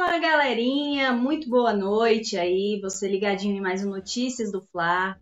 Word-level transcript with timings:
Fala 0.00 0.18
galerinha, 0.18 1.12
muito 1.12 1.46
boa 1.46 1.74
noite 1.74 2.38
aí, 2.38 2.80
você 2.80 3.06
ligadinho 3.06 3.58
em 3.58 3.60
mais 3.60 3.84
um 3.84 3.90
Notícias 3.90 4.50
do 4.50 4.66
Fla. 4.72 5.14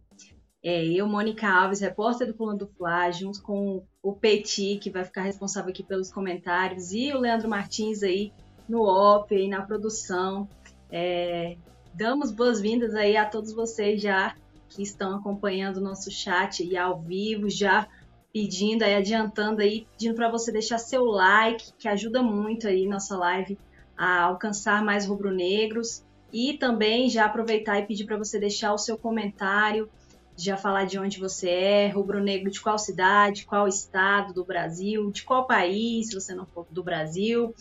É, 0.62 0.86
eu, 0.86 1.04
Mônica 1.08 1.48
Alves, 1.48 1.80
repórter 1.80 2.28
do 2.28 2.34
Plano 2.34 2.58
do 2.58 2.68
Fla, 2.68 3.10
junto 3.10 3.42
com 3.42 3.84
o 4.00 4.12
Petit, 4.12 4.78
que 4.78 4.88
vai 4.88 5.04
ficar 5.04 5.22
responsável 5.22 5.70
aqui 5.70 5.82
pelos 5.82 6.12
comentários, 6.12 6.92
e 6.92 7.12
o 7.12 7.18
Leandro 7.18 7.48
Martins 7.48 8.04
aí 8.04 8.32
no 8.68 8.82
OP, 8.82 9.34
aí 9.34 9.48
na 9.48 9.62
produção. 9.62 10.48
É, 10.92 11.56
damos 11.92 12.30
boas-vindas 12.30 12.94
aí 12.94 13.16
a 13.16 13.26
todos 13.26 13.52
vocês 13.52 14.00
já 14.00 14.36
que 14.68 14.80
estão 14.80 15.16
acompanhando 15.16 15.78
o 15.78 15.82
nosso 15.82 16.08
chat 16.08 16.64
e 16.64 16.76
ao 16.76 17.00
vivo, 17.00 17.50
já 17.50 17.88
pedindo 18.32 18.84
aí, 18.84 18.94
adiantando 18.94 19.60
aí, 19.60 19.88
pedindo 19.90 20.14
para 20.14 20.30
você 20.30 20.52
deixar 20.52 20.78
seu 20.78 21.04
like, 21.04 21.72
que 21.76 21.88
ajuda 21.88 22.22
muito 22.22 22.68
aí 22.68 22.86
nossa 22.86 23.16
live 23.16 23.58
a 23.98 24.22
alcançar 24.22 24.84
mais 24.84 25.04
rubro-negros 25.06 26.04
e 26.32 26.56
também 26.56 27.10
já 27.10 27.24
aproveitar 27.24 27.80
e 27.80 27.86
pedir 27.86 28.04
para 28.04 28.16
você 28.16 28.38
deixar 28.38 28.72
o 28.72 28.78
seu 28.78 28.96
comentário, 28.96 29.90
já 30.36 30.56
falar 30.56 30.84
de 30.84 30.98
onde 30.98 31.18
você 31.18 31.50
é, 31.50 31.88
rubro-negro 31.88 32.48
de 32.48 32.60
qual 32.60 32.78
cidade, 32.78 33.44
qual 33.44 33.66
estado 33.66 34.32
do 34.32 34.44
Brasil, 34.44 35.10
de 35.10 35.24
qual 35.24 35.46
país, 35.46 36.08
se 36.08 36.14
você 36.14 36.32
não 36.32 36.46
for 36.46 36.64
do 36.70 36.84
Brasil. 36.84 37.52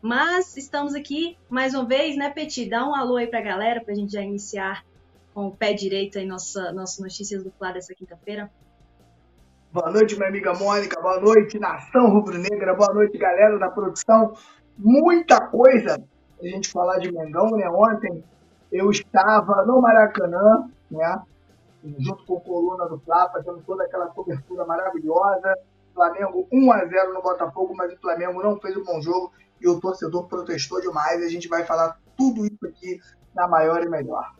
Mas 0.00 0.56
estamos 0.56 0.94
aqui 0.94 1.36
mais 1.50 1.74
uma 1.74 1.84
vez, 1.84 2.16
né, 2.16 2.30
Petit? 2.30 2.68
Dá 2.68 2.88
um 2.88 2.94
alô 2.94 3.16
aí 3.16 3.26
para 3.26 3.40
a 3.40 3.42
galera 3.42 3.80
para 3.82 3.92
a 3.92 3.96
gente 3.96 4.12
já 4.12 4.22
iniciar 4.22 4.84
com 5.34 5.48
o 5.48 5.52
pé 5.52 5.74
direito 5.74 6.18
aí 6.18 6.26
nossa, 6.26 6.72
nossas 6.72 6.98
notícias 6.98 7.44
do 7.44 7.50
Flá 7.50 7.70
dessa 7.70 7.94
quinta-feira. 7.94 8.50
Boa 9.70 9.90
noite, 9.90 10.16
minha 10.16 10.28
amiga 10.28 10.52
Mônica. 10.54 11.00
Boa 11.00 11.20
noite, 11.20 11.58
nação 11.58 12.10
rubro-negra. 12.10 12.74
Boa 12.74 12.92
noite, 12.92 13.16
galera 13.16 13.58
da 13.58 13.70
produção 13.70 14.34
muita 14.78 15.40
coisa 15.40 16.02
a 16.40 16.46
gente 16.46 16.70
falar 16.70 16.98
de 16.98 17.12
Mengão, 17.12 17.50
né? 17.52 17.68
Ontem 17.68 18.24
eu 18.70 18.90
estava 18.90 19.64
no 19.64 19.80
Maracanã, 19.80 20.68
né? 20.90 21.22
Junto 21.98 22.24
com 22.24 22.38
a 22.38 22.40
coluna 22.40 22.88
do 22.88 22.98
Fla, 23.00 23.30
fazendo 23.30 23.62
toda 23.66 23.84
aquela 23.84 24.06
cobertura 24.06 24.64
maravilhosa. 24.64 25.56
Flamengo 25.94 26.48
1 26.50 26.72
a 26.72 26.86
0 26.86 27.14
no 27.14 27.22
Botafogo, 27.22 27.74
mas 27.76 27.92
o 27.92 27.98
Flamengo 27.98 28.42
não 28.42 28.58
fez 28.58 28.76
um 28.76 28.84
bom 28.84 29.00
jogo 29.00 29.32
e 29.60 29.68
o 29.68 29.78
torcedor 29.78 30.26
protestou 30.26 30.80
demais. 30.80 31.22
A 31.22 31.28
gente 31.28 31.48
vai 31.48 31.64
falar 31.64 31.98
tudo 32.16 32.46
isso 32.46 32.66
aqui 32.66 32.98
na 33.34 33.46
maior 33.46 33.82
e 33.82 33.88
melhor. 33.88 34.32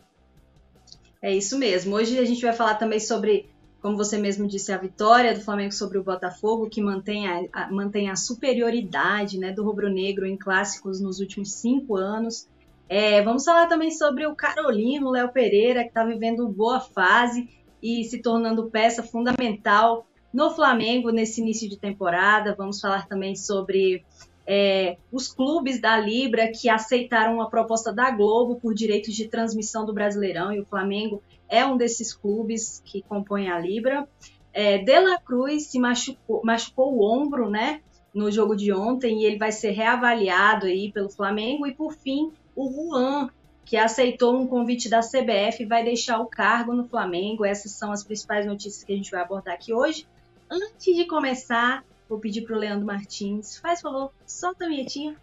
É 1.21 1.31
isso 1.31 1.57
mesmo. 1.57 1.95
Hoje 1.95 2.17
a 2.17 2.25
gente 2.25 2.41
vai 2.41 2.53
falar 2.53 2.75
também 2.75 2.99
sobre 2.99 3.52
como 3.83 3.97
você 3.97 4.17
mesmo 4.17 4.47
disse, 4.47 4.71
a 4.71 4.77
vitória 4.77 5.33
do 5.33 5.41
Flamengo 5.41 5.73
sobre 5.73 5.97
o 5.97 6.03
Botafogo, 6.03 6.69
que 6.69 6.81
mantém 6.81 7.27
a, 7.27 7.43
a 7.51 7.69
mantém 7.69 8.09
a 8.09 8.15
superioridade 8.15 9.37
né, 9.37 9.51
do 9.51 9.61
rubro-negro 9.61 10.25
em 10.25 10.37
clássicos 10.37 11.01
nos 11.01 11.19
últimos 11.19 11.51
cinco 11.51 11.97
anos. 11.97 12.47
É, 12.87 13.21
vamos 13.21 13.43
falar 13.43 13.67
também 13.67 13.91
sobre 13.91 14.25
o 14.25 14.33
Carolino, 14.33 15.11
Léo 15.11 15.33
Pereira, 15.33 15.81
que 15.81 15.89
está 15.89 16.05
vivendo 16.05 16.47
boa 16.47 16.79
fase 16.79 17.49
e 17.81 18.05
se 18.05 18.21
tornando 18.21 18.69
peça 18.69 19.03
fundamental 19.03 20.07
no 20.33 20.49
Flamengo 20.51 21.09
nesse 21.11 21.41
início 21.41 21.69
de 21.69 21.77
temporada. 21.77 22.55
Vamos 22.57 22.79
falar 22.79 23.05
também 23.05 23.35
sobre 23.35 24.05
é, 24.47 24.95
os 25.11 25.27
clubes 25.27 25.81
da 25.81 25.97
Libra 25.99 26.49
que 26.49 26.69
aceitaram 26.69 27.33
uma 27.33 27.49
proposta 27.49 27.91
da 27.91 28.09
Globo 28.11 28.55
por 28.55 28.73
direitos 28.73 29.13
de 29.13 29.27
transmissão 29.27 29.85
do 29.85 29.93
Brasileirão 29.93 30.53
e 30.53 30.61
o 30.61 30.65
Flamengo 30.65 31.21
é 31.53 31.63
um 31.63 31.77
desses 31.77 32.11
clubes 32.11 32.81
que 32.83 33.03
compõem 33.03 33.47
a 33.47 33.59
Libra. 33.59 34.09
É, 34.51 34.79
De 34.79 34.99
La 34.99 35.19
Cruz 35.19 35.67
se 35.67 35.77
machucou, 35.79 36.41
machucou 36.43 36.95
o 36.95 37.03
ombro, 37.03 37.47
né, 37.47 37.81
no 38.11 38.31
jogo 38.31 38.55
de 38.55 38.73
ontem 38.73 39.21
e 39.21 39.25
ele 39.25 39.37
vai 39.37 39.51
ser 39.51 39.69
reavaliado 39.69 40.65
aí 40.65 40.91
pelo 40.91 41.11
Flamengo. 41.11 41.67
E 41.67 41.73
por 41.73 41.93
fim, 41.93 42.31
o 42.55 42.71
Juan, 42.71 43.29
que 43.63 43.77
aceitou 43.77 44.35
um 44.35 44.47
convite 44.47 44.89
da 44.89 45.01
CBF, 45.01 45.63
vai 45.65 45.83
deixar 45.83 46.19
o 46.19 46.25
cargo 46.25 46.73
no 46.73 46.87
Flamengo. 46.87 47.45
Essas 47.45 47.73
são 47.73 47.91
as 47.91 48.03
principais 48.03 48.47
notícias 48.47 48.83
que 48.83 48.91
a 48.91 48.95
gente 48.95 49.11
vai 49.11 49.21
abordar 49.21 49.53
aqui 49.53 49.71
hoje. 49.71 50.07
Antes 50.49 50.95
de 50.95 51.05
começar, 51.05 51.85
vou 52.09 52.19
pedir 52.19 52.41
para 52.41 52.55
o 52.55 52.59
Leandro 52.59 52.85
Martins, 52.85 53.57
faz 53.59 53.79
favor, 53.79 54.11
solta 54.25 54.65
a 54.65 54.67
vinhetinha. 54.67 55.15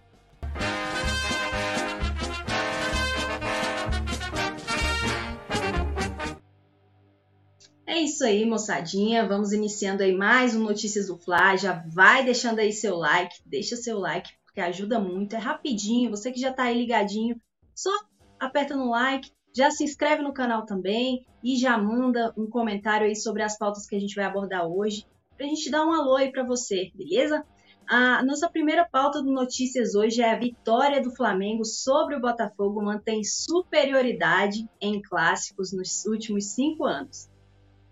É 7.91 7.99
isso 7.99 8.25
aí, 8.25 8.47
moçadinha. 8.47 9.27
Vamos 9.27 9.53
iniciando 9.53 10.05
aí 10.05 10.15
mais 10.15 10.55
um 10.55 10.62
Notícias 10.62 11.09
do 11.09 11.19
Fla. 11.19 11.56
Já 11.56 11.83
vai 11.93 12.25
deixando 12.25 12.61
aí 12.61 12.73
seu 12.73 12.97
like, 12.97 13.34
deixa 13.45 13.75
seu 13.75 13.99
like, 13.99 14.31
porque 14.45 14.61
ajuda 14.61 15.01
muito. 15.01 15.34
É 15.34 15.41
rapidinho. 15.41 16.09
Você 16.09 16.31
que 16.31 16.39
já 16.39 16.53
tá 16.53 16.62
aí 16.62 16.79
ligadinho, 16.79 17.34
só 17.75 17.91
aperta 18.39 18.77
no 18.77 18.91
like, 18.91 19.33
já 19.53 19.73
se 19.73 19.83
inscreve 19.83 20.23
no 20.23 20.33
canal 20.33 20.65
também 20.65 21.27
e 21.43 21.56
já 21.56 21.77
manda 21.77 22.33
um 22.39 22.49
comentário 22.49 23.09
aí 23.09 23.17
sobre 23.17 23.43
as 23.43 23.59
pautas 23.59 23.89
que 23.89 23.97
a 23.97 23.99
gente 23.99 24.15
vai 24.15 24.25
abordar 24.25 24.69
hoje, 24.69 25.05
pra 25.37 25.49
gente 25.49 25.69
dar 25.69 25.84
um 25.84 25.93
alô 25.93 26.15
aí 26.15 26.31
pra 26.31 26.45
você, 26.45 26.93
beleza? 26.95 27.45
A 27.89 28.25
nossa 28.25 28.49
primeira 28.49 28.89
pauta 28.89 29.21
do 29.21 29.33
Notícias 29.33 29.97
hoje 29.97 30.23
é 30.23 30.31
a 30.31 30.39
vitória 30.39 31.03
do 31.03 31.12
Flamengo 31.17 31.65
sobre 31.65 32.15
o 32.15 32.21
Botafogo 32.21 32.81
mantém 32.81 33.25
superioridade 33.25 34.65
em 34.81 35.03
clássicos 35.03 35.73
nos 35.73 36.05
últimos 36.06 36.53
cinco 36.53 36.84
anos. 36.84 37.29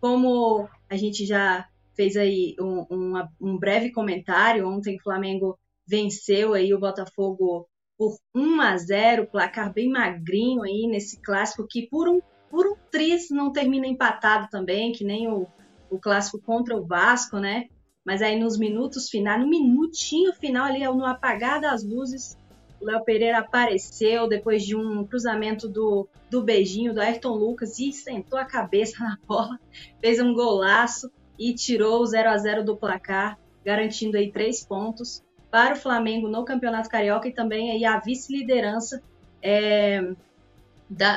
Como 0.01 0.69
a 0.89 0.97
gente 0.97 1.27
já 1.27 1.69
fez 1.95 2.17
aí 2.17 2.55
um, 2.61 2.87
um, 2.91 3.29
um 3.41 3.59
breve 3.59 3.91
comentário, 3.91 4.69
ontem 4.69 4.97
o 4.97 5.03
Flamengo 5.03 5.59
venceu 5.87 6.55
aí 6.55 6.73
o 6.73 6.79
Botafogo 6.79 7.69
por 7.97 8.17
1 8.35 8.61
a 8.61 8.77
0, 8.77 9.27
placar 9.27 9.73
bem 9.73 9.91
magrinho 9.91 10.63
aí 10.63 10.87
nesse 10.87 11.21
clássico 11.21 11.67
que 11.69 11.89
por 11.89 12.09
um 12.09 12.21
por 12.51 12.67
um 12.67 12.75
tris 12.91 13.29
não 13.31 13.53
termina 13.53 13.87
empatado 13.87 14.49
também, 14.51 14.93
que 14.93 15.05
nem 15.05 15.29
o, 15.29 15.47
o 15.91 15.99
clássico 15.99 16.41
contra 16.41 16.75
o 16.75 16.87
Vasco, 16.87 17.39
né? 17.39 17.69
Mas 18.05 18.23
aí 18.23 18.39
nos 18.39 18.59
minutos 18.59 19.11
finais, 19.11 19.41
no 19.41 19.49
minutinho 19.49 20.33
final 20.33 20.65
ali, 20.65 20.83
no 20.85 21.05
apagar 21.05 21.61
das 21.61 21.85
luzes, 21.85 22.39
o 22.81 22.85
Léo 22.85 23.05
Pereira 23.05 23.39
apareceu 23.39 24.29
depois 24.29 24.65
de 24.65 24.77
um 24.77 25.05
cruzamento 25.05 25.69
do, 25.69 26.09
do 26.31 26.43
beijinho 26.43 26.95
do 26.95 27.01
Ayrton 27.01 27.35
Lucas 27.35 27.79
e 27.79 27.93
sentou 27.93 28.39
a 28.39 28.45
cabeça 28.45 28.99
na 29.03 29.19
bola, 29.27 29.59
fez 30.01 30.21
um 30.21 30.33
golaço 30.33 31.11
e 31.39 31.55
tirou 31.55 32.01
o 32.01 32.07
0 32.07 32.31
a 32.31 32.37
0 32.37 32.65
do 32.65 32.77
placar, 32.77 33.39
garantindo 33.65 34.17
aí 34.17 34.31
três 34.31 34.65
pontos 34.65 35.23
para 35.51 35.75
o 35.75 35.79
Flamengo 35.79 36.29
no 36.29 36.45
Campeonato 36.45 36.89
Carioca 36.89 37.29
e 37.29 37.33
também 37.33 37.71
aí 37.71 37.85
a 37.85 37.99
vice-liderança 37.99 39.03
é, 39.43 40.13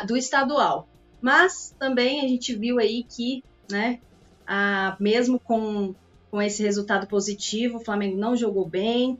do 0.07 0.15
estadual. 0.15 0.87
Mas 1.19 1.75
também 1.77 2.21
a 2.21 2.27
gente 2.27 2.55
viu 2.55 2.79
aí 2.79 3.03
que, 3.03 3.43
né, 3.69 3.99
a, 4.47 4.95
mesmo 4.99 5.39
com, 5.39 5.93
com 6.29 6.41
esse 6.41 6.63
resultado 6.63 7.07
positivo, 7.07 7.77
o 7.77 7.83
Flamengo 7.83 8.17
não 8.17 8.35
jogou 8.35 8.65
bem, 8.65 9.19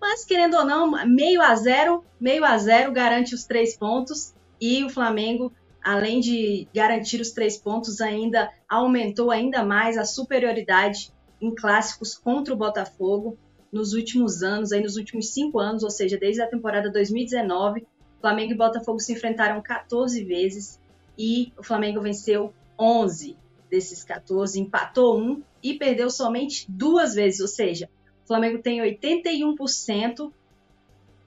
mas, 0.00 0.24
querendo 0.24 0.56
ou 0.56 0.64
não, 0.64 1.06
meio 1.06 1.40
a 1.40 1.54
zero, 1.54 2.04
meio 2.20 2.44
a 2.44 2.56
zero 2.58 2.92
garante 2.92 3.34
os 3.34 3.44
três 3.44 3.76
pontos. 3.76 4.34
E 4.60 4.84
o 4.84 4.90
Flamengo, 4.90 5.52
além 5.82 6.20
de 6.20 6.68
garantir 6.74 7.20
os 7.20 7.32
três 7.32 7.56
pontos, 7.56 8.00
ainda 8.00 8.50
aumentou 8.68 9.30
ainda 9.30 9.64
mais 9.64 9.96
a 9.96 10.04
superioridade 10.04 11.12
em 11.40 11.54
clássicos 11.54 12.14
contra 12.14 12.54
o 12.54 12.56
Botafogo 12.56 13.38
nos 13.72 13.92
últimos 13.92 14.42
anos, 14.42 14.72
aí 14.72 14.80
nos 14.80 14.96
últimos 14.96 15.32
cinco 15.32 15.58
anos, 15.58 15.82
ou 15.82 15.90
seja, 15.90 16.16
desde 16.16 16.40
a 16.40 16.48
temporada 16.48 16.90
2019, 16.90 17.86
Flamengo 18.20 18.52
e 18.52 18.56
Botafogo 18.56 18.98
se 19.00 19.12
enfrentaram 19.12 19.60
14 19.60 20.24
vezes 20.24 20.80
e 21.18 21.52
o 21.58 21.62
Flamengo 21.62 22.00
venceu 22.00 22.52
11 22.78 23.36
desses 23.70 24.02
14, 24.04 24.58
empatou 24.60 25.18
um 25.18 25.42
e 25.62 25.74
perdeu 25.74 26.08
somente 26.08 26.66
duas 26.68 27.14
vezes, 27.14 27.40
ou 27.40 27.48
seja, 27.48 27.90
o 28.26 28.28
Flamengo 28.28 28.58
tem 28.58 28.80
81% 28.80 30.32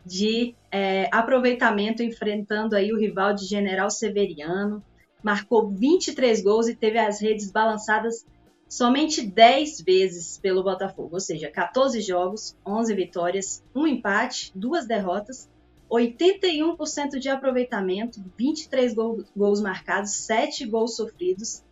de 0.05 0.53
é, 0.69 1.07
aproveitamento 1.13 2.03
enfrentando 2.03 2.75
aí 2.75 2.91
o 2.91 2.99
rival 2.99 3.33
de 3.33 3.45
General 3.45 3.89
Severiano. 3.89 4.83
Marcou 5.23 5.69
23 5.69 6.41
gols 6.41 6.67
e 6.67 6.75
teve 6.75 6.99
as 6.99 7.21
redes 7.21 7.51
balançadas 7.51 8.25
somente 8.67 9.25
10 9.25 9.79
vezes 9.79 10.37
pelo 10.39 10.61
Botafogo, 10.61 11.11
ou 11.13 11.21
seja, 11.21 11.49
14 11.49 12.01
jogos, 12.01 12.53
11 12.67 12.93
vitórias, 12.93 13.63
um 13.73 13.87
empate, 13.87 14.51
duas 14.53 14.85
derrotas, 14.85 15.49
81% 15.89 17.17
de 17.17 17.29
aproveitamento, 17.29 18.21
23 18.37 18.93
gols, 18.93 19.25
gols 19.33 19.61
marcados, 19.61 20.11
7 20.11 20.65
gols 20.65 20.97
sofridos 20.97 21.63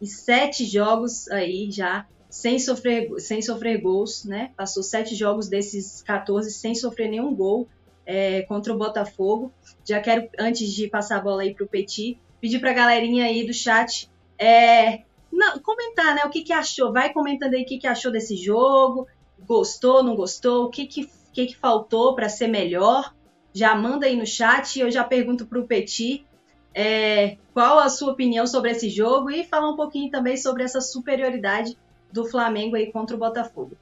e 0.00 0.06
7 0.06 0.64
jogos 0.64 1.28
aí 1.28 1.72
já 1.72 2.06
sem 2.28 2.58
sofrer, 2.58 3.08
sem 3.18 3.40
sofrer 3.40 3.80
gols, 3.80 4.24
né? 4.24 4.50
Passou 4.56 4.82
sete 4.82 5.14
jogos 5.14 5.48
desses 5.48 6.02
14 6.02 6.50
sem 6.50 6.74
sofrer 6.74 7.08
nenhum 7.08 7.34
gol 7.34 7.68
é, 8.04 8.42
contra 8.42 8.72
o 8.72 8.78
Botafogo. 8.78 9.52
Já 9.84 10.00
quero, 10.00 10.28
antes 10.38 10.72
de 10.72 10.88
passar 10.88 11.18
a 11.18 11.20
bola 11.20 11.42
aí 11.42 11.54
para 11.54 11.64
o 11.64 11.68
Petit, 11.68 12.18
pedir 12.40 12.58
para 12.58 12.70
a 12.70 12.74
galerinha 12.74 13.24
aí 13.24 13.46
do 13.46 13.52
chat 13.52 14.10
é, 14.38 15.02
não, 15.32 15.58
comentar, 15.60 16.14
né? 16.14 16.22
O 16.24 16.30
que, 16.30 16.42
que 16.42 16.52
achou? 16.52 16.92
Vai 16.92 17.12
comentando 17.12 17.54
aí 17.54 17.62
o 17.62 17.66
que, 17.66 17.78
que 17.78 17.86
achou 17.86 18.12
desse 18.12 18.36
jogo. 18.36 19.06
Gostou, 19.46 20.02
não 20.02 20.16
gostou? 20.16 20.66
O 20.66 20.70
que, 20.70 20.86
que, 20.86 21.10
que, 21.32 21.46
que 21.46 21.56
faltou 21.56 22.14
para 22.14 22.28
ser 22.28 22.48
melhor? 22.48 23.14
já 23.56 23.74
manda 23.74 24.04
aí 24.04 24.14
no 24.14 24.26
chat. 24.26 24.78
Eu 24.78 24.90
já 24.90 25.02
pergunto 25.02 25.46
para 25.46 25.58
o 25.58 25.66
Petit 25.66 26.26
é, 26.74 27.38
qual 27.54 27.78
a 27.78 27.88
sua 27.88 28.12
opinião 28.12 28.46
sobre 28.46 28.70
esse 28.70 28.90
jogo 28.90 29.30
e 29.30 29.44
falar 29.44 29.70
um 29.70 29.76
pouquinho 29.76 30.10
também 30.10 30.36
sobre 30.36 30.62
essa 30.62 30.82
superioridade 30.82 31.74
do 32.12 32.26
Flamengo 32.26 32.76
aí 32.76 32.90
contra 32.92 33.16
o 33.16 33.18
Botafogo. 33.18 33.72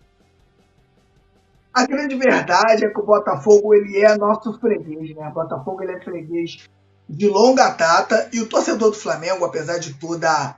A 1.73 1.87
grande 1.87 2.15
verdade 2.15 2.85
é 2.85 2.89
que 2.89 3.01
o 3.01 3.05
Botafogo 3.05 3.75
ele 3.75 3.99
é 3.99 4.17
nosso 4.17 4.59
freguês, 4.61 5.15
né? 5.17 5.29
O 5.29 5.35
Botafogo 5.35 5.83
ele 5.83 5.93
é 5.93 6.01
freguês 6.01 6.69
de 7.09 7.29
longa 7.29 7.69
data 7.71 8.29
e 8.33 8.41
o 8.41 8.49
torcedor 8.49 8.91
do 8.91 8.97
Flamengo, 8.97 9.45
apesar 9.45 9.79
de 9.79 9.95
toda 9.95 10.57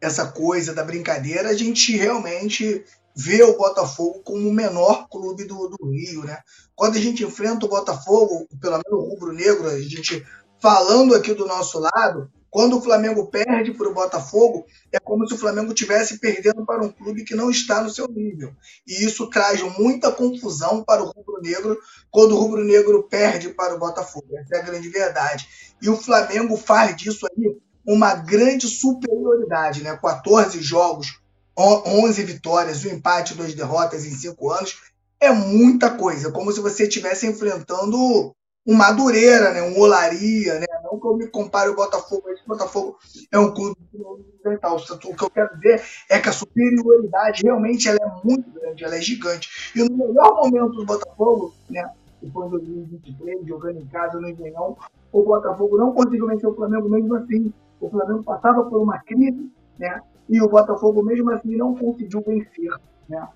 essa 0.00 0.26
coisa 0.26 0.72
da 0.72 0.84
brincadeira, 0.84 1.50
a 1.50 1.54
gente 1.54 1.96
realmente 1.96 2.84
vê 3.14 3.42
o 3.42 3.56
Botafogo 3.56 4.22
como 4.24 4.48
o 4.48 4.52
menor 4.52 5.08
clube 5.08 5.44
do, 5.44 5.68
do 5.68 5.90
Rio, 5.90 6.24
né? 6.24 6.38
Quando 6.74 6.96
a 6.96 7.00
gente 7.00 7.24
enfrenta 7.24 7.66
o 7.66 7.68
Botafogo, 7.68 8.46
pelo 8.60 8.80
menos 8.84 9.04
o 9.04 9.08
rubro-negro, 9.10 9.68
a 9.68 9.80
gente 9.80 10.24
falando 10.60 11.14
aqui 11.14 11.34
do 11.34 11.46
nosso 11.46 11.78
lado, 11.78 12.30
quando 12.52 12.76
o 12.76 12.82
Flamengo 12.82 13.28
perde 13.28 13.72
para 13.72 13.88
o 13.88 13.94
Botafogo, 13.94 14.66
é 14.92 15.00
como 15.00 15.26
se 15.26 15.32
o 15.32 15.38
Flamengo 15.38 15.72
estivesse 15.72 16.18
perdendo 16.18 16.66
para 16.66 16.84
um 16.84 16.90
clube 16.90 17.24
que 17.24 17.34
não 17.34 17.50
está 17.50 17.82
no 17.82 17.88
seu 17.88 18.06
nível. 18.06 18.52
E 18.86 19.06
isso 19.06 19.30
traz 19.30 19.62
muita 19.78 20.12
confusão 20.12 20.84
para 20.84 21.02
o 21.02 21.06
rubro-negro 21.06 21.78
quando 22.10 22.36
o 22.36 22.38
rubro-negro 22.38 23.04
perde 23.04 23.48
para 23.48 23.74
o 23.74 23.78
Botafogo. 23.78 24.36
Essa 24.36 24.56
é 24.56 24.58
a 24.58 24.64
grande 24.64 24.90
verdade. 24.90 25.48
E 25.80 25.88
o 25.88 25.96
Flamengo 25.96 26.58
faz 26.58 26.94
disso 26.94 27.26
aí 27.26 27.56
uma 27.86 28.14
grande 28.16 28.68
superioridade, 28.68 29.82
né? 29.82 29.96
14 29.96 30.60
jogos, 30.60 31.22
11 31.56 32.22
vitórias, 32.22 32.84
um 32.84 32.90
empate, 32.90 33.32
duas 33.34 33.54
derrotas 33.54 34.04
em 34.04 34.10
cinco 34.10 34.52
anos. 34.52 34.76
É 35.18 35.32
muita 35.32 35.88
coisa, 35.88 36.30
como 36.30 36.52
se 36.52 36.60
você 36.60 36.82
estivesse 36.82 37.26
enfrentando 37.26 38.36
um 38.66 38.74
Madureira, 38.74 39.52
né? 39.52 39.62
um 39.62 39.78
Olaria, 39.80 40.58
né? 40.60 40.66
não 40.84 40.98
que 40.98 41.06
eu 41.06 41.16
me 41.16 41.26
compare 41.26 41.68
o 41.68 41.74
Botafogo, 41.74 42.30
esse 42.30 42.46
Botafogo 42.46 42.96
é 43.30 43.38
um 43.38 43.52
clube 43.52 43.76
fundamental. 43.90 44.76
O 44.76 45.16
que 45.16 45.24
eu 45.24 45.30
quero 45.30 45.56
dizer 45.56 45.82
é 46.08 46.18
que 46.18 46.28
a 46.28 46.32
superioridade 46.32 47.42
realmente 47.42 47.88
ela 47.88 47.98
é 48.00 48.26
muito 48.26 48.50
grande, 48.50 48.84
ela 48.84 48.96
é 48.96 49.00
gigante. 49.00 49.72
E 49.74 49.82
no 49.82 49.96
melhor 49.96 50.34
momento 50.36 50.76
do 50.76 50.84
Botafogo, 50.84 51.54
né? 51.68 51.90
depois 52.22 52.50
de 52.50 52.58
2023, 52.58 53.46
jogando 53.46 53.80
em 53.80 53.86
casa 53.86 54.20
no 54.20 54.28
Engenhão, 54.28 54.76
o 55.12 55.22
Botafogo 55.22 55.76
não 55.76 55.92
conseguiu 55.92 56.28
vencer 56.28 56.48
o 56.48 56.54
Flamengo 56.54 56.88
mesmo 56.88 57.14
assim. 57.16 57.52
O 57.80 57.90
Flamengo 57.90 58.22
passava 58.22 58.64
por 58.64 58.80
uma 58.80 58.98
crise, 59.00 59.50
né? 59.78 60.00
E 60.28 60.40
o 60.40 60.48
Botafogo 60.48 61.02
mesmo 61.02 61.30
assim 61.32 61.56
não 61.56 61.74
conseguiu 61.74 62.22
vencer, 62.24 62.70
né? 63.08 63.26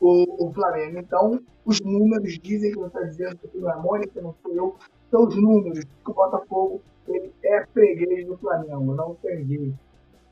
O, 0.00 0.46
o 0.46 0.52
Flamengo. 0.52 0.98
Então, 0.98 1.40
os 1.64 1.80
números 1.80 2.38
dizem 2.38 2.72
que 2.72 2.78
você 2.78 2.86
está 2.86 3.02
dizendo 3.02 3.38
que 3.38 3.58
não 3.58 3.70
é 3.70 3.76
Mônica, 3.76 4.20
não 4.20 4.34
sou 4.42 4.54
eu, 4.54 4.76
são 5.10 5.26
os 5.26 5.36
números 5.36 5.84
que 5.84 6.10
o 6.10 6.14
Botafogo 6.14 6.80
ele 7.08 7.32
é 7.44 7.64
freguês 7.66 8.26
do 8.26 8.36
Flamengo, 8.38 8.94
não 8.94 9.14
tem 9.16 9.44
jeito. 9.46 9.78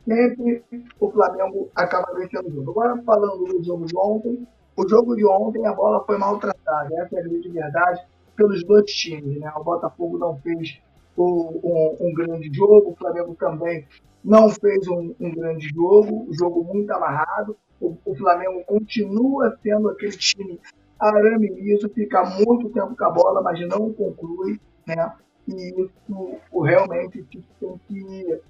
Sempre 0.04 0.62
o 1.00 1.10
Flamengo 1.10 1.70
acaba 1.74 2.12
vencendo 2.14 2.48
o 2.48 2.52
jogo. 2.52 2.70
Agora, 2.72 3.02
falando 3.02 3.44
do 3.44 3.64
jogo 3.64 3.86
de 3.86 3.96
ontem, 3.96 4.46
o 4.76 4.88
jogo 4.88 5.16
de 5.16 5.24
ontem 5.24 5.64
a 5.66 5.72
bola 5.72 6.04
foi 6.04 6.18
maltratada, 6.18 6.94
essa 6.96 7.16
é 7.16 7.20
a 7.20 7.22
grande 7.22 7.48
verdade, 7.48 8.04
pelos 8.36 8.64
dois 8.64 8.90
times. 8.90 9.38
Né? 9.38 9.50
O 9.56 9.64
Botafogo 9.64 10.18
não 10.18 10.36
fez 10.38 10.80
um, 11.16 11.60
um, 11.62 11.96
um 12.00 12.14
grande 12.14 12.52
jogo, 12.52 12.90
o 12.90 12.96
Flamengo 12.96 13.34
também 13.36 13.86
não 14.24 14.48
fez 14.48 14.88
um, 14.88 15.14
um 15.20 15.34
grande 15.34 15.68
jogo, 15.68 16.26
um 16.28 16.32
jogo 16.32 16.64
muito 16.64 16.90
amarrado 16.90 17.56
o, 17.84 17.96
o 18.04 18.16
Flamengo 18.16 18.64
continua 18.64 19.56
sendo 19.62 19.90
aquele 19.90 20.16
time 20.16 20.60
arame 20.98 21.48
liso, 21.48 21.90
fica 21.90 22.24
muito 22.24 22.70
tempo 22.70 22.96
com 22.96 23.04
a 23.04 23.10
bola, 23.10 23.42
mas 23.42 23.60
não 23.68 23.92
conclui, 23.92 24.60
né? 24.86 25.12
E 25.46 25.74
isso 25.82 26.38
realmente 26.62 27.26
tem 27.60 27.80
que 27.86 28.40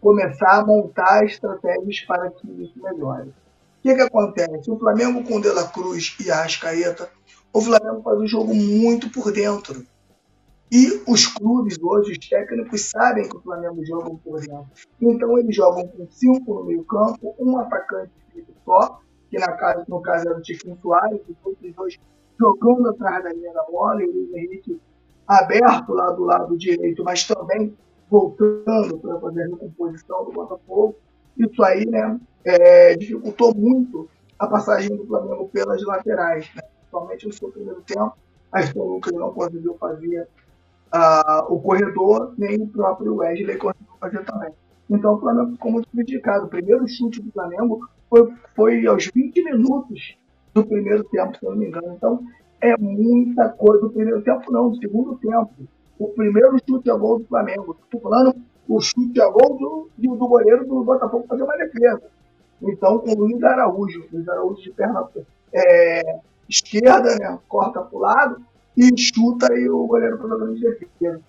começar 0.00 0.60
a 0.60 0.66
montar 0.66 1.24
estratégias 1.24 2.00
para 2.00 2.30
que 2.30 2.50
isso 2.62 2.82
melhore. 2.82 3.28
O 3.28 3.82
que, 3.82 3.94
que 3.94 4.00
acontece? 4.00 4.70
O 4.70 4.78
Flamengo 4.78 5.22
com 5.22 5.40
De 5.40 5.48
La 5.50 5.68
Cruz 5.68 6.16
e 6.20 6.30
Arrascaeta, 6.30 7.08
o 7.52 7.60
Flamengo 7.60 8.02
faz 8.02 8.18
um 8.18 8.26
jogo 8.26 8.54
muito 8.54 9.10
por 9.10 9.30
dentro. 9.32 9.86
E 10.72 11.02
os 11.06 11.26
clubes 11.26 11.76
hoje, 11.82 12.12
os 12.12 12.28
técnicos, 12.28 12.90
sabem 12.90 13.28
que 13.28 13.36
o 13.36 13.40
Flamengo 13.40 13.84
joga 13.84 14.10
por 14.22 14.40
dentro. 14.40 14.66
Então 15.00 15.36
eles 15.38 15.54
jogam 15.54 15.86
com 15.88 16.06
cinco 16.08 16.54
no 16.54 16.64
meio 16.64 16.84
campo, 16.84 17.34
um 17.40 17.58
atacante 17.58 18.12
só, 18.64 19.00
que 19.28 19.38
na 19.38 19.52
casa, 19.52 19.84
no 19.88 20.00
caso 20.00 20.28
era 20.28 20.38
o 20.38 20.42
Tiquinho 20.42 20.78
Soares, 20.80 21.20
os 21.28 21.36
outros 21.44 21.74
dois 21.74 21.98
jogando 22.38 22.88
atrás 22.88 23.24
da 23.24 23.32
linha 23.32 23.52
da 23.52 23.64
bola, 23.64 24.02
e 24.02 24.06
o 24.06 24.12
Luiz 24.12 24.32
Henrique 24.32 24.80
aberto 25.26 25.92
lá 25.92 26.10
do 26.10 26.24
lado 26.24 26.56
direito, 26.56 27.04
mas 27.04 27.26
também 27.26 27.76
voltando 28.08 28.98
para 28.98 29.20
fazer 29.20 29.42
a 29.42 29.46
recomposição 29.48 30.24
do 30.24 30.32
Botafogo. 30.32 30.96
Isso 31.36 31.62
aí 31.62 31.86
né, 31.86 32.18
é, 32.44 32.96
dificultou 32.96 33.54
muito 33.54 34.08
a 34.38 34.46
passagem 34.46 34.96
do 34.96 35.06
Flamengo 35.06 35.48
pelas 35.48 35.82
laterais, 35.84 36.50
né? 36.54 36.62
principalmente 36.62 37.26
no 37.26 37.32
seu 37.32 37.50
primeiro 37.50 37.82
tempo. 37.82 38.12
Acho 38.52 38.72
que 38.72 38.78
o 38.78 38.84
Lucas 38.84 39.12
não 39.12 39.32
conseguiu 39.32 39.76
fazer 39.78 40.26
o 41.48 41.60
corredor, 41.60 42.34
nem 42.36 42.60
o 42.60 42.66
próprio 42.66 43.16
Wesley 43.16 43.56
conseguiu 43.56 43.94
fazer 44.00 44.24
também. 44.24 44.50
Então 44.88 45.14
o 45.14 45.20
Flamengo 45.20 45.52
ficou 45.52 45.72
muito 45.72 45.88
prejudicado. 45.88 46.46
O 46.46 46.48
primeiro 46.48 46.86
chute 46.88 47.22
do 47.22 47.30
Flamengo 47.30 47.88
foi, 48.08 48.32
foi 48.56 48.86
aos 48.86 49.06
20 49.06 49.44
minutos 49.44 50.16
do 50.52 50.66
primeiro 50.66 51.04
tempo, 51.04 51.38
se 51.38 51.46
eu 51.46 51.50
não 51.52 51.58
me 51.58 51.66
engano. 51.66 51.94
Então 51.96 52.24
é 52.60 52.76
muita 52.76 53.48
coisa. 53.50 53.82
Do 53.82 53.90
primeiro 53.90 54.20
tempo 54.22 54.50
não, 54.50 54.70
do 54.70 54.76
segundo 54.78 55.16
tempo. 55.16 55.50
O 55.98 56.08
primeiro 56.08 56.56
chute 56.68 56.90
a 56.90 56.96
gol 56.96 57.20
do 57.20 57.26
Flamengo. 57.26 57.76
Estou 57.84 58.00
falando 58.00 58.34
o 58.68 58.80
chute 58.80 59.20
a 59.20 59.28
gol 59.28 59.56
do, 59.58 59.88
do, 59.96 60.16
do 60.16 60.28
goleiro 60.28 60.66
do 60.66 60.82
Botafogo 60.82 61.26
fazer 61.28 61.42
uma 61.44 61.56
defesa. 61.56 62.02
Então, 62.62 62.98
com 62.98 63.12
o 63.12 63.18
Luiz 63.20 63.42
Araújo, 63.42 64.04
Luiz 64.12 64.28
Araújo 64.28 64.62
de 64.62 64.70
perna 64.72 65.08
é, 65.52 66.18
esquerda, 66.48 67.16
né, 67.16 67.38
corta 67.48 67.80
para 67.80 67.96
o 67.96 68.00
lado 68.00 68.49
e 68.76 68.90
chuta 68.98 69.52
e 69.54 69.68
o 69.68 69.86
goleiro 69.86 70.18
de 70.54 70.60
defesa. 70.60 71.20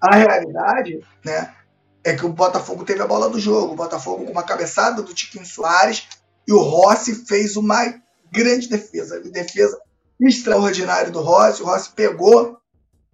A 0.00 0.16
realidade, 0.16 1.00
né, 1.24 1.54
é 2.04 2.14
que 2.14 2.26
o 2.26 2.32
Botafogo 2.32 2.84
teve 2.84 3.02
a 3.02 3.06
bola 3.06 3.30
do 3.30 3.40
jogo. 3.40 3.72
O 3.72 3.76
Botafogo 3.76 4.24
com 4.24 4.32
uma 4.32 4.42
cabeçada 4.42 5.02
do 5.02 5.14
Tiquinho 5.14 5.46
Soares 5.46 6.06
e 6.46 6.52
o 6.52 6.60
Rossi 6.60 7.26
fez 7.26 7.56
uma 7.56 7.82
grande 8.30 8.68
defesa. 8.68 9.20
Defesa 9.20 9.78
extraordinária 10.20 11.10
do 11.10 11.20
Rossi. 11.20 11.62
O 11.62 11.66
Rossi 11.66 11.90
pegou 11.94 12.58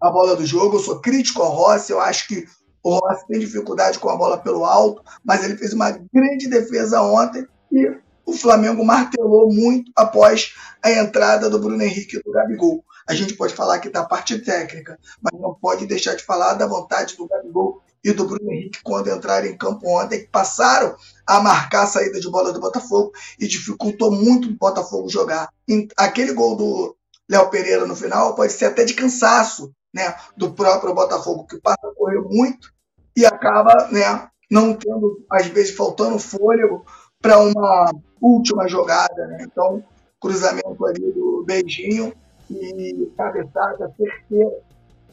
a 0.02 0.10
bola 0.10 0.34
do 0.34 0.44
jogo. 0.44 0.76
Eu 0.76 0.80
sou 0.80 1.00
crítico 1.00 1.42
ao 1.42 1.52
Rossi. 1.52 1.92
Eu 1.92 2.00
acho 2.00 2.26
que 2.26 2.46
o 2.82 2.98
Rossi 2.98 3.26
tem 3.28 3.38
dificuldade 3.38 3.98
com 3.98 4.08
a 4.08 4.16
bola 4.16 4.38
pelo 4.38 4.64
alto, 4.64 5.02
mas 5.24 5.44
ele 5.44 5.56
fez 5.56 5.72
uma 5.72 5.90
grande 5.90 6.48
defesa 6.48 7.02
ontem 7.02 7.46
e 7.70 7.94
o 8.24 8.32
Flamengo 8.32 8.84
martelou 8.84 9.52
muito 9.52 9.92
após 9.94 10.54
a 10.82 10.90
entrada 10.90 11.50
do 11.50 11.58
Bruno 11.58 11.82
Henrique 11.82 12.16
e 12.16 12.22
do 12.22 12.32
Gabigol. 12.32 12.84
A 13.10 13.14
gente 13.14 13.34
pode 13.34 13.54
falar 13.54 13.74
aqui 13.74 13.88
da 13.88 14.04
parte 14.04 14.38
técnica, 14.38 14.96
mas 15.20 15.40
não 15.40 15.52
pode 15.52 15.84
deixar 15.84 16.14
de 16.14 16.22
falar 16.22 16.54
da 16.54 16.64
vontade 16.64 17.16
do 17.16 17.26
Gabigol 17.26 17.82
e 18.04 18.12
do 18.12 18.24
Bruno 18.24 18.52
Henrique 18.52 18.84
quando 18.84 19.10
entraram 19.10 19.48
em 19.48 19.58
campo 19.58 19.84
ontem, 19.88 20.20
que 20.20 20.28
passaram 20.28 20.94
a 21.26 21.40
marcar 21.40 21.82
a 21.82 21.86
saída 21.88 22.20
de 22.20 22.30
bola 22.30 22.52
do 22.52 22.60
Botafogo 22.60 23.10
e 23.36 23.48
dificultou 23.48 24.12
muito 24.12 24.48
o 24.48 24.56
Botafogo 24.56 25.08
jogar. 25.08 25.48
Aquele 25.96 26.32
gol 26.32 26.54
do 26.54 26.96
Léo 27.28 27.50
Pereira 27.50 27.84
no 27.84 27.96
final 27.96 28.36
pode 28.36 28.52
ser 28.52 28.66
até 28.66 28.84
de 28.84 28.94
cansaço 28.94 29.72
né, 29.92 30.14
do 30.36 30.52
próprio 30.52 30.94
Botafogo, 30.94 31.48
que 31.48 31.60
passa 31.60 31.80
a 31.82 31.94
correr 31.96 32.20
muito 32.20 32.72
e 33.16 33.26
acaba 33.26 33.88
né, 33.90 34.28
não 34.48 34.72
tendo, 34.72 35.26
às 35.28 35.48
vezes, 35.48 35.74
faltando 35.74 36.16
fôlego 36.16 36.86
para 37.20 37.40
uma 37.40 37.90
última 38.20 38.68
jogada. 38.68 39.26
Né? 39.26 39.46
Então, 39.50 39.82
cruzamento 40.20 40.86
ali 40.86 41.10
do 41.10 41.42
Beijinho 41.44 42.14
e 42.50 43.12
cabeçada 43.16 43.92
certeira 43.96 44.60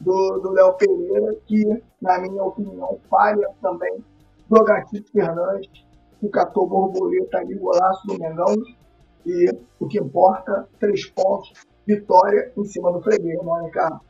do 0.00 0.50
Léo 0.52 0.74
Pereira, 0.74 1.36
que, 1.46 1.82
na 2.00 2.18
minha 2.20 2.42
opinião, 2.42 2.98
falha 3.10 3.48
também 3.60 4.04
do 4.48 4.64
Gatito 4.64 5.10
Fernandes, 5.10 5.70
que 6.20 6.28
catou 6.28 6.66
borboleta 6.66 7.38
ali, 7.38 7.54
golaço 7.56 8.06
do 8.06 8.18
Mengão. 8.18 8.54
E 9.26 9.50
o 9.78 9.86
que 9.86 9.98
importa, 9.98 10.68
três 10.78 11.06
pontos, 11.06 11.52
vitória 11.86 12.52
em 12.56 12.64
cima 12.64 12.92
do 12.92 13.02
freguês, 13.02 13.42
Mônica. 13.42 14.00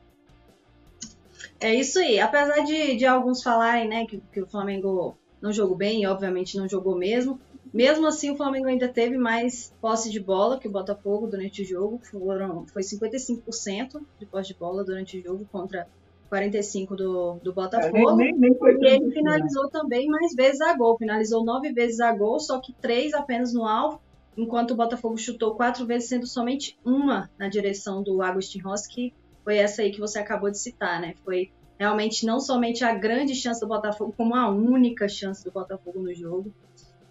É 1.61 1.75
isso 1.75 1.99
aí. 1.99 2.21
Apesar 2.21 2.65
de, 2.65 2.97
de 2.97 3.07
alguns 3.07 3.43
falarem 3.43 3.89
né, 3.89 4.07
que, 4.07 4.23
que 4.33 4.41
o 4.41 4.47
Flamengo 4.47 5.17
não 5.41 5.53
jogou 5.53 5.77
bem, 5.77 6.03
e 6.03 6.07
obviamente 6.07 6.57
não 6.57 6.69
jogou 6.69 6.97
mesmo, 6.97 7.41
mesmo 7.73 8.07
assim, 8.07 8.31
o 8.31 8.37
Flamengo 8.37 8.69
ainda 8.69 8.89
teve 8.89 9.17
mais 9.17 9.75
posse 9.81 10.11
de 10.11 10.21
bola 10.21 10.59
que 10.59 10.69
o 10.69 10.71
Botafogo 10.71 11.27
durante 11.27 11.63
o 11.63 11.65
jogo. 11.65 12.01
Foram, 12.11 12.67
foi 12.67 12.83
55% 12.83 14.01
de 14.19 14.27
posse 14.27 14.49
de 14.49 14.59
bola 14.59 14.85
durante 14.85 15.19
o 15.19 15.23
jogo 15.23 15.47
contra 15.51 15.87
45% 16.31 16.97
do, 16.97 17.35
do 17.43 17.53
Botafogo. 17.53 17.97
É, 17.97 18.15
nem, 18.17 18.33
nem, 18.35 18.57
nem 18.61 18.83
e 18.83 18.87
ele 18.87 19.11
finalizou 19.13 19.65
né? 19.65 19.71
também 19.73 20.07
mais 20.07 20.35
vezes 20.35 20.61
a 20.61 20.77
gol. 20.77 20.99
Finalizou 20.99 21.45
nove 21.45 21.73
vezes 21.73 22.01
a 22.01 22.13
gol, 22.13 22.39
só 22.39 22.61
que 22.61 22.73
três 22.75 23.15
apenas 23.15 23.53
no 23.53 23.67
alvo. 23.67 24.01
Enquanto 24.37 24.71
o 24.71 24.77
Botafogo 24.77 25.17
chutou 25.19 25.57
quatro 25.57 25.85
vezes, 25.85 26.09
sendo 26.09 26.27
somente 26.27 26.79
uma 26.85 27.29
na 27.39 27.49
direção 27.49 28.03
do 28.03 28.23
Agustin 28.23 28.61
Rossi, 28.61 28.89
que 28.89 29.15
foi 29.43 29.57
essa 29.57 29.83
aí 29.83 29.91
que 29.91 29.99
você 29.99 30.19
acabou 30.19 30.51
de 30.51 30.59
citar, 30.59 31.01
né? 31.01 31.15
Foi 31.25 31.51
realmente 31.79 32.25
não 32.25 32.39
somente 32.39 32.85
a 32.85 32.95
grande 32.95 33.35
chance 33.35 33.61
do 33.61 33.67
Botafogo, 33.67 34.15
como 34.17 34.35
a 34.35 34.49
única 34.49 35.09
chance 35.09 35.45
do 35.45 35.51
Botafogo 35.51 36.01
no 36.01 36.15
jogo. 36.15 36.53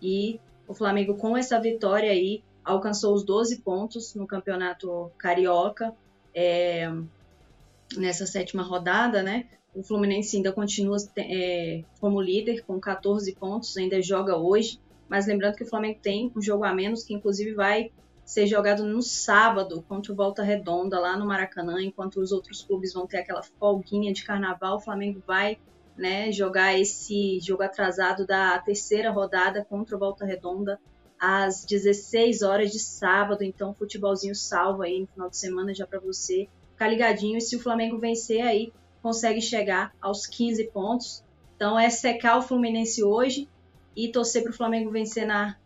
E 0.02 0.40
o 0.68 0.74
Flamengo, 0.74 1.16
com 1.16 1.38
essa 1.38 1.60
vitória 1.60 2.12
aí, 2.12 2.44
alcançou 2.64 3.14
os 3.14 3.24
12 3.24 3.62
pontos 3.62 4.14
no 4.16 4.28
campeonato 4.28 5.12
carioca. 5.18 5.94
É, 6.36 6.92
nessa 7.96 8.26
sétima 8.26 8.64
rodada, 8.64 9.24
né? 9.24 9.48
O 9.74 9.84
Fluminense 9.84 10.36
ainda 10.36 10.52
continua 10.52 10.98
é, 11.18 11.84
como 12.00 12.20
líder 12.20 12.64
com 12.66 12.80
14 12.80 13.34
pontos, 13.36 13.78
ainda 13.78 14.02
joga 14.02 14.36
hoje. 14.36 14.80
Mas 15.08 15.28
lembrando 15.28 15.56
que 15.56 15.64
o 15.64 15.68
Flamengo 15.68 16.00
tem 16.02 16.32
um 16.36 16.42
jogo 16.42 16.66
a 16.66 16.74
menos, 16.74 17.04
que 17.04 17.14
inclusive 17.14 17.54
vai 17.54 17.92
ser 18.26 18.46
jogado 18.46 18.84
no 18.84 19.02
sábado 19.02 19.86
contra 19.88 20.12
o 20.12 20.16
Volta 20.16 20.44
Redonda, 20.44 21.00
lá 21.00 21.16
no 21.16 21.26
Maracanã, 21.26 21.82
enquanto 21.82 22.20
os 22.20 22.34
outros 22.34 22.62
clubes 22.62 22.94
vão 22.94 23.08
ter 23.08 23.20
aquela 23.20 23.42
folguinha 23.42 24.12
de 24.12 24.26
carnaval, 24.26 24.78
o 24.78 24.82
Flamengo 24.82 25.22
vai 25.26 25.58
né, 25.98 26.32
jogar 26.32 26.80
esse 26.80 27.40
jogo 27.40 27.64
atrasado 27.64 28.26
da 28.26 28.60
terceira 28.60 29.12
rodada 29.12 29.66
contra 29.66 29.96
o 29.96 30.00
Volta 30.00 30.26
Redonda 30.26 30.80
às 31.20 31.66
16 31.66 32.44
horas 32.44 32.72
de 32.72 32.80
sábado. 32.80 33.44
Então, 33.44 33.74
futebolzinho 33.74 34.36
salvo 34.36 34.84
aí 34.84 35.02
no 35.02 35.08
final 35.08 35.30
de 35.30 35.38
semana 35.38 35.74
já 35.74 35.88
para 35.88 36.00
você 36.00 36.48
ficar 36.72 36.88
ligadinho. 36.88 37.38
E 37.38 37.42
se 37.42 37.56
o 37.56 37.60
Flamengo 37.60 37.98
vencer 37.98 38.42
aí, 38.42 38.72
consegue 39.02 39.42
chegar 39.42 39.94
aos 40.00 40.28
15 40.28 40.66
pontos. 40.66 41.24
Então, 41.56 41.80
é 41.80 41.90
secar 41.90 42.38
o 42.38 42.42
Fluminense 42.42 43.04
hoje 43.04 43.50
e 43.96 44.12
torcer 44.12 44.44
para 44.44 44.52
o 44.52 44.56
Flamengo 44.56 44.92
vencer 44.92 45.26
na, 45.26 45.58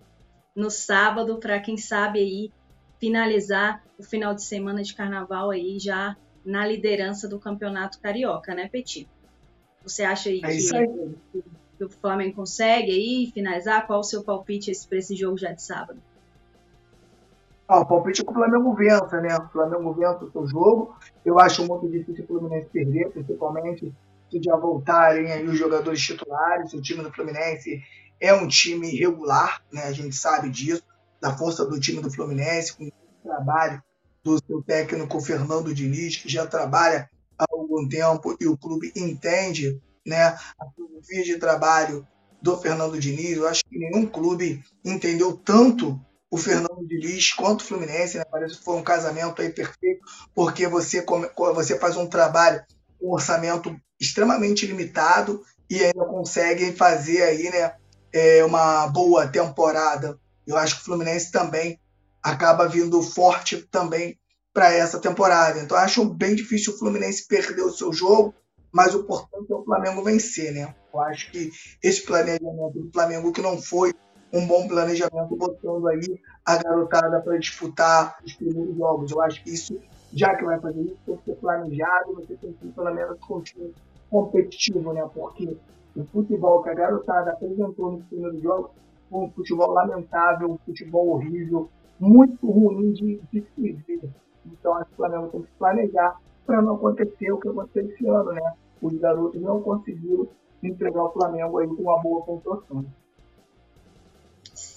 no 0.56 0.70
sábado, 0.70 1.38
para 1.38 1.60
quem 1.60 1.76
sabe 1.76 2.20
aí 2.20 2.52
finalizar 2.98 3.84
o 3.98 4.04
final 4.04 4.34
de 4.34 4.44
semana 4.44 4.82
de 4.84 4.94
carnaval 4.94 5.50
aí 5.50 5.78
já 5.80 6.16
na 6.46 6.66
liderança 6.66 7.28
do 7.28 7.40
Campeonato 7.40 8.00
Carioca, 8.00 8.56
né, 8.56 8.70
Petit? 8.70 9.10
Você 9.84 10.04
acha 10.04 10.30
aí, 10.30 10.42
é 10.44 10.48
que, 10.48 10.76
aí. 10.76 11.14
que, 11.78 11.84
o 11.84 11.90
Flamengo 11.90 12.36
consegue 12.36 12.92
aí 12.92 13.32
finalizar? 13.34 13.88
Qual 13.88 14.00
o 14.00 14.04
seu 14.04 14.24
palpite 14.24 14.72
para 14.88 14.98
esse 14.98 15.16
jogo 15.16 15.38
já 15.38 15.52
de 15.52 15.64
sábado? 15.64 16.00
Ah, 17.68 17.80
o 17.80 17.86
palpite 17.86 18.22
é 18.22 18.26
que 18.26 18.32
o 18.32 18.34
Flamengo 18.34 18.74
vença, 18.74 19.22
né? 19.22 19.36
O 19.38 19.50
Flamengo 19.50 19.94
vença 19.94 20.26
o 20.26 20.32
seu 20.32 20.48
jogo. 20.48 20.96
Eu 21.26 21.40
acho 21.40 21.66
muito 21.66 21.90
difícil 21.90 22.24
o 22.26 22.28
Fluminense 22.28 22.70
perder, 22.70 23.12
principalmente 23.12 23.94
se 24.30 24.42
já 24.44 24.56
voltarem 24.56 25.32
aí 25.32 25.48
os 25.48 25.58
jogadores 25.58 26.02
titulares. 26.02 26.74
O 26.74 26.82
time 26.82 27.02
do 27.02 27.12
Fluminense 27.12 27.82
é 28.20 28.34
um 28.34 28.48
time 28.48 28.90
regular, 28.96 29.62
né? 29.72 29.84
A 29.84 29.92
gente 29.92 30.16
sabe 30.16 30.50
disso, 30.50 30.84
da 31.20 31.36
força 31.36 31.66
do 31.66 31.80
time 31.80 32.02
do 32.02 32.12
Fluminense, 32.12 32.76
com 32.76 32.86
o 32.86 32.92
trabalho 33.24 33.82
do 34.24 34.38
seu 34.46 34.62
técnico 34.62 35.20
Fernando 35.20 35.74
Diniz, 35.74 36.18
que 36.18 36.30
já 36.30 36.46
trabalha 36.46 37.10
há 37.41 37.48
algum 37.50 37.88
tempo 37.88 38.36
e 38.39 38.48
o 38.48 38.57
clube 38.57 38.91
entende 38.95 39.81
né, 40.05 40.38
a 40.60 40.69
filosofia 40.75 41.24
de 41.24 41.38
trabalho 41.38 42.07
do 42.41 42.57
Fernando 42.57 43.00
Diniz. 43.00 43.38
Eu 43.38 43.48
acho 43.48 43.63
que 43.63 43.77
nenhum 43.77 44.05
clube 44.05 44.63
entendeu 44.83 45.33
tanto 45.33 46.00
o 46.29 46.38
Fernando 46.38 46.88
Diniz 46.88 47.33
quanto 47.33 47.62
o 47.62 47.63
Fluminense. 47.63 48.17
Né? 48.17 48.25
Parece 48.25 48.57
que 48.57 48.63
foi 48.63 48.75
um 48.75 48.83
casamento 48.83 49.41
aí 49.41 49.50
perfeito, 49.50 50.01
porque 50.33 50.67
você, 50.67 51.05
você 51.53 51.77
faz 51.77 51.98
um 51.98 52.07
trabalho 52.07 52.63
com 53.00 53.10
um 53.10 53.13
orçamento 53.13 53.75
extremamente 54.00 54.65
limitado 54.65 55.43
e 55.69 55.83
ainda 55.83 56.05
consegue 56.05 56.71
fazer 56.74 57.21
aí, 57.21 57.50
né, 57.50 57.75
é, 58.12 58.43
uma 58.43 58.88
boa 58.88 59.27
temporada. 59.27 60.19
Eu 60.45 60.57
acho 60.57 60.75
que 60.75 60.81
o 60.81 60.86
Fluminense 60.86 61.31
também 61.31 61.79
acaba 62.21 62.67
vindo 62.67 63.01
forte 63.01 63.57
também 63.71 64.19
para 64.53 64.72
essa 64.74 65.00
temporada. 65.00 65.60
Então 65.60 65.77
acho 65.77 66.05
bem 66.05 66.36
difícil 66.36 66.74
o 66.74 66.77
Fluminense 66.77 67.27
perder 67.27 67.63
o 67.63 67.72
seu 67.72 67.93
jogo, 67.93 68.34
mas 68.72 68.93
o 68.93 69.00
importante 69.00 69.51
é 69.51 69.55
o 69.55 69.63
Flamengo 69.63 70.03
vencer, 70.03 70.53
né? 70.53 70.74
Eu 70.93 71.00
acho 71.01 71.31
que 71.31 71.51
esse 71.84 72.05
planejamento 72.05 72.79
do 72.79 72.91
Flamengo 72.91 73.31
que 73.31 73.41
não 73.41 73.62
foi 73.62 73.93
um 74.34 74.48
bom 74.48 74.67
planejamento 74.67 75.36
botando 75.36 75.88
aí 75.88 76.20
a 76.46 76.58
garotada 76.58 77.22
para 77.22 77.38
disputar 77.38 78.17
os 78.25 78.34
primeiros 78.34 78.75
jogos. 78.77 79.12
Eu 79.12 79.22
acho 79.22 79.43
que 79.43 79.51
isso, 79.51 79.77
já 80.13 80.36
que 80.36 80.46
vai 80.46 80.60
fazer 80.60 80.81
isso, 80.81 80.98
tem 81.05 81.17
que 81.17 81.25
ser 81.25 81.36
planejado, 81.36 82.15
você 82.15 82.36
tem 82.36 82.53
que 82.53 82.67
pelo 82.70 82.93
menos 82.93 83.20
com 83.20 83.43
competitivo, 84.10 84.93
né? 84.93 85.10
Porque 85.13 85.58
o 85.96 86.05
futebol 86.05 86.63
que 86.63 86.70
a 86.70 86.74
garotada 86.74 87.31
apresentou 87.31 87.91
nos 87.93 88.05
primeiros 88.05 88.41
jogos 88.41 88.72
foi 89.10 89.25
um 89.25 89.31
futebol 89.31 89.72
lamentável, 89.72 90.51
um 90.51 90.58
futebol 90.65 91.10
horrível, 91.10 91.70
muito 92.00 92.50
ruim 92.50 92.93
de, 92.93 93.22
de 93.31 93.46
se 93.55 93.72
ver. 93.88 94.10
Então 94.45 94.74
acho 94.75 94.88
que 94.88 94.93
o 94.93 94.98
Flamengo 94.98 95.27
tem 95.29 95.41
que 95.41 95.48
se 95.48 95.53
planejar 95.57 96.19
para 96.45 96.62
não 96.62 96.75
acontecer 96.75 97.31
o 97.31 97.39
que 97.39 97.48
aconteceu 97.48 97.89
esse 97.89 98.07
ano, 98.07 98.33
né? 98.33 98.53
Os 98.81 98.93
garotos 98.95 99.41
não 99.41 99.62
conseguiram 99.62 100.27
entregar 100.63 101.03
o 101.03 101.12
Flamengo 101.12 101.60
aí 101.60 101.67
com 101.67 101.83
uma 101.83 102.00
boa 102.01 102.24
pontuação. 102.24 102.86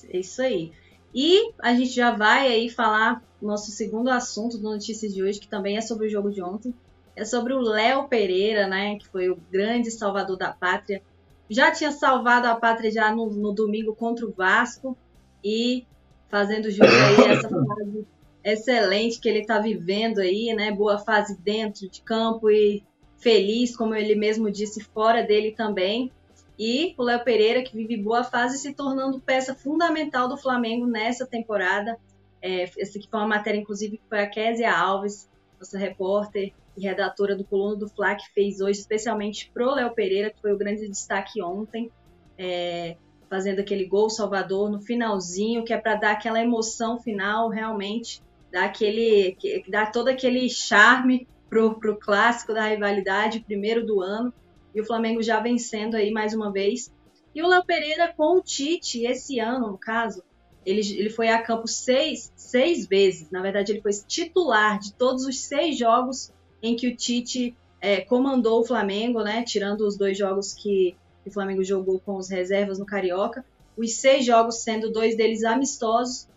É 0.09 0.19
isso 0.19 0.43
aí. 0.43 0.73
E 1.15 1.53
a 1.61 1.75
gente 1.75 1.91
já 1.91 2.15
vai 2.15 2.49
aí 2.49 2.69
falar 2.69 3.23
nosso 3.41 3.71
segundo 3.71 4.09
assunto 4.09 4.59
do 4.59 4.65
Notícias 4.65 5.15
de 5.15 5.23
hoje, 5.23 5.39
que 5.39 5.49
também 5.49 5.77
é 5.77 5.81
sobre 5.81 6.07
o 6.07 6.11
jogo 6.11 6.31
de 6.31 6.43
ontem. 6.43 6.75
É 7.17 7.25
sobre 7.25 7.53
o 7.53 7.61
Léo 7.61 8.09
Pereira, 8.09 8.67
né? 8.67 8.97
Que 8.97 9.07
foi 9.09 9.31
o 9.31 9.39
grande 9.51 9.91
salvador 9.91 10.37
da 10.37 10.53
pátria. 10.53 11.03
Já 11.49 11.71
tinha 11.71 11.93
salvado 11.93 12.49
a 12.49 12.57
pátria 12.57 12.91
já 12.91 13.15
no, 13.15 13.31
no 13.31 13.53
domingo 13.53 13.95
contra 13.95 14.27
o 14.27 14.33
Vasco. 14.33 14.97
E 15.43 15.87
fazendo 16.29 16.71
jus 16.71 16.81
aí 16.81 17.33
essa 17.33 17.49
fase 17.49 18.07
excelente 18.45 19.19
que 19.19 19.29
ele 19.29 19.41
está 19.41 19.59
vivendo 19.59 20.19
aí, 20.19 20.53
né? 20.55 20.71
Boa 20.71 20.99
fase 20.99 21.37
dentro 21.41 21.89
de 21.89 22.03
campo 22.03 22.51
e 22.51 22.85
feliz, 23.17 23.75
como 23.75 23.95
ele 23.95 24.15
mesmo 24.15 24.51
disse, 24.51 24.85
fora 24.85 25.23
dele 25.23 25.53
também. 25.53 26.13
E 26.59 26.95
o 26.99 27.03
Léo 27.03 27.25
Pereira, 27.25 27.63
que 27.63 27.77
vive 27.77 27.97
boa 27.97 28.23
fase, 28.23 28.59
se 28.59 28.75
tornando 28.75 29.19
peça 29.21 29.55
fundamental 29.55 30.29
do 30.29 30.37
Flamengo 30.37 30.87
nessa 30.87 31.27
temporada. 31.27 31.99
É, 32.41 32.65
essa 32.79 32.99
aqui 32.99 33.09
foi 33.11 33.21
uma 33.21 33.27
matéria, 33.27 33.59
inclusive, 33.59 33.97
que 33.97 34.05
foi 34.09 34.21
a 34.21 34.29
Késia 34.29 34.73
Alves, 34.73 35.29
nossa 35.59 35.79
repórter 35.79 36.53
e 36.77 36.83
redatora 36.83 37.35
do 37.35 37.45
Coluno 37.45 37.77
do 37.77 37.89
Fla, 37.89 38.15
que 38.15 38.31
fez 38.33 38.61
hoje, 38.61 38.81
especialmente 38.81 39.51
pro 39.53 39.75
Léo 39.75 39.95
Pereira, 39.95 40.31
que 40.31 40.41
foi 40.41 40.53
o 40.53 40.59
grande 40.59 40.87
destaque 40.87 41.43
ontem. 41.43 41.91
É, 42.37 42.97
fazendo 43.29 43.61
aquele 43.61 43.87
gol 43.87 44.11
Salvador 44.11 44.71
no 44.71 44.81
finalzinho, 44.81 45.65
que 45.65 45.73
é 45.73 45.79
para 45.79 45.97
dar 45.97 46.13
aquela 46.13 46.41
emoção 46.41 47.01
final, 47.01 47.49
realmente, 47.49 48.23
dar 48.55 48.67
aquele, 48.67 49.37
dar 49.69 49.91
todo 49.91 50.07
aquele 50.07 50.49
charme 50.49 51.27
pro, 51.51 51.75
pro 51.81 51.99
clássico 51.99 52.55
da 52.55 52.69
rivalidade, 52.69 53.41
primeiro 53.41 53.85
do 53.85 54.01
ano, 54.01 54.33
e 54.73 54.81
o 54.81 54.87
Flamengo 54.87 55.21
já 55.21 55.41
vencendo 55.41 55.97
aí 55.97 56.13
mais 56.13 56.33
uma 56.33 56.53
vez. 56.53 56.89
E 57.35 57.43
o 57.43 57.49
Léo 57.49 57.65
Pereira 57.65 58.15
com 58.17 58.39
o 58.39 58.41
Tite, 58.41 59.05
esse 59.05 59.41
ano, 59.41 59.73
no 59.73 59.77
caso, 59.77 60.23
ele, 60.65 60.81
ele 60.97 61.11
foi 61.11 61.31
a 61.31 61.43
campo 61.43 61.67
seis, 61.67 62.33
seis 62.37 62.87
vezes. 62.87 63.29
Na 63.29 63.43
verdade, 63.43 63.73
ele 63.73 63.83
foi 63.83 63.91
titular 64.07 64.79
de 64.79 64.95
todos 64.95 65.27
os 65.27 65.41
seis 65.41 65.77
jogos 65.77 66.33
em 66.63 66.77
que 66.77 66.87
o 66.87 66.97
Tite 66.97 67.57
é, 67.81 68.03
comandou 68.03 68.61
o 68.61 68.65
Flamengo, 68.65 69.21
né? 69.25 69.43
Tirando 69.43 69.81
os 69.81 69.97
dois 69.97 70.17
jogos 70.17 70.55
que 70.55 70.97
o 71.27 71.31
Flamengo 71.31 71.65
jogou 71.65 71.99
com 71.99 72.17
os 72.17 72.31
reservas 72.31 72.79
no 72.79 72.87
Carioca. 72.87 73.45
Os 73.77 73.95
seis 73.97 74.25
jogos, 74.25 74.63
sendo 74.63 74.93
dois 74.93 75.17
deles 75.17 75.43
amistosos, 75.43 76.29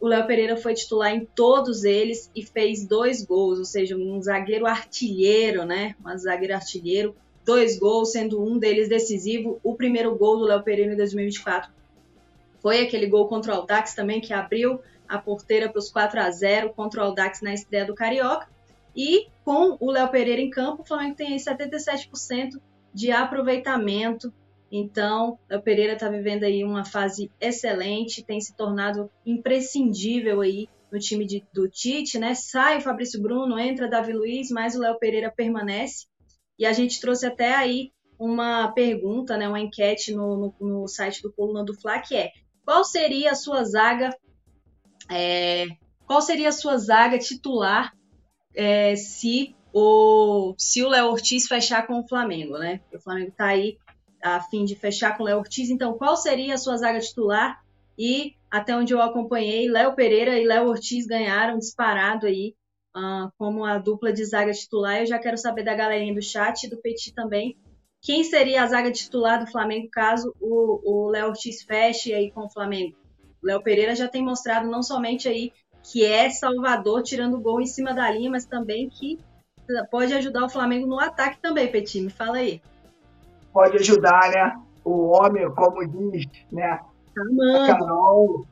o 0.00 0.08
Léo 0.08 0.26
Pereira 0.26 0.56
foi 0.56 0.74
titular 0.74 1.14
em 1.14 1.24
todos 1.24 1.84
eles 1.84 2.30
e 2.34 2.44
fez 2.44 2.84
dois 2.84 3.24
gols, 3.24 3.58
ou 3.58 3.64
seja, 3.64 3.96
um 3.96 4.20
zagueiro 4.20 4.66
artilheiro, 4.66 5.64
né? 5.64 5.94
Um 6.04 6.18
zagueiro 6.18 6.54
artilheiro, 6.54 7.14
dois 7.44 7.78
gols, 7.78 8.10
sendo 8.10 8.42
um 8.42 8.58
deles 8.58 8.88
decisivo. 8.88 9.60
O 9.62 9.76
primeiro 9.76 10.16
gol 10.16 10.38
do 10.38 10.44
Léo 10.44 10.62
Pereira 10.62 10.92
em 10.92 10.96
2024 10.96 11.70
foi 12.60 12.80
aquele 12.80 13.06
gol 13.06 13.28
contra 13.28 13.52
o 13.52 13.56
Aldax 13.56 13.94
também, 13.94 14.20
que 14.20 14.32
abriu 14.32 14.80
a 15.08 15.18
porteira 15.18 15.68
para 15.68 15.78
os 15.78 15.90
4 15.90 16.20
a 16.20 16.30
0 16.30 16.70
contra 16.70 17.00
o 17.00 17.04
Aldax 17.04 17.40
na 17.40 17.54
estreia 17.54 17.84
do 17.84 17.94
Carioca. 17.94 18.48
E 18.96 19.28
com 19.44 19.76
o 19.80 19.90
Léo 19.90 20.08
Pereira 20.08 20.40
em 20.40 20.50
campo, 20.50 20.82
o 20.82 20.84
Flamengo 20.84 21.16
tem 21.16 21.28
aí 21.28 21.36
77% 21.36 22.60
de 22.92 23.10
aproveitamento 23.10 24.32
então, 24.74 25.38
o 25.52 25.60
Pereira 25.60 25.92
está 25.92 26.08
vivendo 26.08 26.44
aí 26.44 26.64
uma 26.64 26.82
fase 26.82 27.30
excelente, 27.38 28.24
tem 28.24 28.40
se 28.40 28.56
tornado 28.56 29.10
imprescindível 29.26 30.40
aí 30.40 30.66
no 30.90 30.98
time 30.98 31.26
de, 31.26 31.44
do 31.52 31.68
Tite, 31.68 32.18
né? 32.18 32.34
Sai 32.34 32.78
o 32.78 32.80
Fabrício 32.80 33.20
Bruno, 33.20 33.58
entra 33.58 33.86
Davi 33.86 34.14
Luiz, 34.14 34.50
mas 34.50 34.74
o 34.74 34.80
Léo 34.80 34.98
Pereira 34.98 35.30
permanece. 35.30 36.06
E 36.58 36.64
a 36.64 36.72
gente 36.72 36.98
trouxe 37.02 37.26
até 37.26 37.54
aí 37.54 37.92
uma 38.18 38.72
pergunta, 38.72 39.36
né, 39.36 39.46
uma 39.46 39.60
enquete 39.60 40.14
no, 40.14 40.54
no, 40.58 40.66
no 40.66 40.88
site 40.88 41.20
do 41.20 41.32
Coluna 41.32 41.62
do 41.62 41.74
Fla, 41.74 41.98
que 41.98 42.14
é 42.14 42.30
qual 42.64 42.82
seria 42.82 43.32
a 43.32 43.34
sua 43.34 43.64
zaga 43.64 44.16
é, 45.10 45.66
qual 46.06 46.22
seria 46.22 46.48
a 46.48 46.52
sua 46.52 46.78
zaga 46.78 47.18
titular 47.18 47.92
é, 48.54 48.94
se 48.96 49.54
o 49.72 50.54
se 50.56 50.82
o 50.82 50.88
Léo 50.88 51.08
Ortiz 51.08 51.46
fechar 51.46 51.86
com 51.86 52.00
o 52.00 52.08
Flamengo, 52.08 52.56
né? 52.58 52.80
O 52.94 53.00
Flamengo 53.00 53.30
está 53.30 53.46
aí 53.46 53.76
a 54.22 54.40
fim 54.40 54.64
de 54.64 54.76
fechar 54.76 55.16
com 55.16 55.24
Léo 55.24 55.38
Ortiz. 55.38 55.70
Então, 55.70 55.94
qual 55.94 56.16
seria 56.16 56.54
a 56.54 56.58
sua 56.58 56.76
zaga 56.76 57.00
titular? 57.00 57.62
E 57.98 58.34
até 58.50 58.76
onde 58.76 58.94
eu 58.94 59.02
acompanhei, 59.02 59.68
Léo 59.68 59.94
Pereira 59.94 60.38
e 60.38 60.46
Léo 60.46 60.68
Ortiz 60.68 61.06
ganharam 61.06 61.58
disparado 61.58 62.26
aí 62.26 62.54
uh, 62.96 63.30
como 63.36 63.64
a 63.64 63.78
dupla 63.78 64.12
de 64.12 64.24
zaga 64.24 64.52
titular. 64.52 65.00
Eu 65.00 65.06
já 65.06 65.18
quero 65.18 65.36
saber 65.36 65.64
da 65.64 65.74
galerinha 65.74 66.14
do 66.14 66.22
chat 66.22 66.64
e 66.64 66.70
do 66.70 66.76
Petit 66.78 67.12
também. 67.12 67.56
Quem 68.00 68.24
seria 68.24 68.62
a 68.62 68.66
zaga 68.66 68.90
titular 68.90 69.44
do 69.44 69.50
Flamengo 69.50 69.88
caso 69.90 70.34
o 70.40 71.08
Léo 71.08 71.28
Ortiz 71.28 71.62
feche 71.62 72.12
aí 72.12 72.30
com 72.30 72.46
o 72.46 72.50
Flamengo? 72.50 72.96
Léo 73.42 73.62
Pereira 73.62 73.94
já 73.94 74.08
tem 74.08 74.24
mostrado 74.24 74.68
não 74.68 74.82
somente 74.82 75.28
aí 75.28 75.52
que 75.82 76.04
é 76.04 76.30
Salvador 76.30 77.02
tirando 77.02 77.40
gol 77.40 77.60
em 77.60 77.66
cima 77.66 77.92
da 77.92 78.10
linha, 78.10 78.30
mas 78.30 78.44
também 78.44 78.88
que 78.88 79.18
pode 79.90 80.14
ajudar 80.14 80.44
o 80.44 80.48
Flamengo 80.48 80.86
no 80.86 80.98
ataque 80.98 81.40
também, 81.40 81.70
Petit. 81.70 82.00
Me 82.00 82.10
fala 82.10 82.38
aí. 82.38 82.60
Pode 83.52 83.76
ajudar, 83.76 84.30
né? 84.30 84.60
O 84.84 85.10
homem, 85.10 85.50
como 85.52 85.86
diz, 85.86 86.26
né? 86.50 86.80
Tá 87.14 87.78
Carol, 87.78 88.46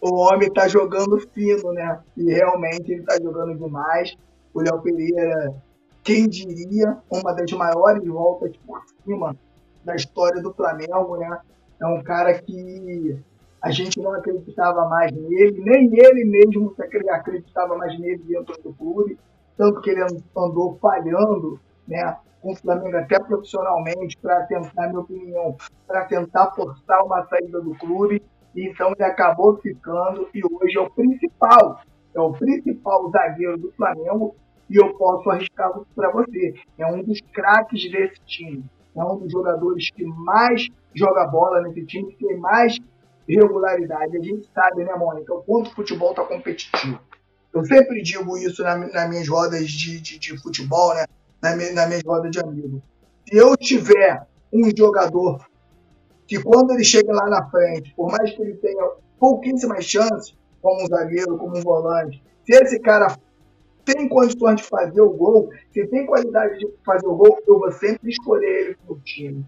o 0.00 0.14
homem 0.14 0.50
tá 0.52 0.66
jogando 0.66 1.18
fino, 1.32 1.72
né? 1.72 2.00
E 2.16 2.32
realmente 2.32 2.92
ele 2.92 3.02
tá 3.02 3.16
jogando 3.22 3.56
demais. 3.56 4.16
O 4.54 4.60
Léo 4.60 4.80
Pereira, 4.80 5.54
quem 6.02 6.28
diria, 6.28 6.98
uma 7.10 7.34
das 7.34 7.50
maiores 7.52 8.06
voltas 8.06 8.56
por 8.66 8.80
cima 9.04 9.36
da 9.84 9.94
história 9.94 10.40
do 10.40 10.52
Flamengo, 10.54 11.16
né? 11.16 11.38
É 11.80 11.86
um 11.86 12.02
cara 12.02 12.34
que 12.34 13.18
a 13.62 13.70
gente 13.70 14.00
não 14.00 14.12
acreditava 14.12 14.88
mais 14.88 15.12
nele, 15.12 15.60
nem 15.60 15.90
ele 15.92 16.24
mesmo 16.24 16.74
acreditava 17.10 17.76
mais 17.76 17.98
nele 17.98 18.22
dentro 18.26 18.60
do 18.62 18.72
clube, 18.72 19.18
tanto 19.56 19.80
que 19.80 19.90
ele 19.90 20.02
andou 20.36 20.78
falhando, 20.80 21.60
né? 21.88 22.16
Com 22.40 22.52
o 22.52 22.56
Flamengo 22.56 22.96
até 22.96 23.18
profissionalmente, 23.18 24.16
para 24.18 24.44
tentar, 24.44 24.70
na 24.76 24.88
minha 24.88 25.00
opinião, 25.00 25.56
para 25.86 26.04
tentar 26.04 26.52
forçar 26.52 27.04
uma 27.04 27.26
saída 27.26 27.60
do 27.60 27.74
clube. 27.74 28.22
Então 28.54 28.92
ele 28.92 29.04
acabou 29.04 29.56
ficando 29.58 30.28
e 30.32 30.40
hoje 30.44 30.76
é 30.76 30.80
o 30.80 30.90
principal, 30.90 31.80
é 32.14 32.20
o 32.20 32.32
principal 32.32 33.10
zagueiro 33.10 33.58
do 33.58 33.72
Flamengo 33.72 34.36
e 34.70 34.76
eu 34.76 34.94
posso 34.94 35.30
arriscar 35.30 35.72
para 35.94 36.10
você. 36.10 36.54
É 36.78 36.86
um 36.86 37.02
dos 37.02 37.20
craques 37.32 37.90
desse 37.90 38.20
time. 38.24 38.64
É 38.96 39.02
um 39.02 39.18
dos 39.18 39.32
jogadores 39.32 39.90
que 39.90 40.04
mais 40.04 40.68
joga 40.94 41.26
bola 41.26 41.62
nesse 41.62 41.84
time, 41.86 42.12
que 42.12 42.26
tem 42.26 42.36
mais 42.38 42.78
regularidade. 43.28 44.16
A 44.16 44.22
gente 44.22 44.48
sabe, 44.52 44.84
né, 44.84 44.94
Mônica, 44.94 45.34
o 45.34 45.42
quanto 45.42 45.70
o 45.70 45.74
futebol 45.74 46.10
está 46.10 46.24
competitivo. 46.24 46.98
Eu 47.52 47.64
sempre 47.64 48.02
digo 48.02 48.36
isso 48.36 48.62
na, 48.62 48.76
nas 48.76 49.08
minhas 49.08 49.28
rodas 49.28 49.68
de, 49.70 50.00
de, 50.00 50.18
de 50.18 50.38
futebol, 50.38 50.94
né? 50.94 51.04
Na, 51.42 51.54
minha, 51.56 51.72
na 51.72 51.86
minha 51.86 52.00
roda 52.04 52.28
de 52.28 52.40
amigos. 52.40 52.80
Se 53.28 53.36
eu 53.36 53.56
tiver 53.56 54.26
um 54.52 54.70
jogador 54.76 55.46
que 56.26 56.42
quando 56.42 56.72
ele 56.72 56.84
chega 56.84 57.12
lá 57.12 57.28
na 57.28 57.48
frente, 57.50 57.94
por 57.94 58.10
mais 58.10 58.30
que 58.32 58.42
ele 58.42 58.54
tenha 58.54 58.84
pouquíssimas 59.18 59.84
chances, 59.84 60.36
como 60.60 60.82
um 60.82 60.86
zagueiro, 60.86 61.38
como 61.38 61.56
um 61.56 61.62
volante, 61.62 62.22
se 62.44 62.52
esse 62.52 62.78
cara 62.80 63.16
tem 63.84 64.08
condições 64.08 64.56
de 64.56 64.64
fazer 64.64 65.00
o 65.00 65.10
gol, 65.10 65.50
se 65.72 65.86
tem 65.86 66.04
qualidade 66.04 66.58
de 66.58 66.68
fazer 66.84 67.06
o 67.06 67.14
gol, 67.14 67.38
eu 67.46 67.58
vou 67.58 67.72
sempre 67.72 68.10
escolher 68.10 68.64
ele 68.64 68.76
para 68.76 68.92
o 68.94 69.00
time. 69.00 69.46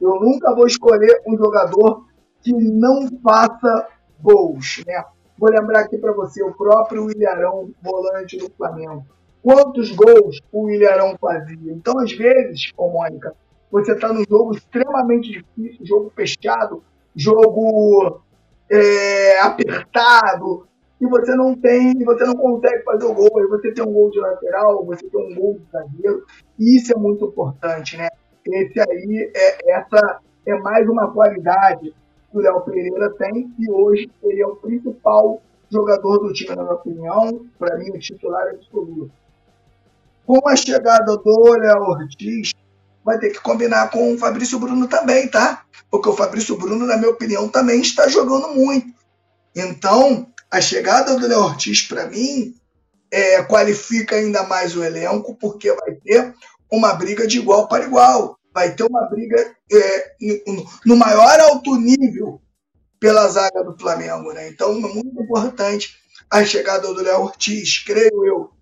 Eu 0.00 0.20
nunca 0.20 0.54
vou 0.54 0.66
escolher 0.66 1.22
um 1.26 1.36
jogador 1.36 2.04
que 2.42 2.52
não 2.52 3.08
faça 3.22 3.88
gols, 4.20 4.82
né? 4.86 5.02
Vou 5.38 5.50
lembrar 5.50 5.80
aqui 5.80 5.96
para 5.96 6.12
você 6.12 6.42
o 6.42 6.52
próprio 6.52 7.04
William 7.04 7.70
volante 7.82 8.36
do 8.36 8.50
Flamengo. 8.50 9.06
Quantos 9.42 9.90
gols 9.92 10.40
o 10.52 10.64
William 10.64 11.16
fazia? 11.20 11.72
Então, 11.72 11.98
às 11.98 12.12
vezes, 12.12 12.72
ô 12.76 12.88
Mônica, 12.90 13.34
você 13.70 13.92
está 13.92 14.12
num 14.12 14.24
jogo 14.28 14.54
extremamente 14.54 15.30
difícil, 15.30 15.86
jogo 15.86 16.12
fechado, 16.14 16.82
jogo 17.14 18.20
é, 18.68 19.40
apertado, 19.40 20.66
e 21.00 21.06
você 21.06 21.34
não 21.34 21.54
tem, 21.54 21.94
você 22.04 22.24
não 22.24 22.34
consegue 22.34 22.82
fazer 22.84 23.06
o 23.06 23.14
gol. 23.14 23.38
Aí 23.38 23.46
você 23.46 23.72
tem 23.72 23.84
um 23.84 23.92
gol 23.92 24.10
de 24.10 24.20
lateral, 24.20 24.84
você 24.84 25.08
tem 25.08 25.32
um 25.32 25.34
gol 25.34 25.54
de 25.54 25.70
zagueiro, 25.72 26.24
e 26.58 26.76
isso 26.76 26.92
é 26.92 26.96
muito 26.96 27.24
importante, 27.24 27.96
né? 27.96 28.08
Esse 28.46 28.80
aí 28.80 29.32
é 29.34 29.72
essa 29.72 30.20
é 30.46 30.54
mais 30.58 30.88
uma 30.88 31.10
qualidade 31.12 31.94
que 32.30 32.38
o 32.38 32.40
Léo 32.40 32.60
Pereira 32.62 33.10
tem 33.10 33.52
e 33.58 33.70
hoje 33.70 34.10
ele 34.22 34.40
é 34.40 34.46
o 34.46 34.56
principal 34.56 35.40
jogador 35.70 36.18
do 36.18 36.32
time, 36.32 36.54
na 36.54 36.62
minha 36.62 36.74
opinião, 36.74 37.46
para 37.58 37.76
mim 37.78 37.90
o 37.90 37.98
titular 37.98 38.48
absoluto. 38.48 39.10
Com 40.30 40.48
a 40.48 40.54
chegada 40.54 41.16
do 41.16 41.52
Léo 41.54 41.82
Ortiz, 41.82 42.52
vai 43.04 43.18
ter 43.18 43.30
que 43.30 43.40
combinar 43.40 43.90
com 43.90 44.14
o 44.14 44.16
Fabrício 44.16 44.60
Bruno 44.60 44.86
também, 44.86 45.26
tá? 45.26 45.64
Porque 45.90 46.08
o 46.08 46.12
Fabrício 46.12 46.56
Bruno, 46.56 46.86
na 46.86 46.96
minha 46.96 47.10
opinião, 47.10 47.48
também 47.48 47.80
está 47.80 48.06
jogando 48.06 48.54
muito. 48.54 48.94
Então, 49.56 50.28
a 50.48 50.60
chegada 50.60 51.18
do 51.18 51.26
Léo 51.26 51.40
Ortiz, 51.40 51.82
para 51.82 52.06
mim, 52.06 52.54
é, 53.10 53.42
qualifica 53.42 54.14
ainda 54.14 54.44
mais 54.44 54.76
o 54.76 54.84
elenco, 54.84 55.34
porque 55.34 55.72
vai 55.72 55.96
ter 55.96 56.32
uma 56.70 56.94
briga 56.94 57.26
de 57.26 57.38
igual 57.38 57.66
para 57.66 57.86
igual. 57.86 58.38
Vai 58.54 58.72
ter 58.72 58.84
uma 58.84 59.10
briga 59.10 59.52
é, 59.72 60.12
no 60.86 60.94
maior 60.94 61.40
alto 61.40 61.74
nível 61.74 62.40
pela 63.00 63.26
zaga 63.26 63.64
do 63.64 63.76
Flamengo. 63.76 64.32
Né? 64.32 64.48
Então, 64.48 64.70
é 64.76 64.94
muito 64.94 65.22
importante 65.24 65.96
a 66.30 66.44
chegada 66.44 66.86
do 66.86 67.02
Léo 67.02 67.22
Ortiz. 67.22 67.82
Creio 67.82 68.24
eu 68.24 68.59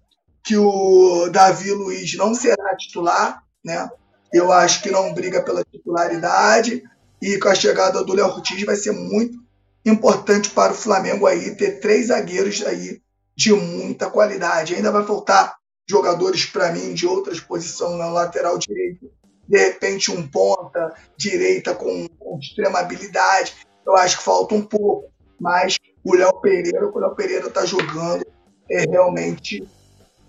que 0.48 0.56
o 0.56 1.28
Davi 1.28 1.70
Luiz 1.72 2.16
não 2.16 2.34
será 2.34 2.74
titular, 2.74 3.44
né? 3.62 3.86
Eu 4.32 4.50
acho 4.50 4.82
que 4.82 4.90
não 4.90 5.12
briga 5.12 5.42
pela 5.42 5.62
titularidade 5.62 6.82
e 7.20 7.38
com 7.38 7.48
a 7.50 7.54
chegada 7.54 8.02
do 8.02 8.14
Léo 8.14 8.28
Ortiz 8.28 8.64
vai 8.64 8.74
ser 8.74 8.92
muito 8.92 9.38
importante 9.84 10.48
para 10.48 10.72
o 10.72 10.74
Flamengo 10.74 11.26
aí 11.26 11.54
ter 11.54 11.80
três 11.80 12.06
zagueiros 12.06 12.64
aí 12.64 13.02
de 13.36 13.52
muita 13.52 14.08
qualidade. 14.08 14.74
Ainda 14.74 14.90
vai 14.90 15.04
faltar 15.04 15.54
jogadores 15.86 16.46
para 16.46 16.72
mim 16.72 16.94
de 16.94 17.06
outras 17.06 17.40
posições 17.40 17.98
na 17.98 18.08
lateral 18.08 18.56
direito, 18.56 19.10
de 19.46 19.58
repente 19.58 20.10
um 20.10 20.26
ponta 20.26 20.94
direita 21.14 21.74
com, 21.74 22.08
com 22.18 22.38
extrema 22.38 22.78
habilidade. 22.78 23.54
Eu 23.86 23.94
acho 23.96 24.16
que 24.16 24.24
falta 24.24 24.54
um 24.54 24.62
pouco, 24.62 25.12
mas 25.38 25.76
o 26.02 26.14
Léo 26.14 26.40
Pereira, 26.40 26.88
o 26.88 26.98
Léo 26.98 27.14
Pereira 27.14 27.48
está 27.48 27.66
jogando 27.66 28.24
é 28.70 28.80
realmente 28.90 29.66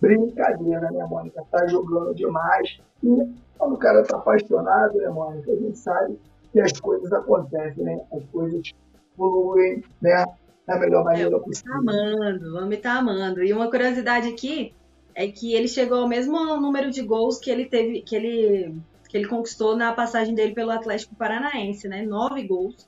brincadeira, 0.02 0.92
né, 0.92 1.06
Mônica? 1.06 1.42
Está 1.42 1.68
jogando 1.68 2.14
demais. 2.16 2.80
E 3.04 3.34
quando 3.58 3.74
o 3.74 3.78
cara 3.78 4.02
está 4.02 4.18
apaixonado, 4.18 4.98
né, 4.98 5.10
Mônica, 5.10 5.52
a 5.52 5.56
gente 5.56 5.78
sabe 5.78 6.18
que 6.52 6.60
as 6.60 6.80
coisas 6.80 7.12
acontecem, 7.12 7.84
né? 7.84 8.02
As 8.12 8.24
coisas 8.32 8.72
fluem, 9.16 9.84
né? 10.02 10.26
Da 10.66 10.80
melhor 10.80 11.04
maneira 11.04 11.36
é, 11.36 11.40
possível. 11.40 11.72
Tá 11.72 11.80
amando, 11.80 12.56
o 12.56 12.58
homem 12.62 12.80
tá 12.80 12.94
amando. 12.94 13.44
E 13.44 13.52
uma 13.52 13.70
curiosidade 13.70 14.28
aqui 14.28 14.74
é 15.16 15.28
que 15.28 15.54
ele 15.54 15.68
chegou 15.68 16.00
ao 16.00 16.08
mesmo 16.08 16.38
número 16.58 16.92
de 16.92 17.02
gols 17.02 17.40
que 17.40 17.50
ele 17.50 17.66
teve, 17.66 18.02
que 18.02 18.16
ele, 18.16 18.76
que 19.10 19.18
ele 19.18 19.28
conquistou 19.28 19.76
na 19.76 19.92
passagem 19.92 20.34
dele 20.34 20.54
pelo 20.54 20.72
Atlético 20.72 21.16
Paranaense, 21.16 21.88
né? 21.88 22.04
Nove 22.04 22.44
gols. 22.44 22.88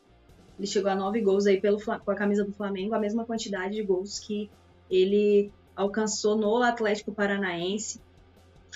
Ele 0.58 0.68
chegou 0.68 0.92
a 0.92 0.96
nove 0.96 1.22
gols 1.22 1.48
aí 1.48 1.60
pelo, 1.60 1.80
com 1.84 2.12
a 2.12 2.16
camisa 2.16 2.46
do 2.46 2.54
Flamengo, 2.54 2.94
a 2.94 3.00
mesma 3.00 3.26
quantidade 3.26 3.76
de 3.76 3.84
gols 3.84 4.20
que 4.20 4.50
ele 4.90 5.52
alcançou 5.82 6.36
no 6.36 6.62
Atlético 6.64 7.12
Paranaense. 7.12 8.00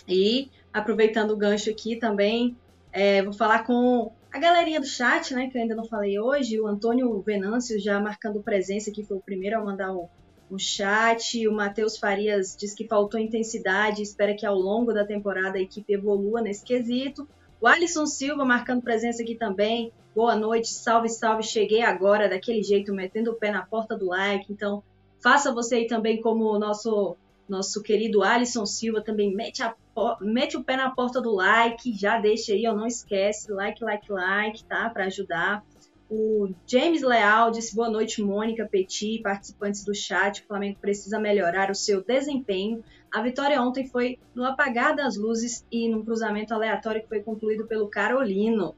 E 0.07 0.49
aproveitando 0.73 1.31
o 1.31 1.37
gancho 1.37 1.69
aqui 1.69 1.95
também, 1.95 2.55
é, 2.91 3.21
vou 3.23 3.33
falar 3.33 3.63
com 3.63 4.11
a 4.31 4.39
galerinha 4.39 4.81
do 4.81 4.85
chat, 4.85 5.33
né, 5.33 5.49
que 5.49 5.57
eu 5.57 5.61
ainda 5.61 5.75
não 5.75 5.85
falei 5.85 6.19
hoje, 6.19 6.59
o 6.59 6.67
Antônio 6.67 7.21
Venâncio 7.21 7.79
já 7.79 7.99
marcando 8.01 8.41
presença 8.41 8.89
aqui, 8.89 9.01
foi 9.01 9.17
o 9.17 9.21
primeiro 9.21 9.57
a 9.57 9.63
mandar 9.63 9.93
o, 9.93 10.09
o 10.49 10.59
chat. 10.59 11.47
O 11.47 11.53
Matheus 11.53 11.97
Farias 11.97 12.55
diz 12.59 12.73
que 12.73 12.87
faltou 12.87 13.19
intensidade, 13.19 14.01
espera 14.01 14.35
que 14.35 14.45
ao 14.45 14.55
longo 14.55 14.93
da 14.93 15.05
temporada 15.05 15.57
a 15.57 15.61
equipe 15.61 15.93
evolua 15.93 16.41
nesse 16.41 16.65
quesito. 16.65 17.27
O 17.61 17.67
Alisson 17.67 18.05
Silva 18.05 18.43
marcando 18.43 18.81
presença 18.81 19.23
aqui 19.23 19.35
também. 19.35 19.91
Boa 20.13 20.35
noite, 20.35 20.67
salve, 20.67 21.09
salve. 21.09 21.43
Cheguei 21.43 21.81
agora 21.81 22.27
daquele 22.27 22.61
jeito, 22.61 22.93
metendo 22.93 23.31
o 23.31 23.35
pé 23.35 23.51
na 23.51 23.65
porta 23.65 23.97
do 23.97 24.07
like. 24.07 24.51
Então, 24.51 24.83
faça 25.25 25.51
você 25.51 25.77
aí 25.77 25.87
também 25.87 26.21
como 26.21 26.43
o 26.45 26.59
nosso 26.59 27.17
nosso 27.49 27.81
querido 27.81 28.21
Alisson 28.21 28.63
Silva 28.63 29.01
também 29.01 29.35
mete, 29.35 29.63
a, 29.63 29.75
mete 30.21 30.55
o 30.55 30.63
pé 30.63 30.77
na 30.77 30.91
porta 30.91 31.19
do 31.19 31.33
like, 31.33 31.93
já 31.93 32.19
deixa 32.19 32.53
aí, 32.53 32.67
ó, 32.67 32.75
não 32.75 32.85
esquece, 32.85 33.51
like, 33.51 33.83
like, 33.83 34.11
like, 34.11 34.63
tá? 34.65 34.89
Para 34.89 35.05
ajudar. 35.05 35.63
O 36.09 36.49
James 36.67 37.01
Leal 37.01 37.51
disse 37.51 37.75
boa 37.75 37.89
noite, 37.89 38.21
Mônica 38.21 38.67
Petit, 38.67 39.21
participantes 39.21 39.83
do 39.83 39.93
chat. 39.93 40.41
O 40.41 40.47
Flamengo 40.47 40.79
precisa 40.79 41.19
melhorar 41.19 41.69
o 41.71 41.75
seu 41.75 42.03
desempenho. 42.03 42.83
A 43.11 43.21
vitória 43.21 43.61
ontem 43.61 43.87
foi 43.87 44.19
no 44.33 44.43
apagar 44.43 44.95
das 44.95 45.17
luzes 45.17 45.65
e 45.71 45.87
num 45.89 46.03
cruzamento 46.03 46.53
aleatório 46.53 47.01
que 47.01 47.09
foi 47.09 47.21
concluído 47.21 47.65
pelo 47.65 47.89
Carolino. 47.89 48.75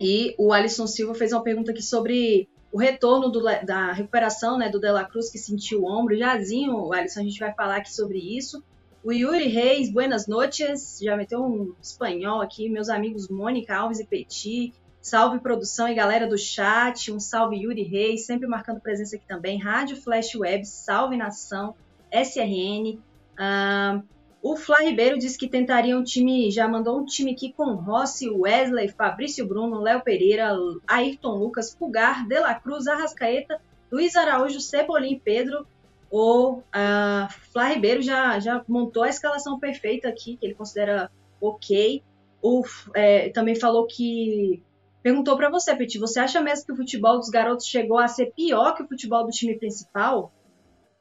E 0.00 0.34
o 0.38 0.52
Alisson 0.52 0.86
Silva 0.86 1.14
fez 1.14 1.32
uma 1.32 1.42
pergunta 1.42 1.70
aqui 1.70 1.82
sobre 1.82 2.48
o 2.74 2.76
retorno 2.76 3.30
do, 3.30 3.40
da 3.40 3.92
recuperação 3.92 4.58
né, 4.58 4.68
do 4.68 4.80
Dela 4.80 5.04
Cruz, 5.04 5.30
que 5.30 5.38
sentiu 5.38 5.82
o 5.82 5.86
ombro. 5.88 6.16
Jazinho, 6.16 6.92
Alisson, 6.92 7.20
a 7.20 7.22
gente 7.22 7.38
vai 7.38 7.54
falar 7.54 7.76
aqui 7.76 7.94
sobre 7.94 8.18
isso. 8.18 8.64
O 9.04 9.12
Yuri 9.12 9.46
Reis, 9.46 9.88
buenas 9.88 10.26
noches, 10.26 10.98
já 11.00 11.16
meteu 11.16 11.40
um 11.40 11.72
espanhol 11.80 12.40
aqui, 12.40 12.68
meus 12.68 12.88
amigos 12.88 13.28
Mônica 13.28 13.76
Alves 13.76 14.00
e 14.00 14.04
Petit, 14.04 14.74
salve 15.00 15.38
produção 15.38 15.86
e 15.88 15.94
galera 15.94 16.26
do 16.26 16.36
chat, 16.36 17.12
um 17.12 17.20
salve 17.20 17.62
Yuri 17.62 17.84
Reis, 17.84 18.26
sempre 18.26 18.48
marcando 18.48 18.80
presença 18.80 19.14
aqui 19.14 19.24
também, 19.24 19.56
Rádio 19.56 19.96
Flash 19.96 20.34
Web, 20.34 20.66
salve 20.66 21.16
nação, 21.16 21.76
SRN, 22.10 22.98
Ah, 23.38 24.02
o 24.44 24.56
Flá 24.56 24.80
Ribeiro 24.80 25.18
disse 25.18 25.38
que 25.38 25.48
tentaria 25.48 25.96
um 25.96 26.04
time, 26.04 26.50
já 26.50 26.68
mandou 26.68 27.00
um 27.00 27.06
time 27.06 27.32
aqui 27.32 27.50
com 27.50 27.76
Rossi, 27.76 28.28
Wesley, 28.28 28.90
Fabrício 28.90 29.48
Bruno, 29.48 29.80
Léo 29.80 30.02
Pereira, 30.02 30.54
Ayrton 30.86 31.38
Lucas, 31.38 31.74
Pulgar, 31.74 32.28
De 32.28 32.38
La 32.38 32.54
Cruz, 32.54 32.86
Arrascaeta, 32.86 33.58
Luiz 33.90 34.14
Araújo, 34.14 34.60
Cebolinha 34.60 35.16
e 35.16 35.18
Pedro. 35.18 35.66
O 36.10 36.58
uh, 36.58 37.32
Flá 37.52 37.68
Ribeiro 37.68 38.02
já, 38.02 38.38
já 38.38 38.62
montou 38.68 39.04
a 39.04 39.08
escalação 39.08 39.58
perfeita 39.58 40.10
aqui, 40.10 40.36
que 40.36 40.44
ele 40.44 40.54
considera 40.54 41.10
ok. 41.40 42.02
O, 42.42 42.62
é, 42.94 43.30
também 43.30 43.54
falou 43.54 43.86
que. 43.86 44.62
Perguntou 45.02 45.38
para 45.38 45.48
você, 45.48 45.74
Petit, 45.74 45.98
você 45.98 46.20
acha 46.20 46.42
mesmo 46.42 46.66
que 46.66 46.72
o 46.72 46.76
futebol 46.76 47.18
dos 47.18 47.30
garotos 47.30 47.66
chegou 47.66 47.98
a 47.98 48.08
ser 48.08 48.30
pior 48.36 48.74
que 48.74 48.82
o 48.82 48.88
futebol 48.88 49.24
do 49.24 49.30
time 49.30 49.58
principal? 49.58 50.30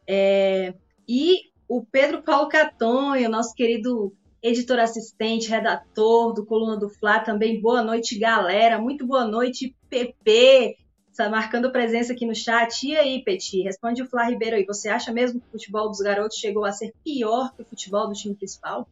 É, 0.07 0.73
e 1.05 1.51
o 1.75 1.83
Pedro 1.83 2.21
Paulo 2.21 2.49
Catonho, 2.49 3.27
nosso 3.27 3.55
querido 3.55 4.13
editor 4.43 4.77
assistente, 4.77 5.49
redator 5.49 6.31
do 6.31 6.45
Coluna 6.45 6.77
do 6.77 6.87
Fla, 6.87 7.19
também 7.19 7.59
boa 7.59 7.81
noite, 7.81 8.19
galera. 8.19 8.77
Muito 8.77 9.07
boa 9.07 9.25
noite, 9.25 9.75
PP. 9.89 10.77
Está 11.09 11.27
marcando 11.29 11.71
presença 11.71 12.13
aqui 12.13 12.27
no 12.27 12.35
chat. 12.35 12.87
E 12.87 12.95
aí, 12.95 13.23
Petit? 13.23 13.63
Responde 13.63 14.03
o 14.03 14.07
Flá 14.07 14.25
Ribeiro 14.25 14.55
aí. 14.55 14.63
Você 14.65 14.87
acha 14.87 15.11
mesmo 15.11 15.39
que 15.39 15.47
o 15.47 15.51
futebol 15.51 15.89
dos 15.89 15.99
garotos 15.99 16.37
chegou 16.37 16.63
a 16.63 16.71
ser 16.71 16.93
pior 17.03 17.51
que 17.55 17.63
o 17.63 17.65
futebol 17.65 18.07
do 18.07 18.13
time 18.13 18.35
principal? 18.35 18.87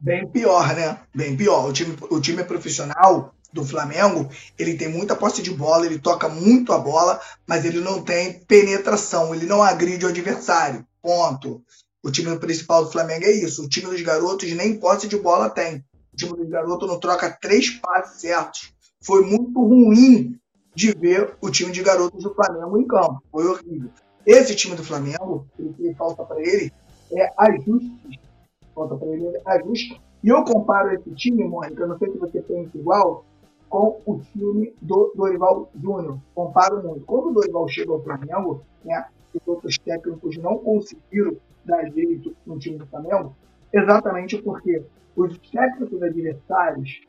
Bem 0.00 0.26
pior, 0.26 0.74
né? 0.74 0.98
Bem 1.14 1.36
pior. 1.36 1.68
O 1.68 1.72
time, 1.72 1.96
o 2.10 2.20
time 2.20 2.42
profissional 2.42 3.32
do 3.52 3.64
Flamengo, 3.64 4.28
ele 4.58 4.76
tem 4.76 4.88
muita 4.88 5.14
posse 5.14 5.40
de 5.40 5.52
bola, 5.52 5.86
ele 5.86 6.00
toca 6.00 6.28
muito 6.28 6.72
a 6.72 6.78
bola, 6.80 7.20
mas 7.46 7.64
ele 7.64 7.78
não 7.78 8.02
tem 8.02 8.40
penetração, 8.40 9.32
ele 9.32 9.46
não 9.46 9.62
agride 9.62 10.04
o 10.04 10.08
adversário. 10.08 10.84
Ponto. 11.00 11.62
O 12.04 12.10
time 12.10 12.38
principal 12.38 12.84
do 12.84 12.92
Flamengo 12.92 13.24
é 13.24 13.30
isso. 13.30 13.64
O 13.64 13.68
time 13.68 13.86
dos 13.86 14.02
garotos 14.02 14.52
nem 14.52 14.78
posse 14.78 15.08
de 15.08 15.16
bola 15.16 15.48
tem. 15.48 15.82
O 16.12 16.16
time 16.16 16.36
dos 16.36 16.50
garotos 16.50 16.86
não 16.86 17.00
troca 17.00 17.34
três 17.40 17.70
passes 17.70 18.20
certos. 18.20 18.74
Foi 19.02 19.24
muito 19.24 19.58
ruim 19.58 20.38
de 20.74 20.92
ver 20.92 21.34
o 21.40 21.50
time 21.50 21.72
de 21.72 21.82
garotos 21.82 22.22
do 22.22 22.34
Flamengo 22.34 22.78
em 22.78 22.86
campo. 22.86 23.22
Foi 23.32 23.46
horrível. 23.46 23.88
Esse 24.26 24.54
time 24.54 24.76
do 24.76 24.84
Flamengo, 24.84 25.46
o 25.58 25.72
que 25.72 25.94
falta 25.94 26.24
para 26.24 26.40
ele 26.42 26.70
é 27.10 27.32
ajuste. 27.38 28.20
Falta 28.74 28.96
para 28.96 29.08
ele 29.08 29.26
é 29.26 29.42
ajuste. 29.46 29.98
E 30.22 30.28
eu 30.28 30.44
comparo 30.44 30.94
esse 30.94 31.10
time, 31.14 31.44
Mônica, 31.44 31.86
não 31.86 31.98
sei 31.98 32.12
se 32.12 32.18
você 32.18 32.42
pensa 32.42 32.70
igual, 32.76 33.24
com 33.70 34.00
o 34.04 34.20
time 34.20 34.74
do 34.82 35.10
Dorival 35.16 35.70
Júnior. 35.82 36.18
Comparo 36.34 36.82
muito. 36.82 37.06
Quando 37.06 37.30
o 37.30 37.32
Dorival 37.32 37.66
chega 37.68 37.92
ao 37.92 38.02
Flamengo, 38.02 38.62
né, 38.84 39.06
os 39.34 39.40
outros 39.46 39.78
técnicos 39.78 40.36
não 40.36 40.58
conseguiram 40.58 41.36
dar 41.64 41.90
jeito 41.90 42.34
no 42.46 42.58
time 42.58 42.78
do 42.78 42.86
Flamengo, 42.86 43.34
exatamente 43.72 44.40
porque 44.40 44.82
os 45.16 45.38
técnicos 45.50 46.02
adversários 46.02 47.00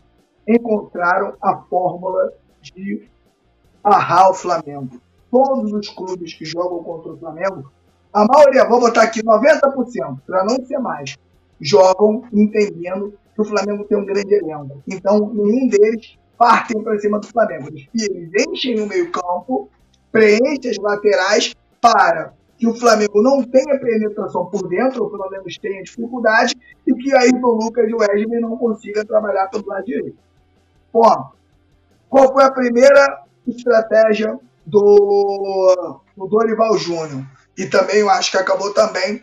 encontraram 0.47 1.33
a 1.41 1.57
fórmula 1.57 2.33
de 2.61 3.07
barrar 3.83 4.29
o 4.29 4.33
Flamengo. 4.33 4.99
Todos 5.31 5.73
os 5.73 5.89
clubes 5.89 6.33
que 6.33 6.45
jogam 6.45 6.83
contra 6.83 7.13
o 7.13 7.17
Flamengo, 7.17 7.71
a 8.13 8.25
maioria, 8.25 8.67
vou 8.67 8.79
botar 8.79 9.03
aqui 9.03 9.21
90%, 9.21 10.19
para 10.25 10.45
não 10.45 10.65
ser 10.65 10.77
mais, 10.79 11.17
jogam 11.59 12.23
entendendo 12.31 13.13
que 13.33 13.41
o 13.41 13.45
Flamengo 13.45 13.83
tem 13.83 13.97
um 13.97 14.05
grande 14.05 14.33
elenco. 14.33 14.81
Então, 14.87 15.29
nenhum 15.33 15.67
deles 15.67 16.17
partem 16.37 16.81
para 16.81 16.97
cima 16.99 17.19
do 17.19 17.27
Flamengo. 17.27 17.67
Eles 17.69 18.47
enchem 18.47 18.79
o 18.79 18.87
meio-campo, 18.87 19.69
preenchem 20.11 20.71
as 20.71 20.77
laterais 20.77 21.53
para 21.81 22.33
que 22.57 22.67
o 22.67 22.75
Flamengo 22.75 23.21
não 23.21 23.43
tenha 23.43 23.79
penetração 23.79 24.45
por 24.45 24.67
dentro, 24.67 25.03
ou 25.03 25.09
pelo 25.09 25.29
menos 25.29 25.57
tenha 25.57 25.83
dificuldade, 25.83 26.55
e 26.87 26.93
que 26.93 27.13
Ayrton 27.13 27.47
Lucas 27.47 27.89
e 27.89 27.93
o 27.93 27.97
Wesley 27.97 28.39
não 28.39 28.57
consigam 28.57 29.05
trabalhar 29.05 29.47
pelo 29.47 29.67
lado 29.67 29.85
direito. 29.85 30.17
Bom, 30.91 31.31
qual 32.09 32.31
foi 32.31 32.43
a 32.43 32.51
primeira 32.51 33.23
estratégia 33.45 34.39
do, 34.65 35.99
do 36.15 36.27
Dorival 36.27 36.77
Júnior? 36.77 37.25
E 37.57 37.65
também 37.65 37.97
eu 37.97 38.09
acho 38.09 38.31
que 38.31 38.37
acabou 38.37 38.73
também 38.73 39.21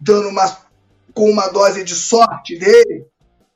dando 0.00 0.28
uma 0.28 0.70
com 1.12 1.28
uma 1.28 1.48
dose 1.48 1.82
de 1.82 1.94
sorte 1.94 2.56
dele, 2.56 3.04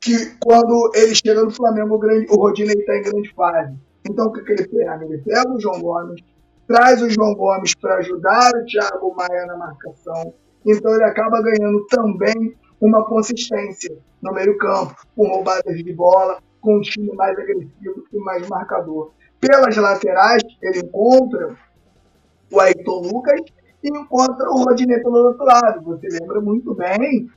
que 0.01 0.37
quando 0.41 0.91
ele 0.95 1.15
chega 1.15 1.43
no 1.43 1.53
Flamengo, 1.53 1.95
o, 1.95 1.99
grande, 1.99 2.27
o 2.29 2.37
Rodinei 2.37 2.75
está 2.75 2.97
em 2.97 3.03
grande 3.03 3.33
fase. 3.33 3.75
Então 4.05 4.27
o 4.27 4.33
que, 4.33 4.43
que 4.43 4.53
ele 4.53 4.67
pega? 4.67 5.05
Ele 5.05 5.19
pega 5.19 5.49
o 5.49 5.61
João 5.61 5.81
Gomes, 5.81 6.21
traz 6.67 7.03
o 7.03 7.11
João 7.11 7.35
Gomes 7.35 7.75
para 7.75 7.97
ajudar 7.97 8.53
o 8.55 8.65
Thiago 8.65 9.15
Maia 9.15 9.47
na 9.47 9.57
marcação. 9.57 10.35
Então 10.67 10.95
ele 10.95 11.05
acaba 11.05 11.43
ganhando 11.43 11.85
também 11.87 12.57
uma 12.81 13.05
consistência 13.05 13.97
no 14.23 14.33
meio-campo, 14.33 14.95
com 15.15 15.29
roubadas 15.29 15.77
de 15.77 15.93
bola, 15.93 16.39
com 16.61 16.79
um 16.79 16.81
time 16.81 17.13
mais 17.15 17.39
agressivo 17.39 18.05
e 18.13 18.19
mais 18.19 18.49
marcador. 18.49 19.13
Pelas 19.41 19.77
laterais, 19.77 20.43
ele 20.63 20.81
encontra 20.81 21.55
o 22.51 22.61
Ayrton 22.61 23.03
Lucas 23.03 23.41
e 23.83 23.89
encontra 23.89 24.51
o 24.51 24.65
Rodinei 24.65 24.99
pelo 25.01 25.29
outro 25.29 25.45
lado. 25.45 25.83
Você 25.83 26.09
lembra 26.09 26.41
muito 26.41 26.75
bem 26.75 27.29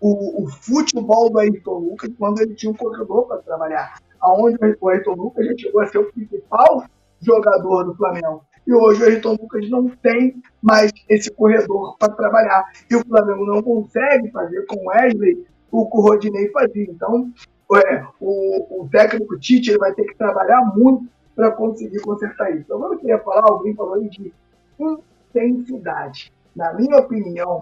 o, 0.00 0.44
o 0.44 0.48
futebol 0.48 1.30
do 1.30 1.38
Ayrton 1.38 1.78
Lucas 1.78 2.10
quando 2.18 2.40
ele 2.40 2.54
tinha 2.54 2.72
um 2.72 2.76
corredor 2.76 3.26
para 3.26 3.42
trabalhar. 3.42 3.98
Aonde 4.20 4.56
o 4.80 4.88
Ayrton 4.88 5.14
Lucas 5.14 5.46
já 5.46 5.52
chegou 5.58 5.82
a 5.82 5.86
ser 5.86 5.98
o 5.98 6.10
principal 6.10 6.84
jogador 7.20 7.84
do 7.84 7.94
Flamengo. 7.94 8.42
E 8.66 8.72
hoje 8.72 9.02
o 9.02 9.06
Ayrton 9.06 9.32
Lucas 9.32 9.68
não 9.68 9.88
tem 9.88 10.42
mais 10.62 10.90
esse 11.08 11.30
corredor 11.30 11.96
para 11.98 12.12
trabalhar. 12.12 12.64
E 12.90 12.96
o 12.96 13.04
Flamengo 13.06 13.44
não 13.44 13.62
consegue 13.62 14.30
fazer 14.30 14.64
com 14.66 14.76
o 14.76 14.88
Wesley 14.88 15.46
o 15.70 15.90
que 15.90 15.96
o 15.96 16.00
Rodinei 16.00 16.50
fazia. 16.50 16.84
Então, 16.84 17.32
é, 17.74 18.04
o, 18.20 18.82
o, 18.82 18.88
técnico 18.88 19.38
Tite 19.38 19.70
ele 19.70 19.78
vai 19.78 19.92
ter 19.92 20.04
que 20.04 20.16
trabalhar 20.16 20.72
muito 20.74 21.06
para 21.34 21.50
conseguir 21.50 22.00
consertar 22.00 22.50
isso. 22.50 22.60
Então, 22.60 22.76
Agora 22.76 22.94
eu 22.94 22.98
queria 22.98 23.18
falar, 23.18 23.42
alguém 23.42 23.74
falou 23.74 23.94
aí 23.94 24.08
de 24.08 24.32
intensidade. 24.78 26.32
Na 26.54 26.72
minha 26.72 26.98
opinião, 26.98 27.60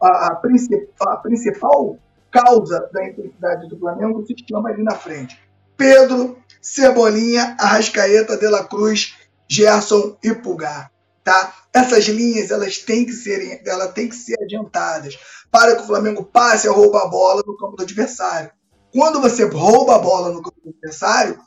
a, 0.00 0.28
a, 0.28 0.34
princip, 0.36 0.88
a 1.00 1.16
principal 1.16 1.96
causa 2.30 2.88
da 2.92 3.06
intensidade 3.06 3.68
do 3.68 3.78
Flamengo 3.78 4.26
se 4.26 4.34
chama 4.48 4.70
ali 4.70 4.82
na 4.82 4.92
frente. 4.92 5.38
Pedro, 5.76 6.36
Cebolinha, 6.60 7.56
Arrascaeta, 7.58 8.36
De 8.36 8.48
La 8.48 8.64
Cruz 8.64 9.16
Gerson 9.48 10.16
e 10.22 10.34
Pulgar. 10.34 10.90
Tá? 11.24 11.54
Essas 11.72 12.06
linhas 12.06 12.50
elas 12.50 12.78
têm 12.78 13.06
que 13.06 13.12
serem, 13.12 13.60
elas 13.64 13.92
têm 13.92 14.08
que 14.08 14.16
ser 14.16 14.36
adiantadas 14.42 15.18
para 15.50 15.76
que 15.76 15.82
o 15.82 15.86
Flamengo 15.86 16.24
passe 16.24 16.66
a 16.66 16.72
roubar 16.72 17.02
a 17.02 17.08
bola 17.08 17.42
no 17.46 17.56
campo 17.56 17.76
do 17.76 17.82
adversário. 17.82 18.50
Quando 18.92 19.20
você 19.20 19.44
rouba 19.44 19.96
a 19.96 19.98
bola 19.98 20.30
no 20.30 20.42
campo 20.42 20.60
do 20.64 20.70
adversário, 20.70 21.38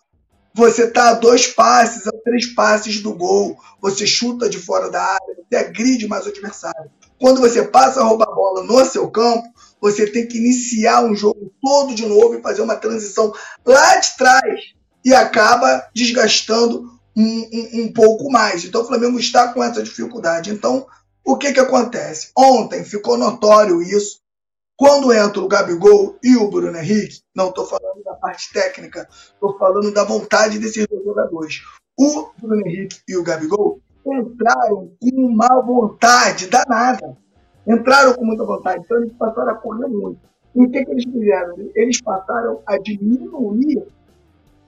você 0.53 0.85
está 0.85 1.09
a 1.09 1.13
dois 1.13 1.47
passes, 1.47 2.07
a 2.07 2.11
três 2.23 2.53
passes 2.53 3.01
do 3.01 3.13
gol, 3.13 3.57
você 3.81 4.07
chuta 4.07 4.49
de 4.49 4.57
fora 4.57 4.89
da 4.89 5.03
área, 5.03 5.35
você 5.35 5.57
agride 5.57 6.07
mais 6.07 6.25
o 6.25 6.29
adversário. 6.29 6.89
Quando 7.19 7.41
você 7.41 7.63
passa 7.63 7.99
a 7.99 8.03
roubar 8.03 8.29
a 8.29 8.35
bola 8.35 8.63
no 8.63 8.85
seu 8.85 9.09
campo, 9.11 9.43
você 9.81 10.07
tem 10.07 10.25
que 10.25 10.37
iniciar 10.37 11.03
um 11.03 11.15
jogo 11.15 11.51
todo 11.61 11.93
de 11.93 12.05
novo 12.05 12.35
e 12.35 12.41
fazer 12.41 12.61
uma 12.61 12.77
transição 12.77 13.33
lá 13.65 13.97
de 13.97 14.15
trás 14.15 14.73
e 15.03 15.13
acaba 15.13 15.87
desgastando 15.93 16.94
um, 17.15 17.23
um, 17.23 17.83
um, 17.83 17.93
pouco 17.93 18.29
mais. 18.29 18.65
Então 18.65 18.81
o 18.81 18.85
Flamengo 18.85 19.19
está 19.19 19.53
com 19.53 19.63
essa 19.63 19.81
dificuldade. 19.81 20.51
Então, 20.51 20.85
o 21.23 21.37
que, 21.37 21.53
que 21.53 21.59
acontece? 21.59 22.31
Ontem 22.37 22.83
ficou 22.83 23.17
notório 23.17 23.81
isso. 23.81 24.19
Quando 24.77 25.13
entra 25.13 25.39
o 25.39 25.47
Gabigol 25.47 26.17
e 26.21 26.35
o 26.35 26.49
Bruno 26.49 26.77
Henrique, 26.77 27.21
não 27.33 27.47
estou 27.47 27.65
falando 27.65 28.03
da 28.03 28.13
parte 28.15 28.51
técnica, 28.51 29.07
estou 29.09 29.57
falando 29.57 29.89
da 29.93 30.03
vontade 30.03 30.59
desses 30.59 30.85
dois 30.85 31.03
jogadores. 31.03 31.61
O 31.97 32.29
Bruno 32.37 32.67
Henrique 32.67 32.99
e 33.07 33.15
o 33.15 33.23
Gabigol 33.23 33.79
entraram 34.05 34.91
com 34.99 35.09
uma 35.15 35.61
vontade 35.61 36.47
danada. 36.47 37.17
Entraram 37.65 38.13
com 38.13 38.25
muita 38.25 38.45
vontade, 38.45 38.83
então 38.83 38.97
eles 38.97 39.13
passaram 39.17 39.51
a 39.51 39.55
correr 39.55 39.87
muito. 39.87 40.19
E 40.55 40.65
o 40.65 40.69
que, 40.69 40.85
que 40.85 40.91
eles 40.91 41.05
fizeram? 41.05 41.55
Eles 41.73 42.01
passaram 42.01 42.61
a 42.67 42.77
diminuir 42.77 43.83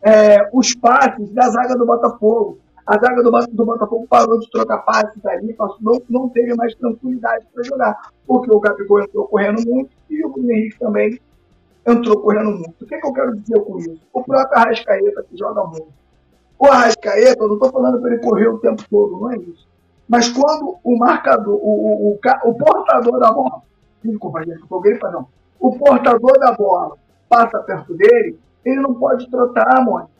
é, 0.02 0.50
os 0.54 0.74
passes 0.76 1.30
da 1.32 1.50
zaga 1.50 1.76
do 1.76 1.86
Botafogo. 1.86 2.60
A 2.86 2.98
zaga 2.98 3.22
do, 3.22 3.32
do 3.32 3.66
Botafogo 3.66 4.08
parou 4.10 4.40
de 4.40 4.50
trocar 4.50 4.78
passes 4.80 5.26
ali, 5.26 5.54
não, 5.82 6.02
não 6.10 6.30
teve 6.30 6.56
mais 6.56 6.74
tranquilidade 6.76 7.46
para 7.54 7.64
jogar, 7.64 8.12
porque 8.26 8.50
o 8.50 8.60
Gabigol 8.62 9.02
entrou 9.02 9.28
correndo 9.28 9.62
muito 9.68 9.90
e 10.10 10.24
o 10.26 10.30
Bruno 10.30 10.52
Henrique 10.52 10.80
também 10.80 11.20
entrou 11.86 12.22
correndo 12.22 12.52
muito. 12.52 12.76
O 12.82 12.86
que, 12.86 12.98
que 12.98 13.08
eu 13.08 13.14
quero 13.14 13.36
dizer 13.36 13.60
com 13.62 13.78
isso? 13.80 14.00
O 14.14 14.24
próprio 14.24 14.58
Arrascaeta, 14.58 15.24
que 15.24 15.38
joga 15.38 15.66
muito. 15.66 15.90
O 16.58 16.66
Arrascaeta, 16.68 17.44
eu 17.44 17.48
não 17.48 17.56
estou 17.56 17.72
falando 17.72 18.00
para 18.00 18.14
ele 18.14 18.24
correr 18.24 18.48
o 18.48 18.58
tempo 18.60 18.84
todo, 18.90 19.20
não 19.20 19.32
é 19.32 19.38
isso. 19.38 19.68
Mas 20.08 20.30
quando 20.30 20.78
o 20.84 20.98
marcador, 20.98 21.56
o, 21.56 21.60
o, 21.60 22.12
o, 22.14 22.50
o 22.50 22.54
portador 22.56 23.20
da 23.20 23.32
bola, 23.32 23.62
desculpa, 24.04 24.44
gente, 24.46 24.62
eu 24.70 25.12
não. 25.12 25.28
O 25.60 25.78
portador 25.78 26.40
da 26.40 26.54
bola 26.54 26.96
passa 27.28 27.60
perto 27.60 27.94
dele, 27.96 28.40
ele 28.70 28.82
não 28.82 28.94
pode 28.94 29.30
trotar, 29.30 29.84
Mônica. 29.84 30.12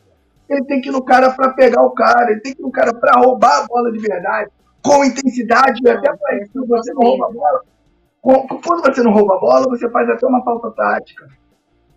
Ele 0.48 0.64
tem 0.64 0.80
que 0.80 0.88
ir 0.88 0.92
no 0.92 1.02
cara 1.02 1.30
para 1.30 1.50
pegar 1.50 1.82
o 1.82 1.90
cara, 1.90 2.30
ele 2.30 2.40
tem 2.40 2.54
que 2.54 2.60
ir 2.60 2.64
no 2.64 2.70
cara 2.70 2.94
para 2.94 3.20
roubar 3.20 3.64
a 3.64 3.66
bola 3.66 3.92
de 3.92 3.98
verdade, 3.98 4.50
com 4.82 5.04
intensidade, 5.04 5.80
e 5.84 5.88
até 5.90 6.16
para 6.16 6.42
isso, 6.42 6.66
você 6.66 6.92
não 6.94 7.02
rouba 7.02 7.26
a 7.26 7.30
bola, 7.30 7.62
quando 8.22 8.82
você 8.82 9.02
não 9.02 9.12
rouba 9.12 9.36
a 9.36 9.40
bola, 9.40 9.66
você 9.68 9.88
faz 9.90 10.08
até 10.08 10.26
uma 10.26 10.42
falta 10.42 10.70
tática. 10.70 11.28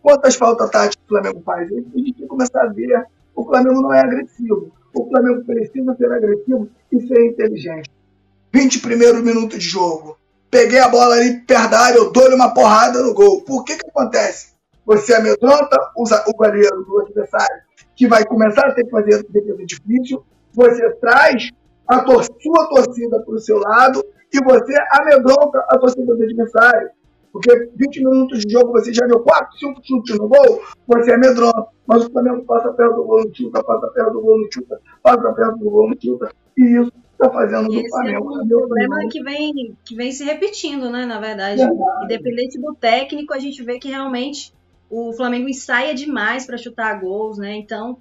Quantas 0.02 0.36
faltas 0.36 0.70
táticas 0.70 1.04
o 1.06 1.08
Flamengo 1.08 1.42
faz? 1.46 1.72
A 1.72 1.76
gente 1.76 1.92
tem 1.92 2.14
que 2.14 2.28
começar 2.28 2.62
a 2.64 2.68
ver. 2.68 3.06
O 3.36 3.44
Flamengo 3.46 3.82
não 3.82 3.94
é 3.94 4.00
agressivo. 4.00 4.72
O 4.94 5.10
Flamengo 5.10 5.44
precisa 5.46 5.96
ser 5.96 6.12
agressivo 6.12 6.70
e 6.92 7.08
ser 7.08 7.28
inteligente. 7.28 7.90
20 8.54 8.80
primeiros 8.80 9.22
minutos 9.22 9.60
de 9.60 9.66
jogo. 9.66 10.18
Peguei 10.50 10.80
a 10.80 10.90
bola 10.90 11.16
ali 11.16 11.40
perto 11.42 11.72
da 11.72 11.80
área, 11.80 11.98
eu 11.98 12.12
dou-lhe 12.12 12.36
uma 12.36 12.54
porrada 12.54 13.02
no 13.02 13.14
gol. 13.14 13.42
Por 13.44 13.64
que 13.64 13.78
que 13.78 13.88
acontece? 13.88 14.54
Você 14.86 15.14
amedronta 15.14 15.78
o 15.96 16.34
goleiro 16.34 16.84
do 16.84 17.00
adversário, 17.02 17.62
que 17.96 18.08
vai 18.08 18.26
começar 18.26 18.68
a 18.68 18.74
ter 18.74 18.84
que 18.84 18.90
fazer 18.90 19.24
defesa 19.30 19.66
difícil. 19.66 20.24
Você 20.54 20.90
traz 20.96 21.50
a 21.88 22.02
tor 22.02 22.24
sua 22.24 22.68
torcida 22.70 23.20
para 23.20 23.34
o 23.34 23.40
seu 23.40 23.60
lado 23.60 24.04
e 24.34 24.44
você 24.44 24.74
amedronta 24.92 25.60
a 25.70 25.78
torcida 25.78 26.16
do 26.16 26.24
adversário. 26.24 26.90
Porque 27.32 27.70
20 27.76 28.04
minutos 28.04 28.40
de 28.42 28.52
jogo 28.52 28.74
você 28.74 28.94
já 28.94 29.06
deu 29.06 29.22
4, 29.22 29.58
5 29.58 29.82
chutes 29.84 30.18
no 30.18 30.28
gol, 30.28 30.62
você 30.86 31.14
amedronta. 31.14 31.68
Mas 31.88 32.06
o 32.06 32.12
Flamengo 32.12 32.44
passa 32.44 32.72
perto 32.74 32.96
do 32.96 33.04
gol 33.06 33.24
no 33.26 33.34
chuta, 33.34 33.64
passa 33.64 33.88
perto 33.88 34.14
do 34.14 34.22
gol 34.22 34.40
no 34.40 34.48
chuta, 34.52 34.82
passa 35.02 35.34
perto 35.34 35.58
do 35.58 35.70
gol 35.70 35.90
no 35.90 35.96
chuta. 36.02 36.30
E 36.58 36.64
isso 36.64 36.92
está 37.14 37.30
fazendo 37.30 37.70
do 37.70 37.90
Flamengo. 37.90 38.34
É 38.34 38.44
um 38.44 38.68
problema 38.68 38.98
que 39.10 39.24
vem, 39.24 39.78
que 39.86 39.96
vem 39.96 40.12
se 40.12 40.26
repetindo, 40.26 40.90
né? 40.90 41.06
Na 41.06 41.20
verdade. 41.20 41.62
verdade. 41.62 42.06
Independente 42.06 42.60
do 42.60 42.76
técnico, 42.76 43.34
a 43.34 43.40
gente 43.40 43.64
vê 43.64 43.80
que 43.80 43.90
realmente 43.90 44.54
o 44.92 45.14
Flamengo 45.14 45.48
ensaia 45.48 45.96
demais 45.96 46.46
para 46.46 46.58
chutar 46.58 47.00
gols, 47.00 47.38
né? 47.38 47.56
Então, 47.56 47.98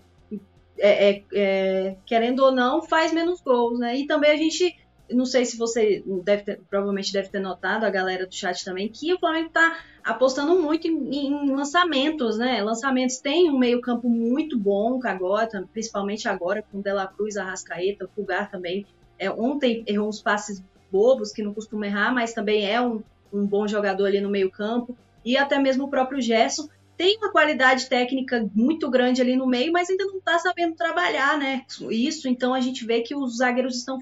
é, 0.76 1.11
é, 1.11 1.24
é, 1.33 1.96
querendo 2.05 2.40
ou 2.40 2.50
não, 2.50 2.83
faz 2.83 3.12
menos 3.12 3.40
gols, 3.40 3.79
né? 3.79 3.96
E 3.96 4.07
também 4.07 4.33
a 4.33 4.37
gente 4.37 4.76
não 5.12 5.24
sei 5.24 5.44
se 5.44 5.57
você 5.57 6.03
deve 6.24 6.42
ter, 6.42 6.61
provavelmente 6.68 7.12
deve 7.12 7.29
ter 7.29 7.40
notado, 7.40 7.85
a 7.85 7.90
galera 7.90 8.26
do 8.26 8.35
chat 8.35 8.64
também, 8.64 8.88
que 8.88 9.12
o 9.12 9.18
Flamengo 9.18 9.48
está 9.48 9.79
apostando 10.05 10.61
muito 10.61 10.87
em, 10.87 11.26
em, 11.26 11.50
lançamentos, 11.50 12.38
né? 12.38 12.62
Lançamentos 12.62 13.18
tem 13.18 13.50
um 13.50 13.59
meio-campo 13.59 14.09
muito 14.09 14.59
bom 14.59 15.00
agora, 15.05 15.64
principalmente 15.72 16.29
agora 16.29 16.62
com 16.70 16.81
Dela 16.81 17.07
Cruz, 17.07 17.37
Arrascaeta, 17.37 18.05
o 18.05 18.09
Pulgar 18.09 18.50
também. 18.50 18.87
É, 19.18 19.31
ontem 19.31 19.85
errou 19.87 20.09
uns 20.09 20.22
passes 20.22 20.62
bobos 20.90 21.33
que 21.33 21.42
não 21.42 21.55
costuma 21.55 21.87
errar, 21.87 22.12
mas 22.12 22.33
também 22.33 22.68
é 22.68 22.81
um, 22.81 23.03
um 23.33 23.46
bom 23.46 23.66
jogador 23.68 24.07
ali 24.07 24.20
no 24.20 24.31
meio-campo. 24.31 24.96
E 25.24 25.37
até 25.37 25.59
mesmo 25.59 25.85
o 25.85 25.90
próprio 25.90 26.20
Gerson 26.20 26.68
tem 27.01 27.17
uma 27.17 27.33
qualidade 27.33 27.89
técnica 27.89 28.47
muito 28.55 28.91
grande 28.91 29.23
ali 29.23 29.35
no 29.35 29.47
meio, 29.47 29.73
mas 29.73 29.89
ainda 29.89 30.05
não 30.05 30.19
está 30.19 30.39
sabendo 30.39 30.77
trabalhar, 30.77 31.39
né? 31.39 31.65
Isso, 31.91 32.29
então 32.29 32.53
a 32.53 32.61
gente 32.61 32.85
vê 32.85 33.01
que 33.01 33.17
os 33.17 33.39
zagueiros 33.39 33.75
estão 33.75 33.97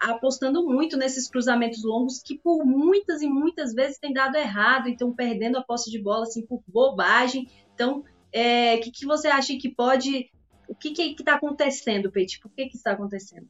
apostando 0.00 0.64
muito 0.64 0.96
nesses 0.96 1.28
cruzamentos 1.28 1.82
longos 1.82 2.22
que 2.22 2.38
por 2.38 2.64
muitas 2.64 3.22
e 3.22 3.26
muitas 3.26 3.74
vezes 3.74 3.98
tem 3.98 4.12
dado 4.12 4.36
errado, 4.36 4.88
então 4.88 5.12
perdendo 5.12 5.58
a 5.58 5.64
posse 5.64 5.90
de 5.90 6.00
bola 6.00 6.22
assim 6.22 6.46
por 6.46 6.62
bobagem. 6.68 7.48
Então, 7.74 8.02
o 8.02 8.04
é, 8.30 8.78
que, 8.78 8.92
que 8.92 9.04
você 9.04 9.26
acha 9.26 9.56
que 9.56 9.68
pode, 9.68 10.30
o 10.68 10.76
que 10.76 10.92
está 11.00 11.34
acontecendo, 11.34 12.08
Pete? 12.08 12.38
Por 12.38 12.52
que 12.52 12.66
que 12.66 12.76
está 12.76 12.92
acontecendo? 12.92 13.48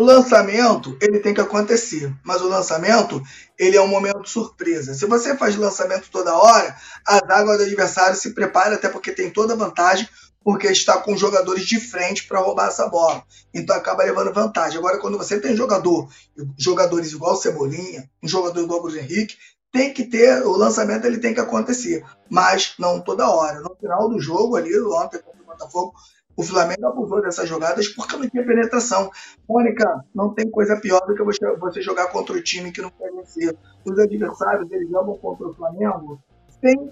O 0.00 0.02
lançamento, 0.02 0.96
ele 0.98 1.18
tem 1.18 1.34
que 1.34 1.42
acontecer, 1.42 2.10
mas 2.24 2.40
o 2.40 2.48
lançamento, 2.48 3.22
ele 3.58 3.76
é 3.76 3.82
um 3.82 3.86
momento 3.86 4.26
surpresa. 4.26 4.94
Se 4.94 5.04
você 5.04 5.36
faz 5.36 5.56
lançamento 5.56 6.08
toda 6.10 6.34
hora, 6.34 6.74
a 7.06 7.16
zaga 7.18 7.58
do 7.58 7.64
adversário 7.64 8.16
se 8.16 8.32
prepara, 8.32 8.76
até 8.76 8.88
porque 8.88 9.12
tem 9.12 9.28
toda 9.28 9.54
vantagem, 9.54 10.08
porque 10.42 10.68
está 10.68 10.96
com 10.96 11.14
jogadores 11.18 11.66
de 11.66 11.78
frente 11.78 12.26
para 12.26 12.40
roubar 12.40 12.68
essa 12.68 12.88
bola. 12.88 13.22
Então 13.52 13.76
acaba 13.76 14.02
levando 14.02 14.32
vantagem. 14.32 14.78
Agora, 14.78 14.96
quando 14.96 15.18
você 15.18 15.38
tem 15.38 15.54
jogador, 15.54 16.08
jogadores 16.56 17.12
igual 17.12 17.36
Cebolinha, 17.36 18.08
um 18.22 18.26
jogador 18.26 18.62
igual 18.62 18.80
Bruno 18.80 18.96
Henrique, 18.96 19.36
tem 19.70 19.92
que 19.92 20.04
ter, 20.04 20.42
o 20.46 20.52
lançamento 20.52 21.04
ele 21.04 21.18
tem 21.18 21.34
que 21.34 21.40
acontecer, 21.40 22.02
mas 22.30 22.72
não 22.78 23.02
toda 23.02 23.28
hora. 23.28 23.60
No 23.60 23.76
final 23.78 24.08
do 24.08 24.18
jogo 24.18 24.56
ali, 24.56 24.74
ontem 24.80 25.18
contra 25.18 25.42
o 25.42 25.44
Botafogo, 25.44 25.92
o 26.40 26.42
Flamengo 26.42 26.86
abusou 26.86 27.20
dessas 27.20 27.46
jogadas 27.46 27.88
porque 27.88 28.16
não 28.16 28.26
tinha 28.26 28.44
penetração. 28.44 29.10
Mônica, 29.46 30.02
não 30.14 30.32
tem 30.32 30.50
coisa 30.50 30.80
pior 30.80 31.00
do 31.06 31.14
que 31.14 31.22
você 31.58 31.82
jogar 31.82 32.06
contra 32.06 32.34
o 32.34 32.42
time 32.42 32.72
que 32.72 32.80
não 32.80 32.90
quer 32.90 33.12
vencer. 33.12 33.54
Os 33.84 33.98
adversários, 33.98 34.72
eles 34.72 34.88
jogam 34.88 35.18
contra 35.18 35.48
o 35.48 35.54
Flamengo 35.54 36.18
sem 36.62 36.90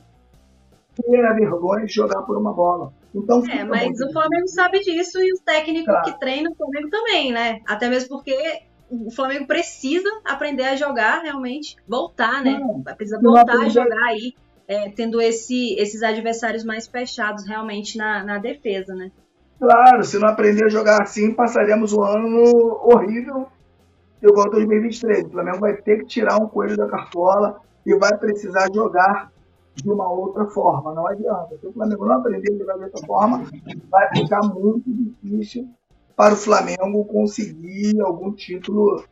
ter 0.95 1.25
a 1.25 1.33
vergonha 1.33 1.87
de 1.87 1.95
jogar 1.95 2.23
por 2.23 2.37
uma 2.37 2.53
bola. 2.53 2.93
Então, 3.15 3.43
é, 3.49 3.65
mas 3.65 3.99
o 4.01 4.13
Flamengo 4.13 4.49
sabe 4.49 4.81
disso 4.81 5.19
e 5.19 5.33
o 5.33 5.41
técnico 5.43 5.87
claro. 5.87 6.05
que 6.05 6.19
treina 6.19 6.51
o 6.51 6.55
Flamengo 6.55 6.91
também, 6.91 7.33
né? 7.33 7.61
Até 7.67 7.89
mesmo 7.89 8.11
porque 8.11 8.37
o 8.91 9.11
Flamengo 9.11 9.47
precisa 9.47 10.11
aprender 10.27 10.65
a 10.65 10.77
jogar 10.77 11.23
realmente, 11.23 11.77
voltar, 11.89 12.45
né? 12.45 12.61
Precisa 12.99 13.19
voltar 13.19 13.59
a 13.59 13.69
jogar 13.71 14.09
aí, 14.09 14.35
é, 14.67 14.91
tendo 14.91 15.23
esse, 15.23 15.75
esses 15.79 16.03
adversários 16.03 16.65
mais 16.65 16.87
fechados 16.87 17.47
realmente 17.47 17.97
na, 17.97 18.23
na 18.23 18.37
defesa, 18.37 18.95
né? 18.95 19.11
Claro, 19.59 20.05
se 20.05 20.19
não 20.19 20.29
aprender 20.29 20.65
a 20.65 20.69
jogar 20.69 21.03
assim, 21.03 21.35
passaremos 21.35 21.93
um 21.93 22.03
ano 22.03 22.79
horrível 22.83 23.49
igual 24.23 24.51
2023. 24.51 25.27
O 25.27 25.31
Flamengo 25.31 25.59
vai 25.59 25.77
ter 25.77 25.99
que 25.99 26.07
tirar 26.07 26.41
um 26.41 26.49
coelho 26.49 26.77
da 26.77 26.87
cartola 26.87 27.61
e 27.85 27.95
vai 27.97 28.17
precisar 28.17 28.73
jogar 28.73 29.33
de 29.75 29.91
uma 29.91 30.11
outra 30.11 30.47
forma. 30.47 30.95
Não 30.95 31.07
adianta. 31.07 31.57
Se 31.59 31.67
o 31.67 31.73
Flamengo 31.73 32.07
não 32.07 32.17
aprender 32.17 32.53
a 32.53 32.59
jogar 32.59 32.77
de 32.77 32.85
outra 32.85 33.07
forma, 33.07 33.45
vai 33.91 34.09
ficar 34.17 34.41
muito 34.43 34.85
difícil 34.87 35.69
para 36.17 36.35
o 36.35 36.37
Flamengo 36.37 37.05
conseguir 37.05 38.01
algum 38.01 38.33
título 38.33 39.05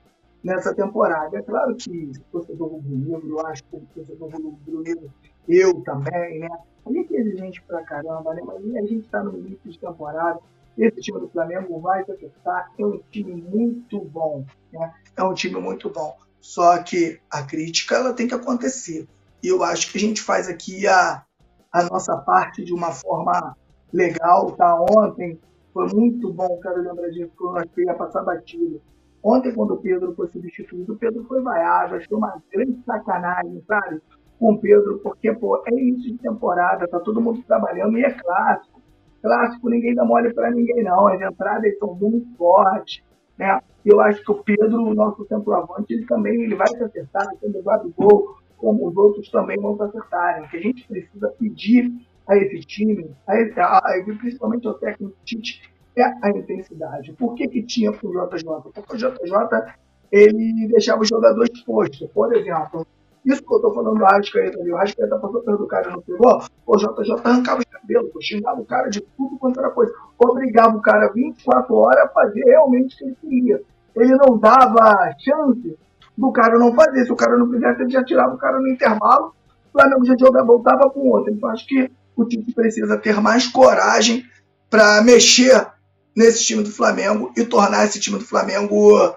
nessa 0.42 0.74
temporada. 0.74 1.38
É 1.38 1.42
claro 1.42 1.74
que 1.74 2.10
o 2.18 2.32
torcedor 2.32 2.68
rubro-negro, 2.68 3.28
eu 3.28 3.46
acho 3.46 3.64
que 3.64 3.76
o 3.76 3.86
torcedor 3.94 4.30
rubro-negro, 4.30 5.10
eu 5.48 5.74
também, 5.82 6.40
né? 6.40 6.48
A 6.86 6.92
gente 6.92 7.16
é 7.16 7.20
exigente 7.20 7.62
pra 7.62 7.82
caramba, 7.82 8.32
né? 8.32 8.42
Mas 8.46 8.56
a 8.76 8.86
gente 8.86 9.04
está 9.04 9.22
no 9.22 9.36
início 9.36 9.70
de 9.70 9.78
temporada. 9.78 10.38
Esse 10.78 11.00
time 11.00 11.20
do 11.20 11.28
Flamengo 11.28 11.80
vai 11.80 12.04
se 12.04 12.12
acertar. 12.12 12.70
É 12.78 12.86
um 12.86 13.00
time 13.10 13.34
muito 13.34 14.00
bom, 14.00 14.44
né? 14.72 14.94
É 15.16 15.22
um 15.24 15.34
time 15.34 15.60
muito 15.60 15.90
bom. 15.90 16.16
Só 16.40 16.80
que 16.82 17.18
a 17.30 17.42
crítica 17.42 17.96
ela 17.96 18.14
tem 18.14 18.28
que 18.28 18.34
acontecer. 18.34 19.08
E 19.42 19.48
eu 19.48 19.64
acho 19.64 19.90
que 19.90 19.98
a 19.98 20.00
gente 20.00 20.22
faz 20.22 20.48
aqui 20.48 20.86
a, 20.86 21.24
a 21.72 21.82
nossa 21.84 22.16
parte 22.18 22.64
de 22.64 22.72
uma 22.72 22.92
forma 22.92 23.56
legal, 23.92 24.52
tá? 24.52 24.80
Ontem 24.80 25.40
foi 25.72 25.88
muito 25.92 26.32
bom, 26.32 26.60
quero 26.62 26.82
lembrar 26.82 27.08
disso, 27.10 27.32
que 27.36 27.44
eu 27.44 27.56
acho 27.56 27.68
que 27.68 27.82
ia 27.82 27.94
passar 27.94 28.22
batido. 28.22 28.80
Ontem, 29.22 29.52
quando 29.52 29.74
o 29.74 29.78
Pedro 29.78 30.14
foi 30.14 30.28
substituído, 30.28 30.92
o 30.92 30.96
Pedro 30.96 31.24
foi 31.24 31.42
vaiado, 31.42 31.96
achei 31.96 32.16
uma 32.16 32.40
grande 32.52 32.80
sacanagem, 32.84 33.62
sabe? 33.66 34.00
Com 34.38 34.52
o 34.52 34.58
Pedro, 34.58 35.00
porque, 35.02 35.32
pô, 35.32 35.62
é 35.66 35.70
início 35.72 36.12
de 36.12 36.18
temporada, 36.18 36.86
tá 36.86 37.00
todo 37.00 37.20
mundo 37.20 37.42
trabalhando 37.46 37.96
e 37.98 38.04
é 38.04 38.10
clássico. 38.10 38.80
Clássico, 39.22 39.70
ninguém 39.70 39.94
dá 39.94 40.04
mole 40.04 40.32
para 40.34 40.50
ninguém, 40.50 40.84
não. 40.84 41.08
As 41.08 41.20
entradas 41.20 41.78
são 41.78 41.94
muito 41.94 42.36
fortes, 42.36 43.02
né? 43.38 43.60
Eu 43.84 44.00
acho 44.00 44.22
que 44.22 44.30
o 44.30 44.42
Pedro, 44.42 44.82
o 44.82 44.94
nosso 44.94 45.24
centroavante, 45.26 45.92
ele 45.94 46.06
também 46.06 46.42
ele 46.42 46.54
vai 46.54 46.66
se 46.66 46.82
acertar, 46.82 47.26
sendo 47.40 47.62
do 47.62 47.94
gol, 47.96 48.36
como 48.58 48.88
os 48.88 48.96
outros 48.96 49.30
também 49.30 49.56
vão 49.58 49.76
se 49.76 49.82
acertarem. 49.84 50.44
O 50.44 50.48
que 50.48 50.56
a 50.56 50.60
gente 50.60 50.86
precisa 50.86 51.28
pedir 51.38 51.92
a 52.28 52.36
esse 52.36 52.60
time, 52.60 53.10
a 53.26 53.40
esse, 53.40 53.58
a, 53.60 53.78
a, 53.78 54.04
principalmente 54.18 54.66
ao 54.66 54.74
técnico 54.74 55.16
Tite, 55.24 55.62
é 55.96 56.02
a 56.04 56.30
intensidade. 56.30 57.12
Por 57.14 57.34
que, 57.34 57.48
que 57.48 57.62
tinha 57.62 57.92
com 57.92 58.08
o 58.08 58.12
JJ? 58.12 58.44
Porque 58.74 58.92
o 58.92 58.96
JJ 58.96 59.74
ele 60.12 60.68
deixava 60.68 61.02
o 61.02 61.06
jogador 61.06 61.44
exposto. 61.44 62.08
Por 62.08 62.34
exemplo, 62.34 62.86
isso 63.26 63.42
que 63.42 63.52
eu 63.52 63.56
estou 63.56 63.74
falando 63.74 63.98
do 63.98 64.04
Arrascaeta 64.04 64.60
ali, 64.60 64.72
o 64.72 64.76
Arrascaeta 64.76 65.18
passou 65.18 65.42
perto 65.42 65.58
do 65.58 65.66
cara 65.66 65.90
não 65.90 66.00
pegou, 66.00 66.42
o 66.66 66.76
JJ 66.76 67.12
arrancava 67.24 67.58
os 67.58 67.64
cabelos, 67.64 68.10
xingava 68.22 68.60
o 68.60 68.64
cara 68.64 68.88
de 68.88 69.00
tudo 69.00 69.36
quanto 69.38 69.58
era 69.58 69.70
coisa, 69.70 69.92
obrigava 70.18 70.76
o 70.76 70.80
cara 70.80 71.12
24 71.12 71.74
horas 71.74 72.04
a 72.04 72.08
fazer 72.08 72.44
realmente 72.44 72.94
o 72.94 72.98
que 72.98 73.04
ele 73.04 73.16
queria. 73.20 73.62
Ele 73.96 74.14
não 74.16 74.38
dava 74.38 75.14
chance 75.18 75.76
do 76.16 76.32
cara 76.32 76.58
não 76.58 76.74
fazer. 76.74 77.04
Se 77.04 77.12
o 77.12 77.16
cara 77.16 77.36
não 77.36 77.50
fizesse, 77.50 77.82
ele 77.82 77.90
já 77.90 78.04
tirava 78.04 78.34
o 78.34 78.38
cara 78.38 78.58
no 78.58 78.68
intervalo, 78.68 79.34
o 79.68 79.78
Flamengo 79.78 80.04
já 80.04 80.16
jogava, 80.18 80.46
voltava 80.46 80.90
com 80.90 81.08
outro. 81.10 81.32
Então 81.32 81.48
acho 81.50 81.66
que 81.66 81.90
o 82.14 82.24
time 82.24 82.52
precisa 82.54 82.96
ter 82.96 83.20
mais 83.20 83.46
coragem 83.46 84.24
para 84.70 85.02
mexer 85.02 85.66
nesse 86.14 86.44
time 86.44 86.62
do 86.62 86.70
Flamengo 86.70 87.32
e 87.36 87.44
tornar 87.44 87.84
esse 87.84 88.00
time 88.00 88.18
do 88.18 88.24
Flamengo 88.24 89.14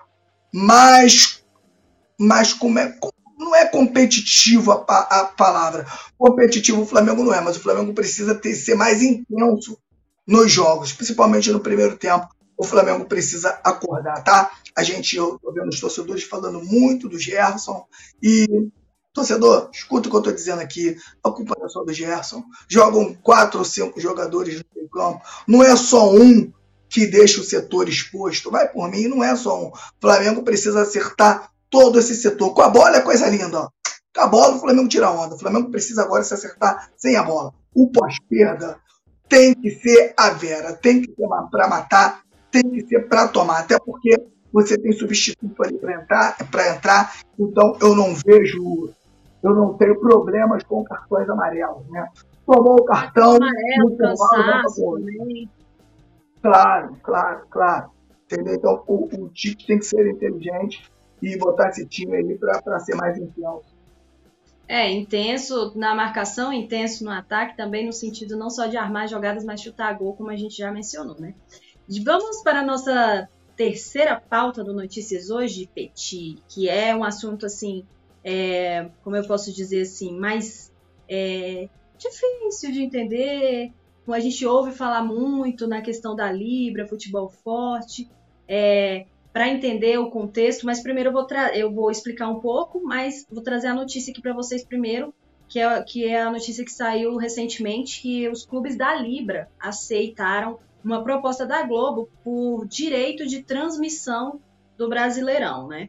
mais. 0.53 1.43
mais 2.19 2.53
como 2.53 2.79
é, 2.79 2.85
não 3.01 3.11
é 3.59 3.65
competitivo 3.65 4.71
a, 4.71 4.75
a, 4.75 5.25
palavra. 5.25 5.85
Competitivo 6.17 6.81
o 6.81 6.85
Flamengo 6.85 7.23
não 7.23 7.33
é, 7.33 7.41
mas 7.41 7.57
o 7.57 7.61
Flamengo 7.61 7.93
precisa 7.93 8.35
ter, 8.35 8.55
ser 8.55 8.75
mais 8.75 9.01
intenso 9.01 9.77
nos 10.27 10.51
jogos, 10.51 10.93
principalmente 10.93 11.51
no 11.51 11.59
primeiro 11.59 11.97
tempo. 11.97 12.27
O 12.57 12.63
Flamengo 12.63 13.05
precisa 13.05 13.59
acordar, 13.63 14.23
tá? 14.23 14.51
A 14.75 14.83
gente, 14.83 15.15
eu 15.15 15.39
tô 15.39 15.51
vendo 15.51 15.69
os 15.69 15.79
torcedores 15.79 16.23
falando 16.23 16.61
muito 16.61 17.07
do 17.07 17.17
Gerson 17.17 17.85
e 18.21 18.45
Torcedor, 19.13 19.69
escuta 19.73 20.07
o 20.07 20.11
que 20.11 20.15
eu 20.15 20.19
estou 20.19 20.33
dizendo 20.33 20.61
aqui. 20.61 20.95
A 21.23 21.31
culpa 21.31 21.55
não 21.57 21.65
é 21.65 21.69
só 21.69 21.83
do 21.83 21.93
Gerson. 21.93 22.43
Jogam 22.67 23.13
quatro 23.15 23.59
ou 23.59 23.65
cinco 23.65 23.99
jogadores 23.99 24.63
no 24.75 24.89
campo. 24.89 25.21
Não 25.47 25.63
é 25.63 25.75
só 25.75 26.13
um 26.13 26.51
que 26.87 27.07
deixa 27.07 27.41
o 27.41 27.43
setor 27.43 27.89
exposto. 27.89 28.51
Vai 28.51 28.67
por 28.67 28.89
mim, 28.89 29.07
não 29.07 29.23
é 29.23 29.35
só 29.35 29.61
um. 29.61 29.67
O 29.67 29.73
Flamengo 29.99 30.43
precisa 30.43 30.81
acertar 30.81 31.51
todo 31.69 31.99
esse 31.99 32.15
setor. 32.15 32.53
Com 32.53 32.61
a 32.61 32.69
bola 32.69 32.97
é 32.97 33.01
coisa 33.01 33.27
linda, 33.29 33.59
ó. 33.59 33.69
a 34.17 34.27
bola, 34.27 34.55
o 34.55 34.59
Flamengo 34.59 34.89
tira 34.89 35.07
a 35.07 35.11
onda. 35.11 35.35
O 35.35 35.39
Flamengo 35.39 35.69
precisa 35.69 36.03
agora 36.03 36.23
se 36.23 36.33
acertar 36.33 36.89
sem 36.97 37.15
a 37.15 37.23
bola. 37.23 37.53
O 37.73 37.91
pós-perda 37.91 38.77
tem 39.27 39.53
que 39.53 39.69
ser 39.69 40.13
a 40.17 40.31
Vera, 40.31 40.73
tem 40.73 41.01
que 41.01 41.13
ser 41.13 41.27
para 41.51 41.67
matar, 41.67 42.21
tem 42.51 42.63
que 42.63 42.81
ser 42.87 43.07
para 43.07 43.27
tomar, 43.27 43.59
até 43.59 43.77
porque 43.79 44.19
você 44.51 44.75
tem 44.75 44.91
substituto 44.91 45.63
ali 45.63 45.77
para 45.77 46.01
entrar, 46.01 46.37
para 46.49 46.75
entrar, 46.75 47.13
então 47.37 47.77
eu 47.79 47.95
não 47.95 48.15
vejo, 48.15 48.89
eu 49.43 49.53
não 49.53 49.75
tenho 49.75 49.99
problemas 49.99 50.63
com 50.63 50.83
cartões 50.83 51.29
amarelos, 51.29 51.87
né? 51.89 52.07
Tomou 52.43 52.77
o 52.81 52.85
cartão, 52.85 53.35
amarelo, 53.35 53.95
cansaço 53.95 54.83
também. 54.83 55.47
Claro, 56.41 56.97
claro, 57.03 57.41
claro. 57.51 57.91
Entendeu? 58.25 58.55
Então 58.55 58.83
o, 58.87 59.05
o 59.05 59.29
Tite 59.29 59.67
tem 59.67 59.77
que 59.77 59.85
ser 59.85 60.07
inteligente 60.09 60.81
e 61.21 61.37
botar 61.37 61.69
esse 61.69 61.85
time 61.85 62.15
aí 62.15 62.37
para 62.37 62.79
ser 62.79 62.95
mais 62.95 63.17
intenso. 63.17 63.79
É, 64.67 64.91
intenso 64.91 65.73
na 65.75 65.95
marcação, 65.95 66.53
intenso 66.53 67.03
no 67.03 67.09
ataque, 67.09 67.57
também 67.57 67.85
no 67.85 67.91
sentido 67.91 68.37
não 68.37 68.51
só 68.51 68.67
de 68.67 68.77
armar 68.77 69.07
jogadas, 69.07 69.43
mas 69.43 69.61
chutar 69.61 69.97
gol, 69.97 70.13
como 70.13 70.29
a 70.29 70.35
gente 70.35 70.57
já 70.57 70.71
mencionou, 70.71 71.19
né? 71.19 71.33
Vamos 72.03 72.43
para 72.43 72.59
a 72.59 72.63
nossa 72.63 73.27
terceira 73.55 74.15
pauta 74.15 74.63
do 74.63 74.71
Notícias 74.73 75.31
hoje, 75.31 75.67
Petit, 75.73 76.37
que 76.47 76.69
é 76.69 76.95
um 76.95 77.03
assunto 77.03 77.47
assim, 77.47 77.83
é, 78.23 78.89
como 79.03 79.15
eu 79.15 79.25
posso 79.25 79.51
dizer 79.51 79.81
assim, 79.81 80.17
mais 80.17 80.71
é, 81.09 81.67
difícil 81.97 82.71
de 82.71 82.83
entender. 82.83 83.73
A 84.07 84.19
gente 84.19 84.45
ouve 84.45 84.71
falar 84.71 85.03
muito 85.03 85.67
na 85.67 85.81
questão 85.81 86.15
da 86.15 86.31
Libra, 86.31 86.87
futebol 86.87 87.29
forte. 87.29 88.09
É, 88.47 89.05
para 89.39 89.47
entender 89.47 89.97
o 89.97 90.09
contexto, 90.09 90.65
mas 90.65 90.83
primeiro 90.83 91.11
eu 91.11 91.13
vou, 91.13 91.25
eu 91.53 91.71
vou 91.71 91.89
explicar 91.89 92.27
um 92.27 92.41
pouco, 92.41 92.83
mas 92.83 93.25
vou 93.31 93.41
trazer 93.41 93.67
a 93.67 93.73
notícia 93.73 94.11
aqui 94.11 94.21
para 94.21 94.33
vocês 94.33 94.65
primeiro, 94.65 95.13
que 95.47 95.61
é, 95.61 95.81
que 95.81 96.05
é 96.05 96.21
a 96.21 96.29
notícia 96.29 96.65
que 96.65 96.71
saiu 96.73 97.15
recentemente, 97.15 98.01
que 98.01 98.27
os 98.27 98.45
clubes 98.45 98.75
da 98.75 98.93
Libra 98.93 99.49
aceitaram 99.57 100.59
uma 100.83 101.01
proposta 101.05 101.45
da 101.45 101.63
Globo 101.63 102.09
por 102.21 102.67
direito 102.67 103.25
de 103.25 103.41
transmissão 103.41 104.41
do 104.77 104.89
Brasileirão, 104.89 105.69
né? 105.69 105.87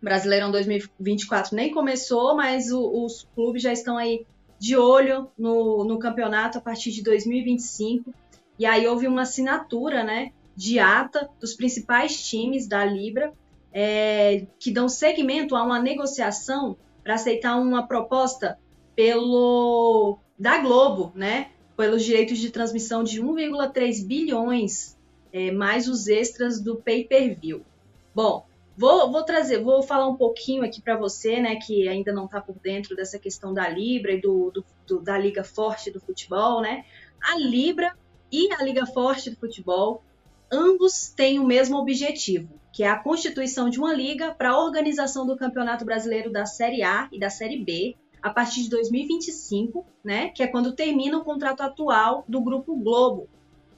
Brasileirão 0.00 0.52
2024 0.52 1.56
nem 1.56 1.74
começou, 1.74 2.36
mas 2.36 2.70
o, 2.70 3.04
os 3.04 3.28
clubes 3.34 3.64
já 3.64 3.72
estão 3.72 3.98
aí 3.98 4.24
de 4.60 4.76
olho 4.76 5.28
no, 5.36 5.82
no 5.82 5.98
campeonato 5.98 6.58
a 6.58 6.60
partir 6.60 6.92
de 6.92 7.02
2025. 7.02 8.14
E 8.56 8.64
aí 8.64 8.86
houve 8.86 9.08
uma 9.08 9.22
assinatura, 9.22 10.04
né, 10.04 10.30
de 10.60 10.78
ata 10.78 11.30
dos 11.40 11.54
principais 11.54 12.22
times 12.22 12.66
da 12.66 12.84
Libra, 12.84 13.32
é, 13.72 14.44
que 14.58 14.70
dão 14.70 14.90
seguimento 14.90 15.56
a 15.56 15.62
uma 15.62 15.80
negociação 15.80 16.76
para 17.02 17.14
aceitar 17.14 17.56
uma 17.56 17.86
proposta 17.86 18.58
pelo 18.94 20.18
da 20.38 20.58
Globo, 20.58 21.12
né, 21.14 21.50
pelos 21.78 22.04
direitos 22.04 22.36
de 22.36 22.50
transmissão 22.50 23.02
de 23.02 23.22
1,3 23.22 24.06
bilhões, 24.06 24.98
é, 25.32 25.50
mais 25.50 25.88
os 25.88 26.08
extras 26.08 26.60
do 26.60 26.76
pay-per-view. 26.76 27.64
Bom, 28.14 28.44
vou, 28.76 29.10
vou, 29.10 29.22
trazer, 29.22 29.62
vou 29.62 29.82
falar 29.82 30.08
um 30.08 30.16
pouquinho 30.16 30.62
aqui 30.62 30.82
para 30.82 30.98
você, 30.98 31.40
né, 31.40 31.56
que 31.56 31.88
ainda 31.88 32.12
não 32.12 32.26
está 32.26 32.38
por 32.38 32.56
dentro 32.58 32.94
dessa 32.94 33.18
questão 33.18 33.54
da 33.54 33.66
Libra 33.66 34.12
e 34.12 34.20
do, 34.20 34.50
do, 34.50 34.64
do, 34.86 35.00
da 35.00 35.16
Liga 35.16 35.42
Forte 35.42 35.90
do 35.90 36.00
Futebol, 36.00 36.60
né? 36.60 36.84
A 37.22 37.38
Libra 37.38 37.96
e 38.30 38.52
a 38.52 38.62
Liga 38.62 38.84
Forte 38.84 39.30
do 39.30 39.36
Futebol 39.36 40.02
ambos 40.50 41.08
têm 41.08 41.38
o 41.38 41.46
mesmo 41.46 41.76
objetivo, 41.76 42.48
que 42.72 42.82
é 42.82 42.88
a 42.88 42.98
constituição 42.98 43.68
de 43.68 43.78
uma 43.78 43.94
liga 43.94 44.32
para 44.32 44.50
a 44.50 44.58
organização 44.58 45.26
do 45.26 45.36
Campeonato 45.36 45.84
Brasileiro 45.84 46.30
da 46.30 46.46
Série 46.46 46.82
A 46.82 47.08
e 47.12 47.18
da 47.18 47.30
Série 47.30 47.58
B 47.58 47.96
a 48.22 48.30
partir 48.30 48.62
de 48.62 48.70
2025, 48.70 49.84
né, 50.04 50.28
que 50.28 50.42
é 50.42 50.46
quando 50.46 50.72
termina 50.72 51.18
o 51.18 51.24
contrato 51.24 51.62
atual 51.62 52.24
do 52.28 52.40
Grupo 52.40 52.76
Globo. 52.76 53.28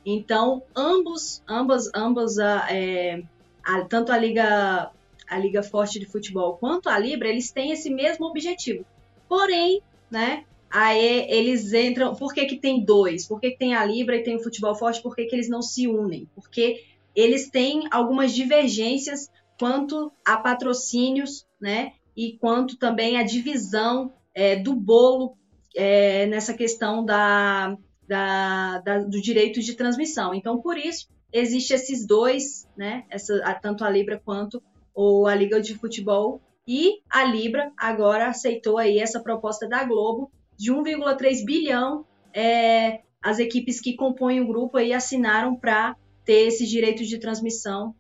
Então, 0.05 0.63
ambos, 0.75 1.43
ambas, 1.49 1.89
ambas, 1.95 2.39
a, 2.39 2.67
é, 2.71 3.23
a, 3.63 3.83
tanto 3.83 4.11
a 4.11 4.19
Liga, 4.19 4.91
a 5.29 5.39
Liga 5.39 5.63
Forte 5.63 6.01
de 6.01 6.07
Futebol 6.07 6.57
quanto 6.57 6.89
a 6.89 6.99
Libra, 6.99 7.29
eles 7.29 7.53
têm 7.53 7.71
esse 7.71 7.89
mesmo 7.89 8.27
objetivo. 8.27 8.85
Porém, 9.29 9.81
né, 10.11 10.45
Aí 10.73 11.27
eles 11.29 11.71
entram. 11.75 12.15
Por 12.15 12.33
que, 12.33 12.47
que 12.47 12.57
tem 12.57 12.83
dois? 12.83 13.29
Por 13.29 13.39
que, 13.39 13.51
que 13.51 13.59
tem 13.59 13.75
a 13.75 13.85
Libra 13.85 14.17
e 14.17 14.23
tem 14.23 14.37
o 14.37 14.43
futebol 14.43 14.75
forte? 14.75 15.03
Por 15.03 15.15
que, 15.15 15.27
que 15.27 15.37
eles 15.37 15.51
não 15.51 15.61
se 15.61 15.87
unem? 15.87 16.27
Porque 16.35 16.83
eles 17.15 17.51
têm 17.51 17.83
algumas 17.91 18.35
divergências 18.35 19.31
quanto 19.61 20.11
a 20.25 20.39
patrocínios, 20.39 21.47
né? 21.61 21.93
E 22.17 22.39
quanto 22.39 22.79
também 22.79 23.19
a 23.19 23.23
divisão 23.23 24.15
é, 24.35 24.57
do 24.57 24.75
bolo 24.75 25.37
é, 25.77 26.25
nessa 26.27 26.55
questão 26.55 27.05
da, 27.05 27.77
da, 28.09 28.79
da, 28.79 28.99
do 29.01 29.21
direito 29.21 29.61
de 29.61 29.75
transmissão. 29.75 30.33
Então, 30.33 30.59
por 30.59 30.79
isso, 30.79 31.07
existe 31.31 31.75
esses 31.75 32.07
dois, 32.07 32.67
né? 32.75 33.05
Essa, 33.11 33.39
tanto 33.61 33.85
a 33.85 33.91
Libra 33.91 34.19
quanto 34.25 34.63
ou 34.95 35.27
a 35.27 35.35
Liga 35.35 35.61
de 35.61 35.75
Futebol. 35.75 36.41
E 36.67 37.03
a 37.11 37.25
Libra 37.25 37.71
agora 37.77 38.29
aceitou 38.29 38.79
aí 38.79 38.99
essa 38.99 39.21
proposta 39.21 39.69
da 39.69 39.85
Globo 39.85 40.31
de 40.63 40.73
1,3 40.73 41.45
bilhão 41.45 42.07
é, 42.33 43.01
as 43.21 43.41
equipes 43.41 43.81
que 43.81 43.97
compõem 43.97 44.41
o 44.41 44.47
grupo 44.47 44.77
aí 44.77 44.93
assinaram 44.93 45.57
para 45.57 45.97
ter 46.25 46.47
esses 46.47 46.69
direitos 46.69 47.09
de 47.09 47.19
transmissão 47.19 47.97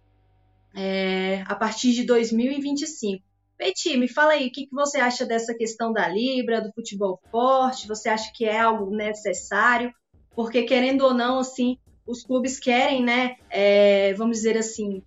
é, 0.72 1.42
a 1.48 1.57
partir 1.57 1.92
de 1.92 2.05
2025. 2.05 3.20
Peti, 3.59 3.96
me 3.96 4.07
fala 4.07 4.35
aí, 4.35 4.46
o 4.46 4.53
que, 4.53 4.66
que 4.66 4.75
você 4.75 4.98
acha 4.98 5.27
dessa 5.27 5.53
questão 5.53 5.92
da 5.92 6.07
Libra, 6.07 6.61
do 6.61 6.72
futebol 6.72 7.20
forte? 7.33 7.88
Você 7.88 8.09
acha 8.09 8.31
que 8.33 8.44
é 8.44 8.61
algo 8.61 8.94
necessário? 8.94 9.92
Porque, 10.31 10.62
querendo 10.62 11.03
ou 11.03 11.12
não, 11.12 11.40
assim, 11.40 11.79
os 12.07 12.22
clubes 12.22 12.61
querem, 12.61 13.03
né, 13.03 13.38
é, 13.51 14.14
vamos 14.14 14.37
dizer 14.37 14.57
assim, 14.57 15.03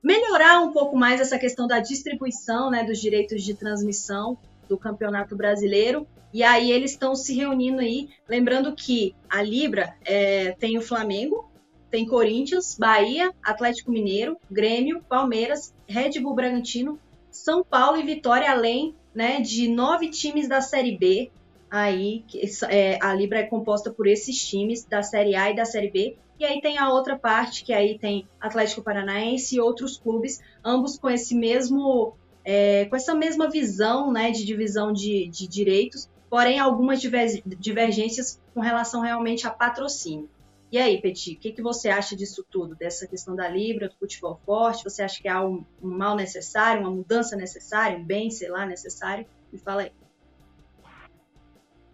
melhorar 0.00 0.60
um 0.60 0.72
pouco 0.72 0.96
mais 0.96 1.20
essa 1.20 1.36
questão 1.36 1.66
da 1.66 1.80
distribuição, 1.80 2.70
né, 2.70 2.84
dos 2.84 3.00
direitos 3.00 3.42
de 3.42 3.54
transmissão 3.54 4.38
do 4.68 4.78
Campeonato 4.78 5.36
Brasileiro. 5.36 6.06
E 6.32 6.42
aí 6.42 6.72
eles 6.72 6.92
estão 6.92 7.14
se 7.14 7.34
reunindo 7.34 7.80
aí, 7.80 8.08
lembrando 8.28 8.74
que 8.74 9.14
a 9.30 9.40
Libra 9.40 9.94
é, 10.04 10.52
tem 10.52 10.76
o 10.76 10.82
Flamengo, 10.82 11.48
tem 11.90 12.04
Corinthians, 12.04 12.76
Bahia, 12.76 13.32
Atlético 13.40 13.92
Mineiro, 13.92 14.36
Grêmio, 14.50 15.00
Palmeiras, 15.08 15.72
Red 15.86 16.18
Bull 16.20 16.34
Bragantino, 16.34 16.98
São 17.30 17.62
Paulo 17.62 17.96
e 17.98 18.02
Vitória, 18.02 18.50
além 18.50 18.96
né, 19.14 19.40
de 19.40 19.68
nove 19.68 20.10
times 20.10 20.48
da 20.48 20.60
Série 20.60 20.98
B. 20.98 21.30
Aí 21.70 22.24
é, 22.68 22.98
a 23.00 23.14
Libra 23.14 23.38
é 23.38 23.44
composta 23.44 23.92
por 23.92 24.08
esses 24.08 24.44
times 24.44 24.84
da 24.84 25.04
Série 25.04 25.36
A 25.36 25.50
e 25.50 25.54
da 25.54 25.64
Série 25.64 25.90
B. 25.90 26.16
E 26.38 26.44
aí 26.44 26.60
tem 26.60 26.78
a 26.78 26.90
outra 26.90 27.16
parte, 27.16 27.64
que 27.64 27.72
aí 27.72 27.96
tem 27.96 28.26
Atlético 28.40 28.82
Paranaense 28.82 29.54
e 29.54 29.60
outros 29.60 29.96
clubes, 29.96 30.40
ambos 30.64 30.98
com 30.98 31.08
esse 31.08 31.34
mesmo, 31.34 32.16
é, 32.44 32.84
com 32.84 32.96
essa 32.96 33.14
mesma 33.14 33.48
visão 33.48 34.12
né, 34.12 34.30
de 34.30 34.44
divisão 34.44 34.92
de, 34.92 35.28
de 35.28 35.48
direitos, 35.48 36.08
porém 36.28 36.58
algumas 36.58 37.00
divergências 37.00 38.40
com 38.52 38.60
relação 38.60 39.00
realmente 39.00 39.46
a 39.46 39.50
patrocínio. 39.50 40.28
E 40.70 40.78
aí, 40.78 41.00
Petit, 41.00 41.36
o 41.36 41.38
que, 41.38 41.52
que 41.52 41.62
você 41.62 41.88
acha 41.88 42.16
disso 42.16 42.44
tudo, 42.50 42.74
dessa 42.74 43.06
questão 43.06 43.36
da 43.36 43.48
Libra, 43.48 43.88
do 43.88 43.94
futebol 43.94 44.40
forte? 44.44 44.82
Você 44.82 45.02
acha 45.02 45.22
que 45.22 45.28
há 45.28 45.40
um, 45.40 45.64
um 45.80 45.88
mal 45.96 46.16
necessário, 46.16 46.82
uma 46.82 46.90
mudança 46.90 47.36
necessária, 47.36 47.96
um 47.96 48.04
bem, 48.04 48.28
sei 48.28 48.48
lá, 48.48 48.66
necessário? 48.66 49.24
Me 49.52 49.58
fala 49.58 49.82
aí. 49.82 49.92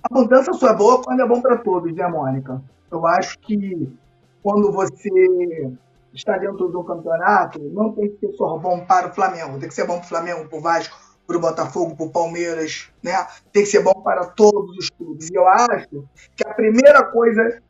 A 0.02 0.18
mudança 0.18 0.54
só 0.54 0.68
é 0.70 0.74
boa 0.74 1.02
quando 1.02 1.20
é 1.20 1.28
bom 1.28 1.42
para 1.42 1.58
todos, 1.58 1.94
né, 1.94 2.08
Mônica? 2.08 2.62
Eu 2.90 3.06
acho 3.06 3.38
que 3.40 3.86
quando 4.42 4.72
você 4.72 5.10
está 6.14 6.36
dentro 6.38 6.68
do 6.68 6.84
campeonato, 6.84 7.58
não 7.58 7.92
tem 7.92 8.10
que 8.10 8.26
ser 8.26 8.32
só 8.34 8.58
bom 8.58 8.84
para 8.84 9.08
o 9.08 9.14
Flamengo, 9.14 9.58
tem 9.58 9.68
que 9.68 9.74
ser 9.74 9.86
bom 9.86 9.98
para 9.98 10.06
o 10.06 10.08
Flamengo, 10.08 10.48
para 10.48 10.58
o 10.58 10.60
Vasco, 10.60 10.98
para 11.26 11.36
o 11.36 11.40
Botafogo, 11.40 11.96
para 11.96 12.06
o 12.06 12.10
Palmeiras, 12.10 12.88
né? 13.02 13.12
Tem 13.52 13.62
que 13.62 13.68
ser 13.68 13.82
bom 13.82 13.94
para 14.02 14.26
todos 14.26 14.76
os 14.76 14.90
clubes. 14.90 15.30
E 15.30 15.34
eu 15.34 15.46
acho 15.46 16.04
que 16.34 16.46
a 16.46 16.54
primeira 16.54 17.04
coisa 17.04 17.62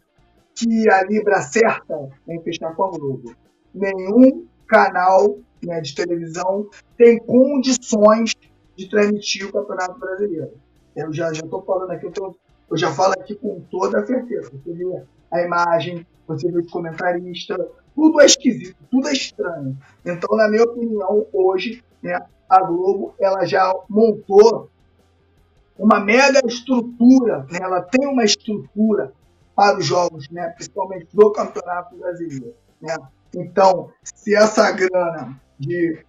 que 0.54 0.90
a 0.90 1.04
Libra 1.04 1.36
acerta 1.36 2.10
em 2.28 2.40
fechar 2.42 2.74
com 2.74 2.84
a 2.84 2.90
Globo, 2.90 3.34
nenhum 3.74 4.46
canal 4.66 5.38
né, 5.62 5.80
de 5.80 5.94
televisão 5.94 6.68
tem 6.96 7.18
condições 7.18 8.34
de 8.76 8.88
transmitir 8.88 9.46
o 9.46 9.52
Campeonato 9.52 9.98
Brasileiro. 9.98 10.52
Eu 10.96 11.12
já 11.12 11.30
estou 11.30 11.62
falando 11.62 11.90
aqui, 11.90 12.06
eu, 12.06 12.12
tô, 12.12 12.36
eu, 12.70 12.76
já 12.76 12.90
falo 12.92 13.12
aqui 13.12 13.34
com 13.34 13.60
toda 13.70 14.00
a 14.00 14.06
certeza. 14.06 14.50
Você 14.50 14.72
vê 14.72 15.02
a 15.30 15.42
imagem, 15.42 16.06
você 16.26 16.50
vê 16.50 16.58
os 16.58 16.70
comentaristas, 16.70 17.58
tudo 17.94 18.20
é 18.20 18.26
esquisito, 18.26 18.76
tudo 18.90 19.08
é 19.08 19.12
estranho. 19.12 19.76
Então, 20.04 20.36
na 20.36 20.48
minha 20.48 20.64
opinião, 20.64 21.26
hoje, 21.32 21.82
né, 22.02 22.18
a 22.48 22.62
Globo 22.62 23.14
ela 23.18 23.44
já 23.44 23.72
montou 23.88 24.70
uma 25.78 25.98
mega 25.98 26.40
estrutura, 26.46 27.46
né? 27.50 27.58
ela 27.62 27.80
tem 27.80 28.06
uma 28.06 28.24
estrutura 28.24 29.12
para 29.56 29.78
os 29.78 29.86
jogos, 29.86 30.28
né? 30.30 30.48
principalmente 30.50 31.08
do 31.14 31.32
Campeonato 31.32 31.96
Brasileiro. 31.96 32.54
Né? 32.80 32.96
Então, 33.34 33.90
se 34.02 34.34
essa 34.34 34.70
grana 34.72 35.40
de, 35.58 36.04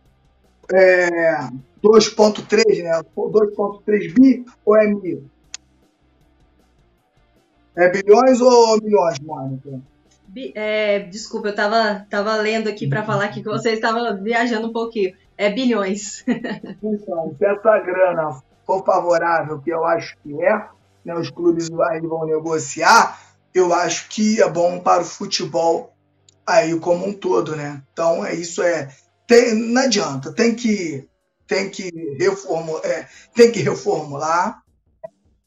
é, 0.73 1.37
2.3, 1.81 2.83
né? 2.83 3.01
2.3 3.15 4.13
bi 4.13 4.45
ou 4.65 4.77
é 4.77 4.87
mil? 4.87 5.29
É 7.75 7.89
bilhões 7.89 8.41
ou 8.41 8.77
milhões, 8.81 9.19
Mônica? 9.19 9.81
É, 10.55 10.99
desculpa, 10.99 11.47
eu 11.47 11.51
estava 11.51 12.05
tava 12.09 12.35
lendo 12.35 12.69
aqui 12.69 12.87
para 12.87 13.03
falar 13.03 13.27
que 13.29 13.43
você 13.43 13.71
estava 13.71 14.13
viajando 14.15 14.67
um 14.67 14.73
pouquinho. 14.73 15.15
É 15.37 15.49
bilhões. 15.49 16.23
Então, 16.83 17.35
se 17.37 17.45
essa 17.45 17.79
grana 17.79 18.41
for 18.65 18.83
favorável, 18.85 19.59
que 19.59 19.69
eu 19.69 19.83
acho 19.85 20.15
que 20.23 20.41
é, 20.43 20.67
né, 21.03 21.15
os 21.15 21.29
clubes 21.29 21.69
vão 21.69 22.25
negociar, 22.25 23.19
eu 23.53 23.73
acho 23.73 24.07
que 24.09 24.41
é 24.41 24.49
bom 24.49 24.79
para 24.79 25.01
o 25.01 25.05
futebol 25.05 25.93
aí 26.45 26.77
como 26.79 27.07
um 27.07 27.13
todo, 27.13 27.55
né? 27.55 27.81
Então 27.91 28.25
é 28.25 28.33
isso 28.33 28.61
é 28.61 28.89
tem, 29.27 29.53
não 29.55 29.83
adianta, 29.83 30.33
tem 30.33 30.55
que 30.55 31.07
tem 31.47 31.69
que 31.69 31.91
reformular, 32.17 32.85
é, 32.85 33.07
tem 33.33 33.51
que 33.51 33.59
reformular 33.59 34.61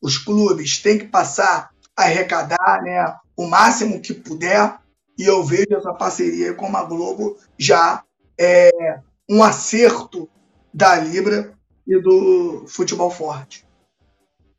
os 0.01 0.19
clubes 0.19 0.83
têm 0.83 0.99
que 0.99 1.07
passar 1.07 1.71
a 1.97 2.03
arrecadar, 2.03 2.83
né, 2.83 3.15
o 3.37 3.47
máximo 3.47 4.01
que 4.01 4.15
puder 4.15 4.79
e 5.19 5.25
eu 5.25 5.43
vejo 5.45 5.75
essa 5.75 5.93
parceria 5.93 6.55
com 6.55 6.77
a 6.77 6.85
Globo 6.85 7.37
já 7.59 8.05
é 8.39 9.01
um 9.29 9.43
acerto 9.43 10.29
da 10.73 10.97
Libra 10.97 11.57
e 11.87 12.01
do 12.01 12.65
futebol 12.67 13.11
forte. 13.11 13.65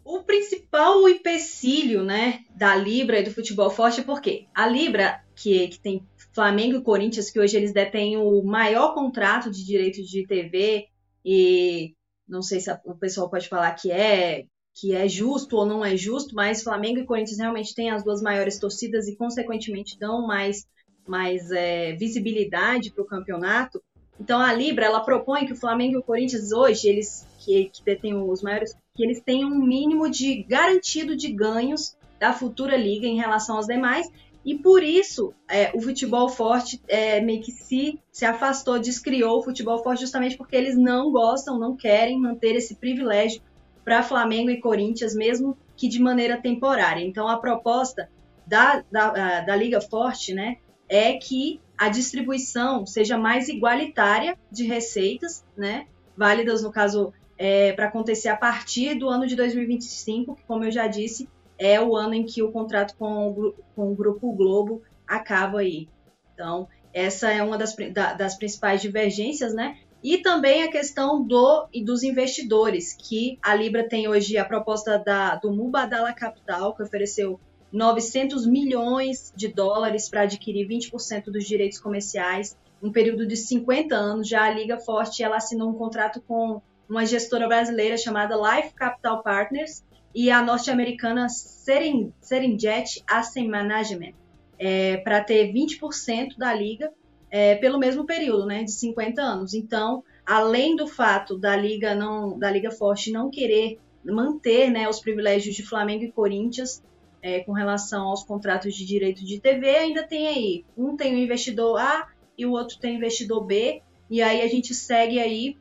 O 0.04 0.24
principal 0.24 1.10
empecilho 1.10 2.04
né, 2.04 2.42
da 2.56 2.76
Libra 2.76 3.20
e 3.20 3.24
do 3.24 3.32
futebol 3.32 3.70
forte 3.70 4.02
é 4.02 4.04
porque 4.04 4.48
a 4.54 4.68
Libra, 4.68 5.22
que, 5.36 5.68
que 5.68 5.80
tem 5.80 6.08
Flamengo 6.34 6.78
e 6.78 6.84
Corinthians, 6.84 7.32
que 7.32 7.40
hoje 7.40 7.58
eles 7.58 7.74
detêm 7.74 8.16
o 8.18 8.44
maior 8.44 8.94
contrato 8.94 9.50
de 9.50 9.66
direito 9.66 10.04
de 10.04 10.28
TV, 10.28 10.88
e 11.24 11.96
não 12.28 12.42
sei 12.42 12.60
se 12.60 12.72
o 12.86 12.96
pessoal 12.96 13.30
pode 13.30 13.50
falar 13.50 13.72
que 13.74 13.92
é 13.92 14.46
que 14.76 14.94
é 14.94 15.08
justo 15.08 15.56
ou 15.56 15.66
não 15.66 15.86
é 15.86 15.96
justo, 15.96 16.36
mas 16.36 16.62
Flamengo 16.62 17.00
e 17.00 17.06
Corinthians 17.06 17.40
realmente 17.40 17.74
têm 17.74 17.90
as 17.90 18.04
duas 18.04 18.22
maiores 18.22 18.60
torcidas 18.60 19.08
e, 19.08 19.16
consequentemente, 19.16 19.98
dão 19.98 20.28
mais, 20.28 20.68
mais 21.08 21.50
é, 21.50 21.94
visibilidade 21.94 22.92
para 22.92 23.02
o 23.02 23.08
campeonato. 23.08 23.82
Então 24.20 24.40
a 24.40 24.54
Libra 24.54 24.86
ela 24.86 25.00
propõe 25.00 25.46
que 25.46 25.54
o 25.54 25.58
Flamengo 25.58 25.96
e 25.96 25.98
o 25.98 26.04
Corinthians 26.04 26.52
hoje 26.52 26.90
eles 26.90 27.26
que, 27.40 27.66
que 27.66 27.84
detêm 27.84 28.16
os 28.16 28.42
maiores 28.42 28.76
que 28.94 29.04
eles 29.04 29.22
tenham 29.22 29.50
um 29.50 29.66
mínimo 29.66 30.10
de 30.10 30.44
garantido 30.44 31.18
de 31.18 31.32
ganhos 31.32 31.98
da 32.18 32.32
futura 32.32 32.78
liga 32.78 33.06
em 33.06 33.18
relação 33.18 33.58
aos 33.58 33.68
demais 33.68 34.10
e 34.46 34.56
por 34.56 34.82
isso 34.82 35.34
é, 35.50 35.70
o 35.76 35.82
futebol 35.82 36.30
forte 36.30 36.82
é, 36.88 37.20
meio 37.20 37.42
que 37.42 37.52
se, 37.52 38.00
se 38.10 38.26
afastou, 38.26 38.80
descriou 38.80 39.40
o 39.40 39.44
futebol 39.44 39.84
forte 39.84 40.02
justamente 40.02 40.38
porque 40.38 40.56
eles 40.56 40.78
não 40.78 41.12
gostam, 41.12 41.60
não 41.60 41.76
querem 41.76 42.18
manter 42.18 42.56
esse 42.56 42.76
privilégio 42.76 43.42
para 43.86 44.04
Flamengo 44.04 44.50
e 44.50 44.60
Corinthians, 44.60 45.16
mesmo 45.16 45.56
que 45.78 45.88
de 45.88 46.02
maneira 46.02 46.42
temporária. 46.42 47.06
Então 47.06 47.28
a 47.28 47.38
proposta 47.38 48.10
da, 48.46 48.84
da, 48.92 49.42
da 49.42 49.56
Liga 49.56 49.80
Forte 49.80 50.34
né, 50.34 50.58
é 50.90 51.14
que 51.14 51.62
a 51.78 51.88
distribuição 51.88 52.86
seja 52.86 53.18
mais 53.18 53.48
igualitária 53.48 54.38
de 54.52 54.66
receitas, 54.66 55.46
né? 55.56 55.88
Válidas, 56.18 56.64
no 56.64 56.72
caso, 56.72 57.14
é, 57.38 57.74
para 57.74 57.88
acontecer 57.88 58.30
a 58.30 58.38
partir 58.38 58.96
do 58.96 59.10
ano 59.10 59.28
de 59.28 59.36
2025, 59.36 60.36
que, 60.36 60.44
como 60.44 60.64
eu 60.64 60.72
já 60.72 60.88
disse, 60.88 61.28
é 61.58 61.80
o 61.82 61.96
ano 61.96 62.14
em 62.14 62.26
que 62.26 62.42
o 62.42 62.52
contrato 62.52 62.96
com 62.98 63.30
o, 63.30 63.54
com 63.76 63.92
o 63.92 63.96
Grupo 63.96 64.32
Globo 64.32 64.82
acaba 65.06 65.60
aí. 65.60 65.90
Então, 66.34 66.68
essa 66.94 67.30
é 67.30 67.44
uma 67.44 67.58
das, 67.58 67.76
da, 67.92 68.14
das 68.14 68.36
principais 68.36 68.82
divergências, 68.82 69.54
né? 69.54 69.78
E 70.06 70.20
também 70.20 70.62
a 70.62 70.70
questão 70.70 71.20
do 71.20 71.68
e 71.74 71.84
dos 71.84 72.04
investidores, 72.04 72.94
que 72.94 73.40
a 73.42 73.56
Libra 73.56 73.90
tem 73.90 74.08
hoje 74.08 74.38
a 74.38 74.46
proposta 74.46 75.00
da, 75.00 75.34
do 75.34 75.52
Mubadala 75.52 76.14
Capital, 76.14 76.76
que 76.76 76.84
ofereceu 76.84 77.40
900 77.72 78.46
milhões 78.46 79.34
de 79.36 79.48
dólares 79.48 80.08
para 80.08 80.22
adquirir 80.22 80.68
20% 80.68 81.32
dos 81.32 81.44
direitos 81.46 81.80
comerciais, 81.80 82.56
um 82.84 82.92
período 82.92 83.26
de 83.26 83.36
50 83.36 83.96
anos. 83.96 84.30
Já 84.30 84.44
a 84.44 84.52
Liga 84.52 84.78
Forte 84.78 85.24
ela 85.24 85.38
assinou 85.38 85.72
um 85.72 85.74
contrato 85.74 86.22
com 86.22 86.62
uma 86.88 87.04
gestora 87.04 87.48
brasileira 87.48 87.98
chamada 87.98 88.36
Life 88.36 88.76
Capital 88.76 89.24
Partners 89.24 89.84
e 90.14 90.30
a 90.30 90.40
norte-americana 90.40 91.30
Seren, 91.30 92.14
Serenjet 92.22 93.04
Asset 93.08 93.48
Management 93.48 94.14
é, 94.60 94.98
para 94.98 95.24
ter 95.24 95.52
20% 95.52 96.38
da 96.38 96.54
liga 96.54 96.94
é, 97.30 97.56
pelo 97.56 97.80
mesmo 97.80 98.06
período, 98.06 98.46
né, 98.46 98.64
de 98.64 98.72
50 98.72 99.22
anos. 99.22 99.54
Então, 99.54 100.04
além 100.26 100.76
do 100.76 100.88
fato 100.88 101.38
da 101.38 101.56
liga 101.56 101.96
não, 101.96 102.38
da 102.38 102.50
liga 102.50 102.72
forte 102.72 103.12
não 103.12 103.30
querer 103.30 103.80
manter, 104.04 104.70
né, 104.70 104.88
os 104.88 105.00
privilégios 105.00 105.56
de 105.56 105.64
Flamengo 105.64 106.04
e 106.04 106.12
Corinthians, 106.12 106.84
é, 107.22 107.40
com 107.40 107.54
relação 107.54 108.08
aos 108.08 108.24
contratos 108.24 108.76
de 108.76 108.86
direito 108.86 109.26
de 109.26 109.40
TV, 109.40 109.70
ainda 109.70 110.04
tem 110.04 110.28
aí, 110.28 110.66
um 110.78 110.96
tem 110.96 111.16
o 111.16 111.18
investidor 111.18 111.80
A 111.80 112.08
e 112.38 112.46
o 112.46 112.52
outro 112.52 112.78
tem 112.78 112.94
o 112.94 112.98
investidor 112.98 113.44
B, 113.44 113.82
e 114.10 114.22
aí 114.22 114.42
a 114.42 114.48
gente 114.48 114.76
segue 114.76 115.20
aí 115.20 115.58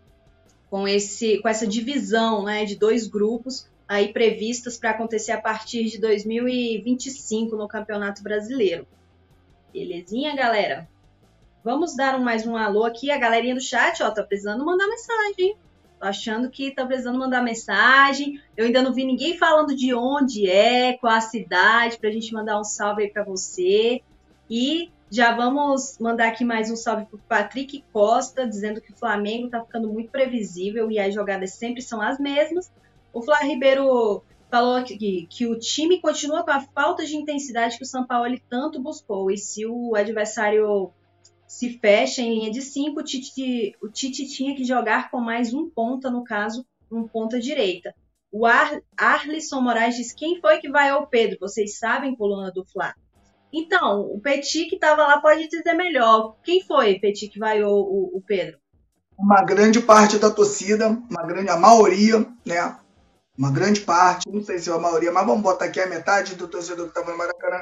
com, 0.69 0.87
esse, 0.87 1.39
com 1.39 1.49
essa 1.49 1.67
divisão 1.67 2.45
né, 2.45 2.65
de 2.65 2.77
dois 2.77 3.07
grupos 3.07 3.67
aí 3.89 4.13
previstas 4.13 4.77
para 4.77 4.91
acontecer 4.91 5.33
a 5.33 5.41
partir 5.41 5.85
de 5.85 5.99
2025 5.99 7.57
no 7.57 7.69
Campeonato 7.69 8.23
Brasileiro. 8.23 8.87
Belezinha, 9.73 10.35
galera? 10.35 10.89
Vamos 11.65 11.97
dar 11.97 12.21
mais 12.21 12.47
um 12.47 12.59
alô 12.59 12.85
aqui. 12.85 13.11
A 13.11 13.17
galerinha 13.17 13.55
do 13.55 13.61
chat, 13.61 14.03
ó, 14.03 14.11
tá 14.11 14.23
precisando 14.23 14.63
mandar 14.67 14.87
mensagem, 14.87 15.57
Tô 15.99 16.07
achando 16.07 16.51
que 16.51 16.71
tá 16.71 16.85
precisando 16.85 17.19
mandar 17.19 17.43
mensagem. 17.43 18.39
Eu 18.55 18.67
ainda 18.67 18.83
não 18.83 18.93
vi 18.93 19.03
ninguém 19.03 19.39
falando 19.39 19.75
de 19.75 19.95
onde 19.95 20.47
é, 20.47 20.99
qual 20.99 21.15
a 21.15 21.23
cidade, 21.23 21.97
pra 21.97 22.11
gente 22.11 22.35
mandar 22.35 22.61
um 22.61 22.65
salve 22.65 23.05
aí 23.05 23.11
pra 23.11 23.25
você. 23.25 24.03
E 24.51 24.91
já 25.11 25.35
vamos 25.35 25.97
mandar 25.99 26.29
aqui 26.29 26.45
mais 26.45 26.71
um 26.71 26.77
salve 26.77 27.07
pro 27.07 27.19
Patrick 27.27 27.83
Costa, 27.91 28.47
dizendo 28.47 28.83
que 28.83 28.93
o 28.93 28.97
Flamengo 28.97 29.49
tá 29.49 29.65
ficando 29.65 29.91
muito 29.91 30.11
previsível 30.11 30.91
e 30.91 30.99
as 30.99 31.15
jogadas 31.15 31.55
sempre 31.55 31.81
são 31.81 32.03
as 32.03 32.19
mesmas. 32.19 32.71
O 33.11 33.23
Flávio 33.23 33.49
Ribeiro 33.49 34.23
falou 34.51 34.85
que, 34.85 35.27
que 35.31 35.47
o 35.47 35.59
time 35.59 35.99
continua 35.99 36.43
com 36.43 36.51
a 36.51 36.61
falta 36.61 37.07
de 37.07 37.17
intensidade 37.17 37.79
que 37.79 37.85
o 37.85 37.87
São 37.87 38.05
Paulo 38.05 38.39
tanto 38.51 38.83
buscou. 38.83 39.31
E 39.31 39.39
se 39.39 39.65
o 39.65 39.95
adversário 39.97 40.93
se 41.55 41.79
fecha 41.79 42.21
em 42.21 42.35
linha 42.35 42.51
de 42.51 42.61
cinco, 42.61 42.99
o 42.99 43.05
Tite, 43.05 43.77
o 43.81 43.89
Tite 43.89 44.27
tinha 44.27 44.57
que 44.57 44.65
jogar 44.65 45.09
com 45.09 45.21
mais 45.21 45.55
um 45.55 45.71
ponta, 45.71 46.11
no 46.11 46.25
caso, 46.25 46.67
um 46.91 47.07
ponta 47.07 47.39
direita. 47.39 47.95
O 48.33 48.45
Ar, 48.45 48.81
Arlisson 48.97 49.61
Moraes 49.61 49.95
diz: 49.95 50.13
quem 50.13 50.41
foi 50.41 50.59
que 50.59 50.69
vai 50.69 50.89
ao 50.89 51.07
Pedro? 51.07 51.39
Vocês 51.41 51.79
sabem, 51.79 52.17
coluna 52.17 52.51
do 52.51 52.65
Flá. 52.65 52.93
Então, 53.53 54.01
o 54.01 54.19
Petit 54.21 54.69
que 54.69 54.75
estava 54.75 55.07
lá 55.07 55.21
pode 55.21 55.47
dizer 55.47 55.75
melhor. 55.75 56.35
Quem 56.43 56.61
foi, 56.61 56.99
Petit, 56.99 57.29
que 57.29 57.39
vai 57.39 57.63
o, 57.63 57.71
o, 57.71 58.21
Pedro? 58.27 58.59
Uma 59.17 59.45
grande 59.45 59.81
parte 59.81 60.19
da 60.19 60.33
torcida, 60.33 60.89
uma 60.89 61.23
grande, 61.23 61.51
a 61.51 61.57
maioria, 61.57 62.27
né? 62.45 62.77
Uma 63.39 63.53
grande 63.53 63.81
parte, 63.81 64.29
não 64.29 64.43
sei 64.43 64.59
se 64.59 64.69
é 64.69 64.73
a 64.73 64.79
maioria, 64.79 65.13
mas 65.13 65.25
vamos 65.25 65.43
botar 65.43 65.67
aqui 65.67 65.79
a 65.79 65.87
metade 65.87 66.35
do 66.35 66.49
torcedor 66.49 66.87
que 66.87 66.99
estava 66.99 67.13
no 67.13 67.19
Maracanã 67.19 67.61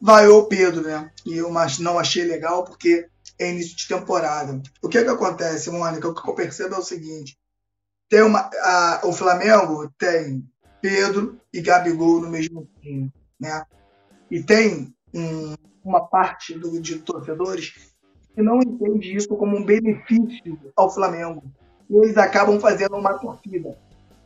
vai 0.00 0.28
o 0.28 0.44
Pedro, 0.44 0.82
né? 0.82 1.10
E 1.24 1.36
eu 1.36 1.50
não 1.80 1.98
achei 1.98 2.24
legal 2.24 2.64
porque 2.64 3.08
é 3.38 3.50
início 3.50 3.76
de 3.76 3.88
temporada. 3.88 4.60
O 4.82 4.88
que, 4.88 4.98
é 4.98 5.04
que 5.04 5.10
acontece, 5.10 5.70
Mônica? 5.70 6.08
O 6.08 6.14
que 6.14 6.28
eu 6.28 6.34
percebo 6.34 6.74
é 6.74 6.78
o 6.78 6.82
seguinte: 6.82 7.38
tem 8.08 8.22
uma, 8.22 8.50
a, 8.62 9.00
o 9.04 9.12
Flamengo 9.12 9.90
tem 9.98 10.44
Pedro 10.80 11.40
e 11.52 11.60
Gabigol 11.60 12.20
no 12.20 12.28
mesmo 12.28 12.68
time, 12.80 13.12
né? 13.40 13.64
E 14.30 14.42
tem 14.42 14.94
um, 15.12 15.54
uma 15.84 16.06
parte 16.06 16.58
do, 16.58 16.80
de 16.80 16.98
torcedores 16.98 17.92
que 18.34 18.42
não 18.42 18.60
entende 18.60 19.14
isso 19.14 19.28
como 19.36 19.56
um 19.56 19.64
benefício 19.64 20.58
ao 20.76 20.92
Flamengo. 20.92 21.42
E 21.88 21.96
eles 21.96 22.16
acabam 22.16 22.58
fazendo 22.58 22.96
uma 22.96 23.14
torcida. 23.18 23.76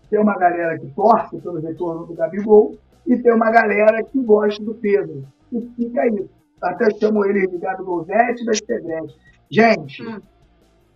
Tem 0.08 0.18
uma 0.18 0.38
galera 0.38 0.78
que 0.78 0.86
torce 0.94 1.38
pelo 1.38 1.60
retorno 1.60 2.06
do 2.06 2.14
Gabigol 2.14 2.78
e 3.06 3.16
tem 3.16 3.32
uma 3.32 3.50
galera 3.50 4.02
que 4.02 4.18
gosta 4.22 4.62
do 4.62 4.74
Pedro. 4.74 5.26
E 5.52 5.60
fica 5.76 6.06
isso 6.06 6.37
até 6.62 6.90
chamo 6.90 7.24
ele 7.24 7.46
de 7.46 7.58
Gabigolzete 7.58 8.44
das 8.44 8.60
Pedretes. 8.60 9.16
Gente, 9.50 10.06
hum. 10.06 10.20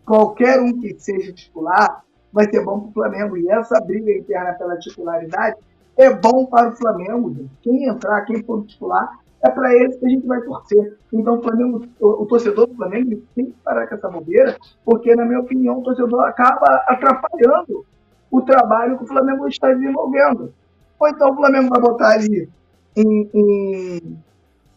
qualquer 0.04 0.60
um 0.60 0.78
que 0.80 0.98
seja 0.98 1.32
titular 1.32 2.04
vai 2.32 2.48
ser 2.50 2.64
bom 2.64 2.80
para 2.80 2.88
o 2.88 2.92
Flamengo. 2.92 3.36
E 3.36 3.48
essa 3.50 3.80
briga 3.80 4.10
interna 4.12 4.52
pela 4.54 4.78
titularidade 4.78 5.56
é 5.96 6.12
bom 6.12 6.46
para 6.46 6.70
o 6.70 6.76
Flamengo. 6.76 7.34
Gente. 7.34 7.50
Quem 7.62 7.88
entrar, 7.88 8.22
quem 8.22 8.42
for 8.42 8.64
titular, 8.64 9.18
é 9.42 9.50
para 9.50 9.74
esse 9.76 9.98
que 9.98 10.06
a 10.06 10.08
gente 10.08 10.26
vai 10.26 10.40
torcer. 10.42 10.96
Então, 11.12 11.38
o, 11.38 11.42
Flamengo, 11.42 11.84
o, 12.00 12.22
o 12.22 12.26
torcedor 12.26 12.66
do 12.68 12.76
Flamengo 12.76 13.22
tem 13.34 13.46
que 13.46 13.54
parar 13.64 13.86
com 13.88 13.94
essa 13.96 14.08
bobeira, 14.08 14.56
porque, 14.84 15.14
na 15.16 15.24
minha 15.24 15.40
opinião, 15.40 15.80
o 15.80 15.82
torcedor 15.82 16.24
acaba 16.24 16.82
atrapalhando 16.86 17.84
o 18.30 18.40
trabalho 18.42 18.96
que 18.96 19.04
o 19.04 19.08
Flamengo 19.08 19.46
está 19.48 19.72
desenvolvendo. 19.72 20.54
Ou 20.98 21.08
então 21.08 21.32
o 21.32 21.36
Flamengo 21.36 21.68
vai 21.68 21.80
botar 21.80 22.10
ali 22.12 22.48
um, 22.96 23.28
um 23.34 24.16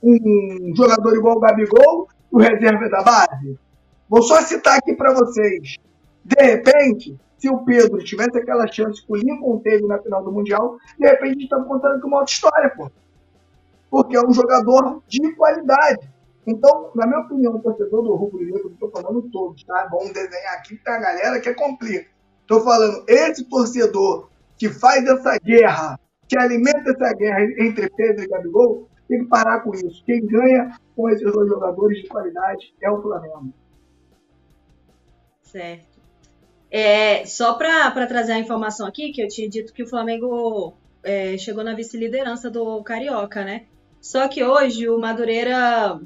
um 0.05 0.75
jogador 0.75 1.15
igual 1.15 1.37
o 1.37 1.39
Gabigol, 1.39 2.07
o 2.31 2.37
reserva 2.39 2.87
da 2.89 3.01
base? 3.01 3.59
Vou 4.07 4.21
só 4.21 4.41
citar 4.41 4.77
aqui 4.77 4.93
para 4.95 5.13
vocês. 5.13 5.77
De 6.23 6.43
repente, 6.43 7.19
se 7.37 7.49
o 7.49 7.63
Pedro 7.65 8.03
tivesse 8.03 8.37
aquela 8.37 8.67
chance 8.67 9.05
que 9.05 9.11
o 9.11 9.15
Lincoln 9.15 9.59
teve 9.59 9.85
na 9.87 9.99
final 9.99 10.23
do 10.23 10.31
Mundial, 10.31 10.77
de 10.99 11.07
repente 11.07 11.43
está 11.43 11.59
contando 11.61 11.95
aqui 11.95 12.05
uma 12.05 12.19
outra 12.19 12.31
história, 12.31 12.69
pô. 12.75 12.91
Porque 13.89 14.15
é 14.15 14.21
um 14.21 14.33
jogador 14.33 15.01
de 15.07 15.33
qualidade. 15.35 16.09
Então, 16.45 16.91
na 16.93 17.07
minha 17.07 17.21
opinião, 17.21 17.55
o 17.55 17.59
torcedor 17.59 18.03
do 18.03 18.15
Rubro 18.15 18.39
Negro, 18.39 18.71
estou 18.71 18.91
falando 18.91 19.23
todos, 19.31 19.63
tá? 19.63 19.87
Vamos 19.89 20.13
desenhar 20.13 20.53
aqui, 20.53 20.75
tá 20.77 20.95
a 20.95 20.99
galera 20.99 21.39
que 21.39 21.49
é 21.49 21.53
complica. 21.53 22.07
Estou 22.41 22.61
falando, 22.61 23.03
esse 23.07 23.43
torcedor 23.45 24.29
que 24.57 24.69
faz 24.69 25.03
essa 25.05 25.37
guerra, 25.39 25.99
que 26.27 26.37
alimenta 26.37 26.91
essa 26.91 27.13
guerra 27.13 27.43
entre 27.59 27.89
Pedro 27.89 28.23
e 28.23 28.27
Gabigol, 28.27 28.87
tem 29.07 29.23
que 29.23 29.29
parar 29.29 29.61
com 29.61 29.73
isso. 29.73 30.03
Quem 30.05 30.25
ganha 30.25 30.77
com 30.95 31.09
esses 31.09 31.31
dois 31.31 31.47
jogadores 31.47 32.01
de 32.01 32.07
qualidade 32.07 32.73
é 32.81 32.89
o 32.89 33.01
Flamengo. 33.01 33.53
Certo. 35.41 35.95
É, 36.71 37.25
só 37.25 37.53
para 37.53 38.07
trazer 38.07 38.33
a 38.33 38.39
informação 38.39 38.87
aqui, 38.87 39.11
que 39.11 39.21
eu 39.21 39.27
tinha 39.27 39.47
dito 39.47 39.73
que 39.73 39.83
o 39.83 39.87
Flamengo 39.87 40.73
é, 41.03 41.37
chegou 41.37 41.63
na 41.63 41.73
vice-liderança 41.73 42.49
do 42.49 42.83
Carioca, 42.83 43.43
né? 43.45 43.65
Só 44.01 44.27
que 44.27 44.43
hoje 44.43 44.89
o 44.89 44.99
Madureira 44.99 45.99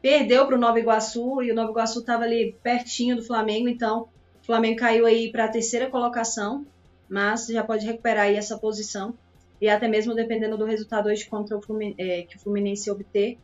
perdeu 0.00 0.46
para 0.46 0.56
o 0.56 0.58
Nova 0.58 0.78
Iguaçu 0.78 1.42
e 1.42 1.50
o 1.50 1.54
Nova 1.54 1.70
Iguaçu 1.70 2.00
estava 2.00 2.24
ali 2.24 2.56
pertinho 2.62 3.16
do 3.16 3.22
Flamengo, 3.22 3.68
então 3.68 4.08
o 4.40 4.46
Flamengo 4.46 4.78
caiu 4.78 5.06
aí 5.06 5.32
para 5.32 5.46
a 5.46 5.48
terceira 5.48 5.90
colocação, 5.90 6.64
mas 7.08 7.46
já 7.46 7.64
pode 7.64 7.84
recuperar 7.84 8.26
aí 8.26 8.36
essa 8.36 8.56
posição 8.56 9.14
e 9.60 9.68
até 9.68 9.88
mesmo 9.88 10.14
dependendo 10.14 10.56
do 10.56 10.64
resultado 10.64 11.08
hoje 11.08 11.28
contra 11.28 11.56
o 11.56 11.62
Fluminense, 11.62 12.00
é, 12.00 12.22
que 12.22 12.36
o 12.36 12.40
Fluminense 12.40 12.90
obter, 12.90 13.38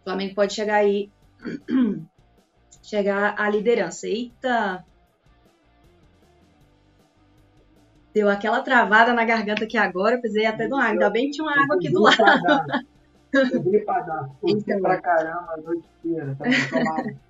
o 0.00 0.04
Flamengo 0.04 0.34
pode 0.34 0.54
chegar 0.54 0.76
aí 0.76 1.10
chegar 2.82 3.34
à 3.38 3.48
liderança. 3.50 4.06
Eita! 4.06 4.84
Deu 8.14 8.28
aquela 8.28 8.62
travada 8.62 9.12
na 9.12 9.24
garganta 9.24 9.64
aqui 9.64 9.76
agora, 9.76 10.18
precisei 10.18 10.46
até 10.46 10.66
de 10.66 10.72
uma 10.72 10.82
água. 10.82 10.92
Ainda 10.92 11.10
bem 11.10 11.26
que 11.26 11.32
tinha 11.32 11.44
uma 11.44 11.62
água 11.62 11.76
aqui 11.76 11.90
do 11.90 12.00
lado. 12.00 12.18
Eu. 13.32 13.62
Então, 14.42 14.80
pra 14.80 15.00
caramba 15.00 15.52
a 15.52 15.56
noite 15.58 15.86
inteira. 16.02 16.36
Tá 16.36 17.27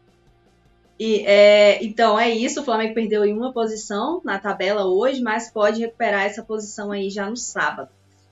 e, 0.99 1.21
é, 1.27 1.83
então 1.85 2.19
é 2.19 2.31
isso, 2.31 2.61
o 2.61 2.65
Flamengo 2.65 2.95
perdeu 2.95 3.25
em 3.25 3.33
uma 3.33 3.53
posição 3.53 4.21
na 4.25 4.39
tabela 4.39 4.87
hoje, 4.87 5.23
mas 5.23 5.51
pode 5.51 5.81
recuperar 5.81 6.25
essa 6.25 6.43
posição 6.43 6.91
aí 6.91 7.09
já 7.09 7.29
no 7.29 7.37
sábado. 7.37 7.91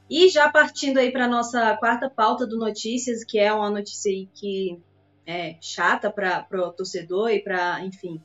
E 0.08 0.28
já 0.28 0.48
partindo 0.48 0.98
aí 0.98 1.10
para 1.10 1.28
nossa 1.28 1.76
quarta 1.76 2.08
pauta 2.08 2.46
do 2.46 2.58
Notícias, 2.58 3.24
que 3.24 3.38
é 3.38 3.52
uma 3.52 3.70
notícia 3.70 4.10
aí 4.10 4.28
que 4.32 4.80
é 5.26 5.56
chata 5.60 6.10
para 6.10 6.46
o 6.52 6.72
torcedor 6.72 7.30
e 7.30 7.40
para, 7.40 7.84
enfim, 7.84 8.20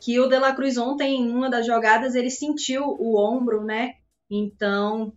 que 0.00 0.20
o 0.20 0.28
De 0.28 0.38
La 0.38 0.54
Cruz 0.54 0.76
ontem, 0.78 1.16
em 1.16 1.28
uma 1.28 1.50
das 1.50 1.66
jogadas, 1.66 2.14
ele 2.14 2.30
sentiu 2.30 2.84
o 2.84 3.18
ombro, 3.18 3.64
né? 3.64 3.94
Então, 4.30 5.12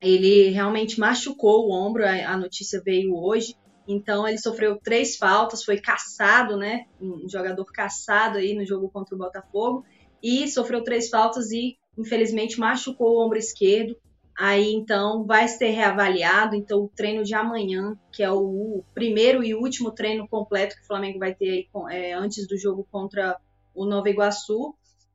ele 0.00 0.50
realmente 0.50 0.98
machucou 0.98 1.66
o 1.66 1.72
ombro, 1.72 2.04
a, 2.06 2.36
notícia 2.36 2.80
veio 2.84 3.16
hoje. 3.16 3.56
Então, 3.86 4.26
ele 4.26 4.38
sofreu 4.38 4.78
três 4.78 5.16
faltas, 5.16 5.64
foi 5.64 5.80
caçado, 5.80 6.56
né? 6.56 6.86
Um 7.00 7.28
jogador 7.28 7.64
caçado 7.66 8.38
aí 8.38 8.54
no 8.54 8.64
jogo 8.64 8.88
contra 8.88 9.14
o 9.14 9.18
Botafogo. 9.18 9.84
E 10.22 10.48
sofreu 10.48 10.84
três 10.84 11.08
faltas 11.08 11.50
e, 11.50 11.76
infelizmente, 11.98 12.60
machucou 12.60 13.16
o 13.16 13.24
ombro 13.24 13.38
esquerdo. 13.38 13.96
Aí 14.38 14.72
então 14.72 15.24
vai 15.26 15.46
ser 15.48 15.70
reavaliado. 15.70 16.54
Então, 16.54 16.84
o 16.84 16.88
treino 16.88 17.22
de 17.22 17.34
amanhã, 17.34 17.98
que 18.12 18.22
é 18.22 18.30
o 18.30 18.82
primeiro 18.94 19.44
e 19.44 19.54
último 19.54 19.90
treino 19.90 20.26
completo 20.28 20.76
que 20.76 20.82
o 20.82 20.86
Flamengo 20.86 21.18
vai 21.18 21.34
ter 21.34 21.50
aí, 21.50 21.68
é, 21.90 22.12
antes 22.14 22.46
do 22.46 22.56
jogo 22.56 22.86
contra 22.90 23.38
o 23.74 23.84
Nova 23.84 24.08
Iguaçu. 24.08 24.74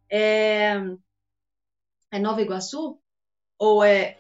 É, 0.10 0.76
é 2.12 2.20
Nova 2.20 2.42
Iguaçu? 2.42 3.00
Ou 3.58 3.84
é. 3.84 4.20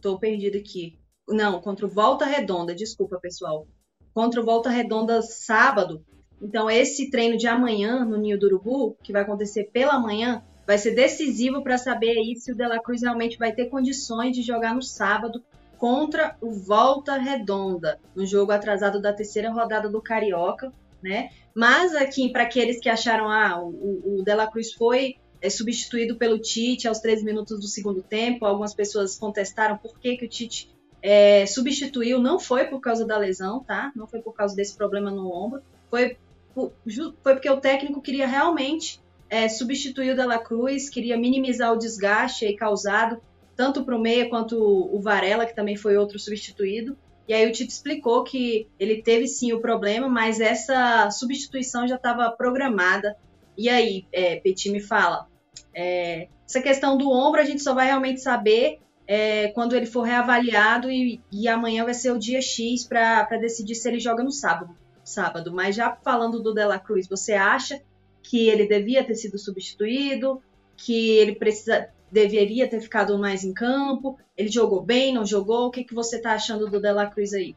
Tô 0.00 0.18
perdido 0.18 0.58
aqui. 0.58 0.97
Não, 1.28 1.60
contra 1.60 1.86
o 1.86 1.88
Volta 1.88 2.24
Redonda, 2.24 2.74
desculpa, 2.74 3.18
pessoal. 3.20 3.66
Contra 4.14 4.40
o 4.40 4.44
Volta 4.44 4.70
Redonda 4.70 5.20
sábado. 5.22 6.04
Então, 6.40 6.70
esse 6.70 7.10
treino 7.10 7.36
de 7.36 7.46
amanhã 7.46 8.04
no 8.04 8.16
Ninho 8.16 8.38
do 8.38 8.46
Urubu, 8.46 8.96
que 9.02 9.12
vai 9.12 9.22
acontecer 9.22 9.70
pela 9.72 9.98
manhã, 9.98 10.42
vai 10.66 10.78
ser 10.78 10.94
decisivo 10.94 11.62
para 11.62 11.76
saber 11.76 12.10
aí 12.10 12.36
se 12.36 12.52
o 12.52 12.54
De 12.54 12.66
La 12.66 12.80
Cruz 12.80 13.02
realmente 13.02 13.38
vai 13.38 13.52
ter 13.52 13.66
condições 13.66 14.34
de 14.34 14.42
jogar 14.42 14.74
no 14.74 14.82
sábado 14.82 15.42
contra 15.76 16.36
o 16.40 16.50
Volta 16.50 17.16
Redonda, 17.16 18.00
no 18.14 18.26
jogo 18.26 18.52
atrasado 18.52 19.00
da 19.00 19.12
terceira 19.12 19.50
rodada 19.50 19.88
do 19.88 20.02
Carioca, 20.02 20.72
né? 21.02 21.30
Mas 21.54 21.94
aqui, 21.94 22.30
para 22.30 22.42
aqueles 22.44 22.80
que 22.80 22.88
acharam, 22.88 23.30
ah, 23.30 23.60
o, 23.60 24.18
o 24.20 24.22
De 24.24 24.34
La 24.34 24.46
Cruz 24.46 24.72
foi 24.72 25.16
é, 25.40 25.48
substituído 25.48 26.16
pelo 26.16 26.38
Tite 26.38 26.88
aos 26.88 26.98
13 26.98 27.24
minutos 27.24 27.60
do 27.60 27.66
segundo 27.66 28.02
tempo, 28.02 28.44
algumas 28.44 28.74
pessoas 28.74 29.16
contestaram 29.16 29.76
por 29.76 29.98
que, 29.98 30.16
que 30.16 30.26
o 30.26 30.28
Tite 30.28 30.68
é, 31.02 31.46
substituiu, 31.46 32.18
não 32.18 32.38
foi 32.38 32.64
por 32.66 32.80
causa 32.80 33.06
da 33.06 33.16
lesão, 33.16 33.62
tá? 33.62 33.92
Não 33.94 34.06
foi 34.06 34.20
por 34.20 34.32
causa 34.32 34.54
desse 34.54 34.76
problema 34.76 35.10
no 35.10 35.32
ombro, 35.32 35.62
foi, 35.90 36.16
foi 36.54 37.32
porque 37.34 37.48
o 37.48 37.60
técnico 37.60 38.00
queria 38.00 38.26
realmente 38.26 39.00
é, 39.30 39.48
substituiu 39.48 40.14
o 40.14 40.16
Dela 40.16 40.38
Cruz, 40.38 40.88
queria 40.88 41.16
minimizar 41.16 41.72
o 41.72 41.78
desgaste 41.78 42.46
aí 42.46 42.56
causado 42.56 43.20
tanto 43.54 43.84
para 43.84 43.96
o 43.96 44.00
Meia 44.00 44.28
quanto 44.28 44.56
o 44.56 45.00
Varela, 45.00 45.44
que 45.44 45.54
também 45.54 45.74
foi 45.74 45.96
outro 45.96 46.16
substituído. 46.16 46.96
E 47.26 47.34
aí 47.34 47.44
o 47.44 47.52
Tite 47.52 47.72
explicou 47.72 48.22
que 48.22 48.68
ele 48.78 49.02
teve 49.02 49.26
sim 49.26 49.52
o 49.52 49.60
problema, 49.60 50.08
mas 50.08 50.38
essa 50.40 51.10
substituição 51.10 51.86
já 51.86 51.96
estava 51.96 52.30
programada. 52.30 53.16
E 53.56 53.68
aí, 53.68 54.06
é, 54.12 54.36
Petit 54.36 54.70
me 54.70 54.80
fala, 54.80 55.26
é, 55.74 56.28
essa 56.46 56.62
questão 56.62 56.96
do 56.96 57.10
ombro 57.10 57.40
a 57.40 57.44
gente 57.44 57.60
só 57.60 57.74
vai 57.74 57.86
realmente 57.86 58.20
saber 58.20 58.78
é, 59.08 59.48
quando 59.48 59.74
ele 59.74 59.86
for 59.86 60.02
reavaliado 60.02 60.90
e, 60.90 61.18
e, 61.32 61.48
amanhã 61.48 61.82
vai 61.82 61.94
ser 61.94 62.12
o 62.12 62.18
dia 62.18 62.42
X 62.42 62.84
para 62.84 63.24
decidir 63.40 63.74
se 63.74 63.88
ele 63.88 63.98
joga 63.98 64.22
no 64.22 64.30
sábado. 64.30 64.76
sábado. 65.02 65.50
Mas 65.50 65.74
já 65.74 65.96
falando 66.04 66.42
do 66.42 66.52
Dela 66.52 66.78
Cruz, 66.78 67.08
você 67.08 67.32
acha 67.32 67.80
que 68.22 68.50
ele 68.50 68.68
devia 68.68 69.02
ter 69.02 69.14
sido 69.14 69.38
substituído, 69.38 70.42
que 70.76 71.16
ele 71.16 71.34
precisa, 71.34 71.88
deveria 72.12 72.68
ter 72.68 72.82
ficado 72.82 73.18
mais 73.18 73.42
em 73.44 73.54
campo, 73.54 74.18
ele 74.36 74.50
jogou 74.50 74.82
bem, 74.82 75.14
não 75.14 75.24
jogou? 75.24 75.68
O 75.68 75.70
que, 75.70 75.84
que 75.84 75.94
você 75.94 76.16
está 76.16 76.32
achando 76.32 76.68
do 76.68 76.78
Dela 76.78 77.06
Cruz 77.06 77.32
aí? 77.32 77.56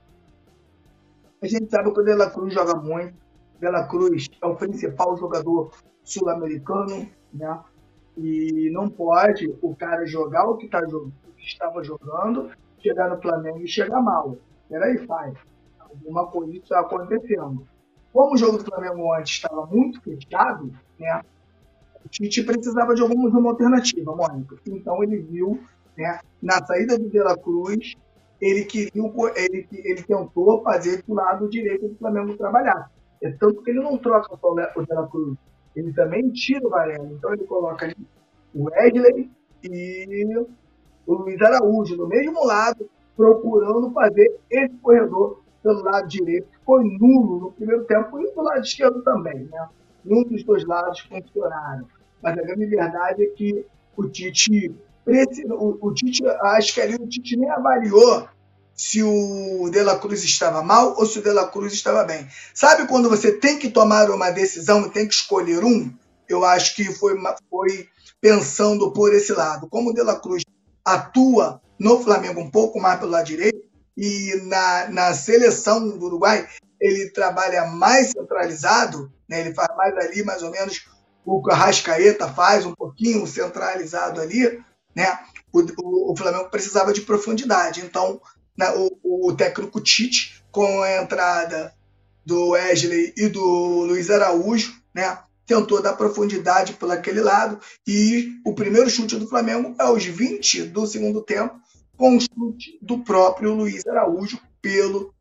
A 1.41 1.47
gente 1.47 1.69
sabe 1.69 1.91
que 1.91 1.99
o 1.99 2.03
Dela 2.03 2.29
Cruz 2.29 2.53
joga 2.53 2.75
muito. 2.75 3.13
Dela 3.59 3.85
Cruz 3.87 4.27
é 4.41 4.45
o 4.45 4.55
principal 4.55 5.17
jogador 5.17 5.73
sul-americano, 6.01 7.09
né? 7.33 7.59
E 8.17 8.69
não 8.71 8.89
pode 8.89 9.53
o 9.61 9.75
cara 9.75 10.05
jogar 10.05 10.45
o 10.45 10.55
que, 10.57 10.67
tá, 10.67 10.79
o 10.79 11.11
que 11.41 11.47
estava 11.47 11.83
jogando, 11.83 12.51
chegar 12.79 13.09
no 13.09 13.21
Flamengo 13.21 13.59
e 13.59 13.67
chegar 13.67 14.01
mal. 14.01 14.37
Peraí, 14.69 15.05
faz. 15.05 15.33
Alguma 15.79 16.27
coisa 16.27 16.55
está 16.55 16.79
acontecendo. 16.79 17.67
Como 18.13 18.35
o 18.35 18.37
jogo 18.37 18.57
do 18.57 18.65
Flamengo 18.65 19.13
antes 19.13 19.33
estava 19.33 19.65
muito 19.65 20.01
fechado, 20.01 20.71
né, 20.99 21.21
o 22.05 22.09
Tite 22.09 22.43
precisava 22.43 22.93
de 22.93 23.01
alguma 23.01 23.29
uma 23.29 23.51
alternativa, 23.51 24.15
Mônica. 24.15 24.55
Então 24.67 25.03
ele 25.03 25.17
viu, 25.17 25.59
né, 25.97 26.19
na 26.41 26.63
saída 26.65 26.97
do 26.97 27.09
De 27.09 27.19
La 27.19 27.37
Cruz, 27.37 27.95
ele 28.39 28.65
queria, 28.65 28.91
ele, 29.35 29.67
ele 29.71 30.03
tentou 30.03 30.61
fazer 30.63 31.03
do 31.03 31.13
lado 31.13 31.49
direito 31.49 31.87
do 31.87 31.95
Flamengo 31.95 32.37
trabalhar. 32.37 32.91
É 33.21 33.31
tanto 33.31 33.61
que 33.61 33.69
ele 33.69 33.81
não 33.81 33.97
troca 33.97 34.33
o 34.33 34.81
De 34.83 34.93
La 34.93 35.07
Cruz, 35.07 35.37
ele 35.75 35.93
também 35.93 36.29
tira 36.31 36.65
o 36.65 36.69
Varela. 36.69 37.07
Então 37.11 37.33
ele 37.33 37.45
coloca 37.45 37.85
ali 37.85 37.95
o 38.53 38.65
Wesley 38.65 39.29
e 39.63 40.45
o 41.05 41.13
Luiz 41.13 41.41
Araújo 41.41 41.95
no 41.95 42.07
mesmo 42.07 42.45
lado, 42.45 42.89
procurando 43.15 43.91
fazer 43.91 44.39
esse 44.49 44.73
corredor 44.77 45.41
pelo 45.61 45.83
lado 45.83 46.07
direito, 46.07 46.47
foi 46.65 46.83
nulo 46.83 47.39
no 47.39 47.51
primeiro 47.51 47.83
tempo 47.85 48.19
e 48.19 48.31
do 48.31 48.41
lado 48.41 48.61
esquerdo 48.61 49.01
também. 49.03 49.47
Né? 49.51 49.69
Nenhum 50.03 50.23
dos 50.23 50.43
dois 50.43 50.65
lados 50.65 50.99
funcionaram. 51.01 51.87
Mas 52.21 52.37
a 52.37 52.41
grande 52.41 52.65
verdade 52.65 53.23
é 53.23 53.27
que 53.27 53.65
o 53.95 54.07
Tite, 54.07 54.75
o, 55.49 55.87
o 55.87 55.93
Tite 55.93 56.25
acho 56.27 56.73
que 56.73 56.81
ali 56.81 56.95
o 56.95 57.07
Tite 57.07 57.37
nem 57.37 57.49
avaliou 57.49 58.27
se 58.73 59.03
o 59.03 59.69
De 59.69 59.83
La 59.83 59.99
Cruz 59.99 60.23
estava 60.23 60.63
mal 60.63 60.95
ou 60.97 61.05
se 61.05 61.19
o 61.19 61.21
De 61.21 61.31
La 61.31 61.47
Cruz 61.47 61.73
estava 61.73 62.03
bem. 62.03 62.27
Sabe 62.53 62.87
quando 62.87 63.09
você 63.09 63.31
tem 63.31 63.59
que 63.59 63.69
tomar 63.69 64.09
uma 64.09 64.31
decisão 64.31 64.85
e 64.85 64.89
tem 64.89 65.07
que 65.07 65.13
escolher 65.13 65.63
um? 65.63 65.93
Eu 66.27 66.45
acho 66.45 66.75
que 66.75 66.85
foi, 66.85 67.15
foi 67.49 67.87
pensando 68.19 68.91
por 68.91 69.13
esse 69.13 69.33
lado. 69.33 69.67
Como 69.67 69.89
o 69.89 69.93
De 69.93 70.01
La 70.01 70.19
Cruz 70.19 70.43
atua 70.83 71.61
no 71.79 72.01
Flamengo 72.03 72.39
um 72.39 72.49
pouco 72.49 72.79
mais 72.79 72.99
pelo 72.99 73.11
lado 73.11 73.25
direito, 73.25 73.61
e 73.97 74.39
na, 74.43 74.89
na 74.89 75.13
seleção 75.13 75.97
do 75.97 76.05
Uruguai 76.05 76.47
ele 76.79 77.09
trabalha 77.11 77.65
mais 77.65 78.11
centralizado, 78.11 79.11
né? 79.29 79.41
ele 79.41 79.53
faz 79.53 79.67
mais 79.77 79.95
ali, 79.97 80.23
mais 80.23 80.41
ou 80.41 80.49
menos, 80.49 80.87
o 81.23 81.41
que 81.41 81.49
o 81.49 81.53
Arrascaeta 81.53 82.27
faz, 82.27 82.65
um 82.65 82.73
pouquinho 82.73 83.27
centralizado 83.27 84.19
ali, 84.19 84.59
né? 84.95 85.19
O, 85.53 85.59
o, 85.59 86.11
o 86.11 86.17
Flamengo 86.17 86.49
precisava 86.49 86.91
de 86.91 87.01
profundidade. 87.01 87.81
Então, 87.81 88.19
na, 88.57 88.73
o, 88.73 88.89
o, 89.03 89.33
técnico 89.33 89.79
Tite, 89.79 90.43
com 90.51 90.81
a 90.81 91.01
entrada 91.01 91.73
do 92.25 92.49
Wesley 92.49 93.13
e 93.15 93.27
do 93.27 93.43
Luiz 93.85 94.09
Araújo, 94.09 94.73
né? 94.93 95.19
Tentou 95.51 95.81
dar 95.81 95.97
profundidade 95.97 96.73
por 96.73 96.89
aquele 96.89 97.19
lado 97.19 97.59
e 97.85 98.39
o 98.45 98.55
primeiro 98.55 98.89
chute 98.89 99.17
do 99.17 99.27
Flamengo 99.27 99.75
é 99.77 99.83
aos 99.83 100.05
20 100.05 100.63
do 100.67 100.87
segundo 100.87 101.21
tempo, 101.21 101.59
com 101.97 102.15
o 102.15 102.21
chute 102.21 102.79
do 102.81 102.99
próprio 102.99 103.53
Luiz 103.53 103.85
Araújo 103.85 104.39
pelo 104.61 105.13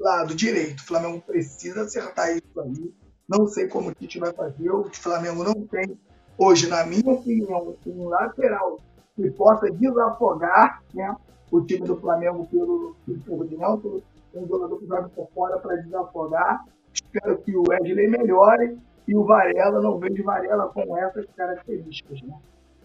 lado 0.00 0.34
direito. 0.34 0.80
O 0.80 0.86
Flamengo 0.86 1.22
precisa 1.24 1.82
acertar 1.82 2.36
isso 2.36 2.60
aí. 2.60 2.92
Não 3.28 3.46
sei 3.46 3.68
como 3.68 3.90
o 3.90 3.94
Tite 3.94 4.18
vai 4.18 4.32
fazer. 4.32 4.70
O 4.70 4.90
Flamengo 4.92 5.44
não 5.44 5.54
tem, 5.54 5.96
hoje, 6.36 6.66
na 6.66 6.84
minha 6.84 7.08
opinião, 7.08 7.76
um 7.86 8.08
lateral 8.08 8.80
que 9.14 9.30
possa 9.30 9.70
desafogar 9.70 10.82
né, 10.92 11.14
o 11.48 11.60
time 11.60 11.86
do 11.86 11.96
Flamengo 11.96 12.44
pelo, 12.50 12.96
por 13.24 13.46
dentro, 13.46 14.02
um 14.34 14.48
jogador 14.48 14.78
que 14.78 14.86
joga 14.86 15.08
por 15.10 15.28
fora 15.32 15.58
para 15.58 15.76
desafogar. 15.76 16.64
Espero 16.92 17.38
que 17.38 17.56
o 17.56 17.62
Wesley 17.68 18.08
melhore 18.08 18.78
e 19.06 19.14
o 19.14 19.24
Varela, 19.24 19.80
não 19.80 19.98
vejo 19.98 20.24
Varela 20.24 20.68
com 20.68 20.96
essas 20.96 21.26
características. 21.36 22.20
Né? 22.22 22.34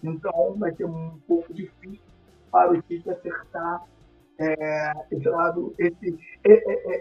Então 0.03 0.55
vai 0.57 0.73
ser 0.75 0.85
um 0.85 1.17
pouco 1.27 1.53
difícil 1.53 2.01
para 2.51 2.71
o 2.71 2.81
Tite 2.81 3.09
acertar 3.09 3.83
é, 4.39 4.93
esse 5.11 5.29
lado, 5.29 5.73
esse, 5.77 6.17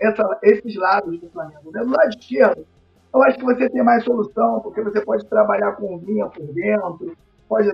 essa, 0.00 0.38
esses 0.42 0.76
lados 0.76 1.18
do 1.20 1.28
Flamengo. 1.30 1.70
Né? 1.72 1.80
Do 1.80 1.90
lado 1.90 2.08
esquerdo, 2.10 2.66
eu 3.12 3.22
acho 3.22 3.38
que 3.38 3.44
você 3.44 3.68
tem 3.68 3.82
mais 3.82 4.04
solução, 4.04 4.60
porque 4.60 4.82
você 4.82 5.00
pode 5.00 5.26
trabalhar 5.26 5.72
com 5.72 5.94
o 5.94 5.98
Vinha 5.98 6.26
por 6.26 6.46
dentro, 6.52 7.16
pode 7.48 7.68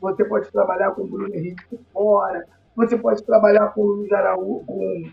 você 0.00 0.24
pode 0.24 0.52
trabalhar 0.52 0.90
com 0.92 1.02
o 1.02 1.06
Bruno 1.06 1.34
Henrique 1.34 1.64
por 1.70 1.80
fora, 1.92 2.46
você 2.76 2.98
pode 2.98 3.22
trabalhar 3.24 3.68
com 3.68 3.80
o 3.80 3.86
Luiz 3.86 4.12
Araújo, 4.12 4.64
com 4.66 5.10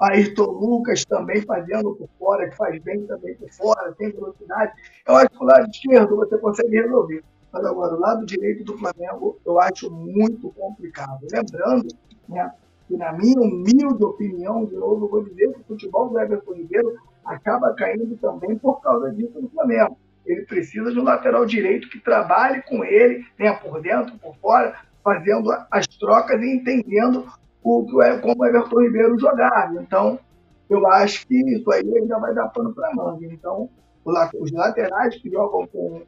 Ayrton 0.00 0.44
Lucas 0.44 1.04
também 1.04 1.42
fazendo 1.42 1.94
por 1.94 2.08
fora, 2.18 2.48
que 2.48 2.56
faz 2.56 2.82
bem 2.82 3.06
também 3.06 3.34
por 3.34 3.50
fora, 3.50 3.94
tem 3.98 4.10
velocidade. 4.10 4.72
Eu 5.06 5.16
acho 5.16 5.28
que 5.28 5.42
o 5.42 5.44
lado 5.44 5.70
esquerdo 5.70 6.16
você 6.16 6.38
consegue 6.38 6.80
resolver. 6.80 7.22
Mas 7.52 7.64
agora, 7.64 7.94
o 7.94 8.00
lado 8.00 8.24
direito 8.24 8.64
do 8.64 8.78
Flamengo 8.78 9.38
eu 9.44 9.60
acho 9.60 9.90
muito 9.90 10.50
complicado. 10.52 11.18
Lembrando 11.30 11.88
né, 12.28 12.50
que, 12.88 12.96
na 12.96 13.12
minha 13.12 13.40
humilde 13.40 14.02
opinião, 14.02 14.64
de 14.64 14.76
novo, 14.76 15.04
eu 15.04 15.10
vou 15.10 15.24
dizer 15.24 15.52
que 15.52 15.60
o 15.60 15.64
futebol 15.64 16.08
do 16.08 16.18
Everton 16.18 16.54
Ribeiro 16.54 16.94
acaba 17.24 17.74
caindo 17.74 18.16
também 18.16 18.56
por 18.56 18.80
causa 18.80 19.10
disso 19.10 19.40
no 19.40 19.50
Flamengo. 19.50 19.98
Ele 20.24 20.42
precisa 20.42 20.92
de 20.92 20.98
um 20.98 21.04
lateral 21.04 21.44
direito 21.44 21.90
que 21.90 21.98
trabalhe 21.98 22.62
com 22.62 22.84
ele, 22.84 23.24
né, 23.38 23.52
por 23.52 23.80
dentro, 23.82 24.16
por 24.18 24.34
fora, 24.36 24.76
fazendo 25.02 25.50
as 25.70 25.86
trocas 25.86 26.40
e 26.40 26.54
entendendo 26.54 27.26
o 27.62 27.86
como 28.20 28.42
o 28.42 28.46
Everton 28.46 28.80
Ribeiro 28.80 29.18
jogar. 29.18 29.74
Então, 29.80 30.18
eu 30.68 30.86
acho 30.86 31.26
que 31.26 31.34
isso 31.34 31.70
aí 31.70 31.98
ainda 31.98 32.18
vai 32.18 32.34
dar 32.34 32.48
pano 32.48 32.72
para 32.72 32.94
manga. 32.94 33.26
Então, 33.26 33.68
os 34.04 34.52
laterais 34.52 35.16
que 35.16 35.30
jogam 35.30 35.66
com, 35.66 36.02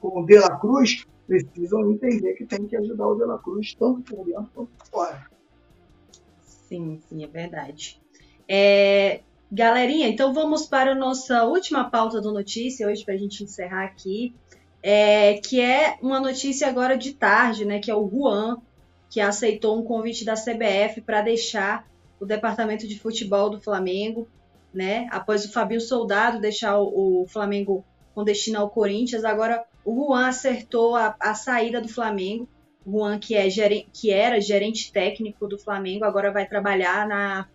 com 0.00 0.20
o 0.20 0.26
De 0.26 0.38
La 0.38 0.58
Cruz 0.58 1.06
precisam 1.26 1.90
entender 1.92 2.34
que 2.34 2.44
tem 2.44 2.66
que 2.66 2.76
ajudar 2.76 3.06
o 3.06 3.14
De 3.14 3.24
La 3.24 3.38
Cruz 3.38 3.74
tanto 3.74 4.02
por 4.02 4.24
dentro 4.24 4.48
quanto 4.54 4.70
por 4.70 4.86
fora. 4.86 5.26
Sim, 6.42 7.00
sim, 7.08 7.24
é 7.24 7.26
verdade. 7.26 8.00
É, 8.46 9.20
galerinha, 9.50 10.08
então 10.08 10.32
vamos 10.34 10.66
para 10.66 10.92
a 10.92 10.94
nossa 10.94 11.44
última 11.44 11.88
pauta 11.88 12.20
do 12.20 12.32
notícia 12.32 12.86
hoje 12.86 13.04
para 13.04 13.14
a 13.14 13.18
gente 13.18 13.42
encerrar 13.42 13.84
aqui, 13.84 14.34
é, 14.82 15.34
que 15.34 15.60
é 15.60 15.98
uma 16.02 16.20
notícia 16.20 16.68
agora 16.68 16.96
de 16.96 17.14
tarde, 17.14 17.64
né? 17.64 17.78
Que 17.78 17.90
é 17.90 17.94
o 17.94 18.08
Juan, 18.08 18.58
que 19.10 19.20
aceitou 19.20 19.78
um 19.78 19.84
convite 19.84 20.24
da 20.24 20.34
CBF 20.34 21.00
para 21.00 21.22
deixar 21.22 21.88
o 22.20 22.26
departamento 22.26 22.86
de 22.86 22.98
futebol 22.98 23.48
do 23.48 23.60
Flamengo, 23.60 24.28
né? 24.72 25.08
Após 25.10 25.44
o 25.44 25.52
Fabio 25.52 25.80
Soldado 25.80 26.40
deixar 26.40 26.78
o, 26.78 27.26
Flamengo 27.28 27.84
com 28.14 28.24
destino 28.24 28.58
ao 28.58 28.70
Corinthians, 28.70 29.24
agora 29.24 29.64
o 29.84 29.94
Juan 29.94 30.26
acertou 30.26 30.96
a, 30.96 31.16
a 31.20 31.34
saída 31.34 31.80
do 31.80 31.88
Flamengo. 31.88 32.48
O 32.84 32.98
Juan, 32.98 33.18
que, 33.18 33.34
é 33.34 33.48
que 33.92 34.10
era 34.10 34.40
gerente 34.40 34.92
técnico 34.92 35.46
do 35.46 35.58
Flamengo, 35.58 36.04
agora 36.04 36.32
vai 36.32 36.46
trabalhar 36.46 37.06
na, 37.06 37.48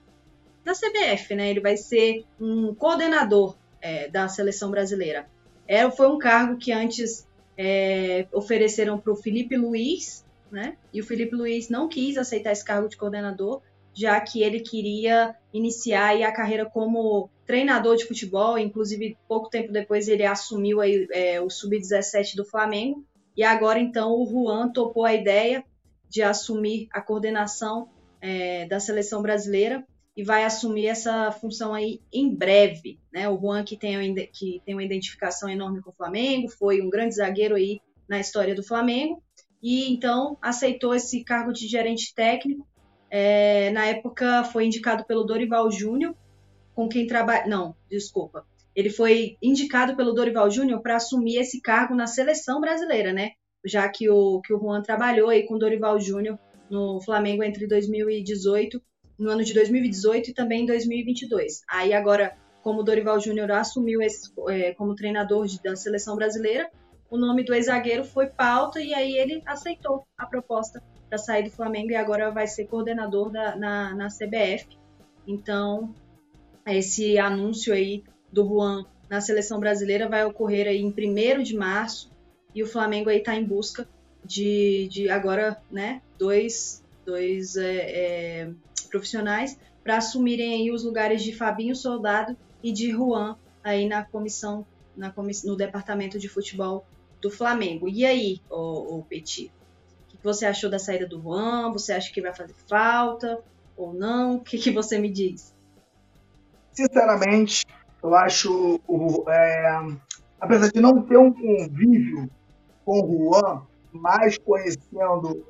na 0.64 0.74
CBF, 0.74 1.36
né? 1.36 1.50
Ele 1.50 1.60
vai 1.60 1.76
ser 1.76 2.26
um 2.40 2.74
coordenador 2.74 3.56
é, 3.82 4.08
da 4.08 4.28
seleção 4.28 4.72
brasileira. 4.72 5.28
É, 5.68 5.90
foi 5.92 6.08
um 6.08 6.18
cargo 6.18 6.58
que 6.58 6.72
antes 6.72 7.28
é, 7.58 8.28
ofereceram 8.32 8.98
para 8.98 9.12
o 9.12 9.16
Felipe 9.16 9.56
Luiz, 9.58 10.26
né? 10.54 10.78
E 10.94 11.02
o 11.02 11.04
Felipe 11.04 11.36
Luiz 11.36 11.68
não 11.68 11.90
quis 11.90 12.16
aceitar 12.16 12.52
esse 12.52 12.64
cargo 12.64 12.88
de 12.88 12.96
coordenador, 12.96 13.62
já 13.92 14.20
que 14.22 14.42
ele 14.42 14.60
queria 14.60 15.36
iniciar 15.52 16.16
a 16.24 16.32
carreira 16.32 16.66
como 16.66 17.30
treinador 17.46 17.96
de 17.96 18.06
futebol. 18.06 18.58
Inclusive, 18.58 19.18
pouco 19.28 19.50
tempo 19.50 19.72
depois 19.72 20.08
ele 20.08 20.24
assumiu 20.24 20.80
aí, 20.80 21.08
é, 21.12 21.42
o 21.42 21.50
sub-17 21.50 22.36
do 22.36 22.46
Flamengo. 22.46 23.04
E 23.36 23.44
agora, 23.44 23.80
então, 23.80 24.14
o 24.14 24.26
Juan 24.26 24.72
topou 24.72 25.06
a 25.06 25.14
ideia 25.14 25.64
de 26.08 26.22
assumir 26.22 26.88
a 26.92 27.02
coordenação 27.02 27.90
é, 28.22 28.68
da 28.68 28.80
seleção 28.80 29.22
brasileira 29.22 29.84
e 30.16 30.24
vai 30.24 30.44
assumir 30.44 30.86
essa 30.86 31.32
função 31.32 31.74
aí 31.74 32.00
em 32.14 32.34
breve. 32.34 33.00
Né? 33.12 33.28
O 33.28 33.40
Juan, 33.40 33.64
que 33.64 33.76
tem, 33.76 34.14
que 34.32 34.62
tem 34.64 34.76
uma 34.76 34.84
identificação 34.84 35.50
enorme 35.50 35.82
com 35.82 35.90
o 35.90 35.94
Flamengo, 35.94 36.48
foi 36.48 36.80
um 36.82 36.90
grande 36.90 37.16
zagueiro 37.16 37.56
aí 37.56 37.82
na 38.08 38.20
história 38.20 38.54
do 38.54 38.62
Flamengo 38.62 39.24
e 39.64 39.94
então 39.94 40.38
aceitou 40.42 40.94
esse 40.94 41.24
cargo 41.24 41.54
de 41.54 41.68
gerente 41.68 42.14
técnico. 42.14 42.68
É, 43.10 43.72
na 43.72 43.86
época 43.86 44.44
foi 44.44 44.66
indicado 44.66 45.06
pelo 45.06 45.24
Dorival 45.24 45.72
Júnior, 45.72 46.14
com 46.76 46.90
quem 46.90 47.08
trabalha. 47.08 47.48
Não, 47.48 47.74
desculpa. 47.90 48.46
Ele 48.76 48.90
foi 48.90 49.38
indicado 49.42 49.96
pelo 49.96 50.12
Dorival 50.12 50.52
Júnior 50.52 50.82
para 50.82 50.98
assumir 50.98 51.38
esse 51.38 51.62
cargo 51.62 51.96
na 51.96 52.08
seleção 52.08 52.60
brasileira, 52.60 53.14
né? 53.14 53.32
Já 53.64 53.88
que 53.88 54.10
o, 54.10 54.42
que 54.42 54.54
o 54.54 54.60
Juan 54.60 54.82
trabalhou 54.82 55.30
aí 55.30 55.46
com 55.46 55.56
o 55.56 55.60
Dorival 55.60 55.98
Júnior 55.98 56.38
no 56.70 57.00
Flamengo 57.02 57.44
entre 57.44 57.66
2018, 57.66 58.82
no 59.18 59.30
ano 59.30 59.44
de 59.44 59.54
2018 59.54 60.32
e 60.32 60.34
também 60.34 60.64
em 60.64 60.66
2022. 60.66 61.62
Aí 61.70 61.94
agora, 61.94 62.36
como 62.62 62.82
o 62.82 62.84
Dorival 62.84 63.20
Júnior 63.20 63.52
assumiu 63.52 64.02
esse, 64.02 64.30
é, 64.50 64.74
como 64.74 64.96
treinador 64.96 65.46
de, 65.46 65.62
da 65.62 65.76
seleção 65.76 66.16
brasileira, 66.16 66.70
o 67.14 67.18
nome 67.18 67.44
do 67.44 67.54
ex-zagueiro 67.54 68.04
foi 68.04 68.26
pauta 68.26 68.82
e 68.82 68.92
aí 68.92 69.16
ele 69.16 69.40
aceitou 69.46 70.04
a 70.18 70.26
proposta 70.26 70.82
para 71.08 71.20
sair 71.20 71.44
do 71.44 71.52
Flamengo 71.52 71.92
e 71.92 71.96
agora 71.96 72.32
vai 72.32 72.48
ser 72.48 72.66
coordenador 72.66 73.30
da, 73.30 73.56
na, 73.56 73.94
na 73.94 74.08
CBF. 74.08 74.66
Então, 75.28 75.94
esse 76.66 77.20
anúncio 77.20 77.72
aí 77.72 78.04
do 78.32 78.44
Juan 78.48 78.84
na 79.08 79.22
seleção 79.22 79.60
brasileira 79.60 80.10
vai 80.10 80.26
ocorrer 80.26 80.68
aí 80.68 80.82
em 80.82 80.88
1 80.88 81.44
de 81.44 81.56
março 81.56 82.10
e 82.56 82.64
o 82.64 82.68
Flamengo 82.68 83.12
aí 83.12 83.20
está 83.20 83.36
em 83.36 83.46
busca 83.46 83.88
de, 84.26 84.88
de 84.90 85.08
agora, 85.08 85.62
né, 85.70 86.02
dois, 86.18 86.84
dois 87.06 87.56
é, 87.58 87.76
é, 87.76 88.50
profissionais 88.90 89.56
para 89.84 89.98
assumirem 89.98 90.56
aí 90.56 90.72
os 90.72 90.84
lugares 90.84 91.22
de 91.22 91.32
Fabinho 91.32 91.76
Soldado 91.76 92.36
e 92.64 92.72
de 92.72 92.90
Juan 92.90 93.38
aí 93.64 93.88
na 93.88 94.04
comissão, 94.04 94.66
na 94.98 95.12
comiss 95.12 95.44
no 95.44 95.56
departamento 95.56 96.18
de 96.18 96.28
futebol 96.28 96.84
do 97.24 97.32
Flamengo. 97.32 97.88
E 97.88 98.06
aí, 98.06 98.42
o, 98.52 98.98
o 98.98 99.04
Petit? 99.04 99.50
O 100.14 100.18
que 100.18 100.24
você 100.24 100.46
achou 100.46 100.70
da 100.70 100.78
saída 100.78 101.08
do 101.08 101.22
Juan? 101.22 101.72
Você 101.72 101.94
acha 101.94 102.14
que 102.14 102.22
vai 102.22 102.36
fazer 102.36 102.54
falta 102.68 103.40
ou 103.78 103.94
não? 103.94 104.36
O 104.36 104.42
que, 104.42 104.58
que 104.58 104.70
você 104.70 105.00
me 105.00 105.10
diz? 105.10 105.56
Sinceramente, 106.74 107.66
eu 108.04 108.14
acho, 108.14 108.80
é, 109.30 109.96
apesar 110.40 110.70
de 110.70 110.82
não 110.82 111.02
ter 111.02 111.18
um 111.18 111.32
convívio 111.32 112.30
com 112.84 113.00
o 113.00 113.32
Juan, 113.32 113.62
mas 113.94 114.38
conhecendo 114.38 115.46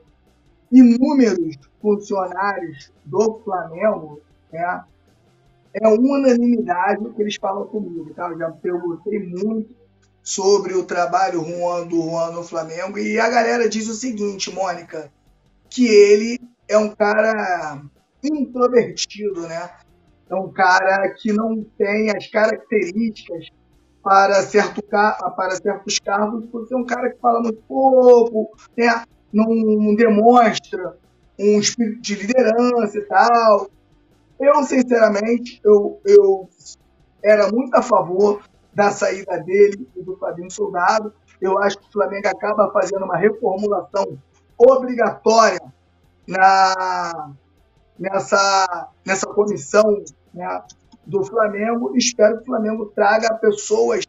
inúmeros 0.72 1.56
funcionários 1.82 2.92
do 3.06 3.40
Flamengo, 3.44 4.22
né, 4.52 4.84
é 5.74 5.88
unanimidade 5.88 7.10
que 7.12 7.22
eles 7.22 7.36
falam 7.38 7.66
comigo. 7.68 8.14
Tá? 8.14 8.30
Eu 8.30 8.38
já 8.38 8.52
perguntei 8.52 9.20
muito 9.20 9.83
sobre 10.24 10.74
o 10.74 10.86
trabalho 10.86 11.44
Juan, 11.44 11.86
do 11.86 12.02
Juan 12.02 12.32
no 12.32 12.44
Flamengo. 12.44 12.98
E 12.98 13.20
a 13.20 13.30
galera 13.30 13.68
diz 13.68 13.88
o 13.90 13.94
seguinte, 13.94 14.52
Mônica, 14.52 15.12
que 15.70 15.86
ele 15.86 16.40
é 16.68 16.78
um 16.78 16.90
cara 16.90 17.82
introvertido, 18.24 19.42
né? 19.42 19.70
É 20.30 20.36
um 20.36 20.50
cara 20.50 21.14
que 21.14 21.34
não 21.34 21.64
tem 21.78 22.10
as 22.10 22.26
características 22.28 23.50
para, 24.02 24.42
certo, 24.44 24.82
para 24.82 25.56
certos 25.62 26.00
cargos, 26.00 26.46
por 26.48 26.68
ser 26.68 26.76
um 26.76 26.86
cara 26.86 27.12
que 27.12 27.20
fala 27.20 27.42
muito 27.42 27.62
pouco, 27.68 28.58
né? 28.78 29.04
não 29.34 29.96
demonstra 29.96 30.96
um 31.40 31.60
espírito 31.60 32.02
de 32.02 32.16
liderança 32.16 32.98
e 32.98 33.02
tal. 33.02 33.68
Eu, 34.40 34.64
sinceramente, 34.64 35.60
eu, 35.64 36.00
eu 36.06 36.50
era 37.24 37.52
muito 37.52 37.76
a 37.76 37.82
favor 37.82 38.44
da 38.74 38.92
saída 38.92 39.38
dele 39.40 39.88
e 39.96 40.02
do 40.02 40.18
Fabinho 40.18 40.50
Soldado. 40.52 41.14
Eu 41.42 41.58
acho 41.60 41.78
que 41.80 41.88
o 41.88 41.92
Flamengo 41.92 42.28
acaba 42.28 42.72
fazendo 42.72 43.06
uma 43.06 43.18
reformulação 43.18 44.18
obrigatória 44.58 45.62
na, 46.28 47.32
nessa, 48.00 48.90
nessa 49.06 49.28
comissão 49.28 50.04
né, 50.34 50.64
do 51.06 51.24
Flamengo. 51.24 51.96
Espero 51.96 52.38
que 52.38 52.44
o 52.44 52.46
Flamengo 52.46 52.86
traga 52.96 53.34
pessoas 53.36 54.06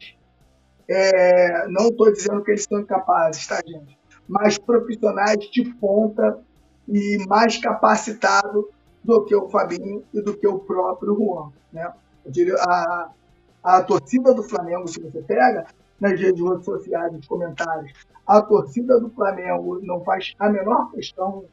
É, 0.86 1.66
não 1.68 1.88
estou 1.88 2.12
dizendo 2.12 2.42
que 2.42 2.50
eles 2.50 2.64
são 2.64 2.78
incapazes, 2.78 3.46
tá, 3.46 3.58
gente? 3.66 3.98
Mas 4.28 4.58
profissionais 4.58 5.38
de 5.50 5.64
ponta 5.80 6.38
e 6.86 7.24
mais 7.26 7.56
capacitados 7.56 8.66
do 9.02 9.24
que 9.24 9.34
o 9.34 9.48
Fabinho 9.48 10.04
e 10.12 10.20
do 10.20 10.36
que 10.36 10.46
o 10.46 10.58
próprio 10.58 11.14
Juan. 11.14 11.52
Né? 11.72 11.90
A, 12.60 13.10
a 13.64 13.82
torcida 13.82 14.34
do 14.34 14.42
Flamengo, 14.42 14.86
se 14.86 15.00
você 15.00 15.22
pega 15.22 15.66
nas 15.98 16.20
redes 16.20 16.44
sociais, 16.64 17.12
nos 17.12 17.26
comentários, 17.26 17.92
a 18.26 18.42
torcida 18.42 19.00
do 19.00 19.08
Flamengo 19.10 19.80
não 19.82 20.04
faz 20.04 20.34
a 20.38 20.50
menor 20.50 20.90
questão 20.90 21.46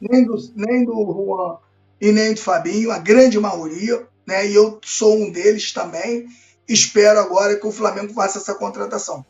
nem 0.00 0.24
do, 0.24 0.36
nem 0.54 0.84
do 0.84 0.92
Juan 0.92 1.56
e 2.00 2.12
nem 2.12 2.34
do 2.34 2.40
Fabinho, 2.40 2.90
a 2.90 2.98
grande 2.98 3.40
maioria, 3.40 4.06
né? 4.26 4.46
E 4.46 4.54
eu 4.54 4.78
sou 4.84 5.16
um 5.16 5.32
deles 5.32 5.72
também. 5.72 6.26
Espero 6.68 7.18
agora 7.18 7.56
que 7.56 7.66
o 7.66 7.72
Flamengo 7.72 8.12
faça 8.12 8.38
essa 8.38 8.54
contratação. 8.54 9.24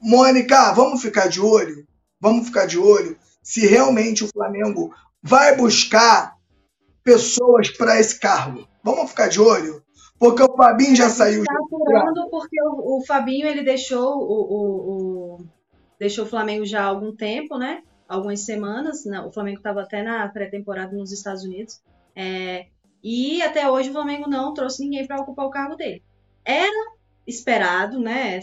Mônica, 0.00 0.72
vamos 0.72 1.02
ficar 1.02 1.28
de 1.28 1.40
olho? 1.40 1.86
Vamos 2.18 2.46
ficar 2.46 2.66
de 2.66 2.78
olho 2.78 3.16
se 3.42 3.66
realmente 3.66 4.24
o 4.24 4.28
Flamengo 4.28 4.94
vai 5.22 5.54
buscar 5.54 6.34
pessoas 7.02 7.68
para 7.70 8.00
esse 8.00 8.18
cargo. 8.18 8.66
Vamos 8.82 9.10
ficar 9.10 9.28
de 9.28 9.38
olho? 9.38 9.83
Porque 10.18 10.42
o 10.42 10.56
Fabinho 10.56 10.94
já 10.94 11.08
saiu. 11.08 11.42
Está 11.42 11.54
apurando 11.54 12.28
porque 12.30 12.56
o, 12.62 12.98
o, 12.98 13.04
Fabinho 13.04 13.46
ele 13.46 13.62
deixou 13.62 14.16
o, 14.16 14.32
o, 14.32 15.36
o, 15.36 15.46
deixou 15.98 16.24
o 16.24 16.28
Flamengo 16.28 16.64
já 16.64 16.82
há 16.82 16.86
algum 16.86 17.14
tempo, 17.14 17.58
né? 17.58 17.82
Algumas 18.08 18.40
semanas. 18.40 19.04
Né? 19.04 19.20
O 19.20 19.32
Flamengo 19.32 19.58
estava 19.58 19.82
até 19.82 20.02
na 20.02 20.28
pré-temporada 20.28 20.96
nos 20.96 21.12
Estados 21.12 21.42
Unidos. 21.42 21.82
É, 22.14 22.66
e 23.02 23.42
até 23.42 23.68
hoje 23.70 23.90
o 23.90 23.92
Flamengo 23.92 24.28
não 24.28 24.54
trouxe 24.54 24.82
ninguém 24.82 25.06
para 25.06 25.20
ocupar 25.20 25.46
o 25.46 25.50
cargo 25.50 25.76
dele. 25.76 26.02
Era 26.44 26.94
esperado, 27.26 27.98
né? 27.98 28.40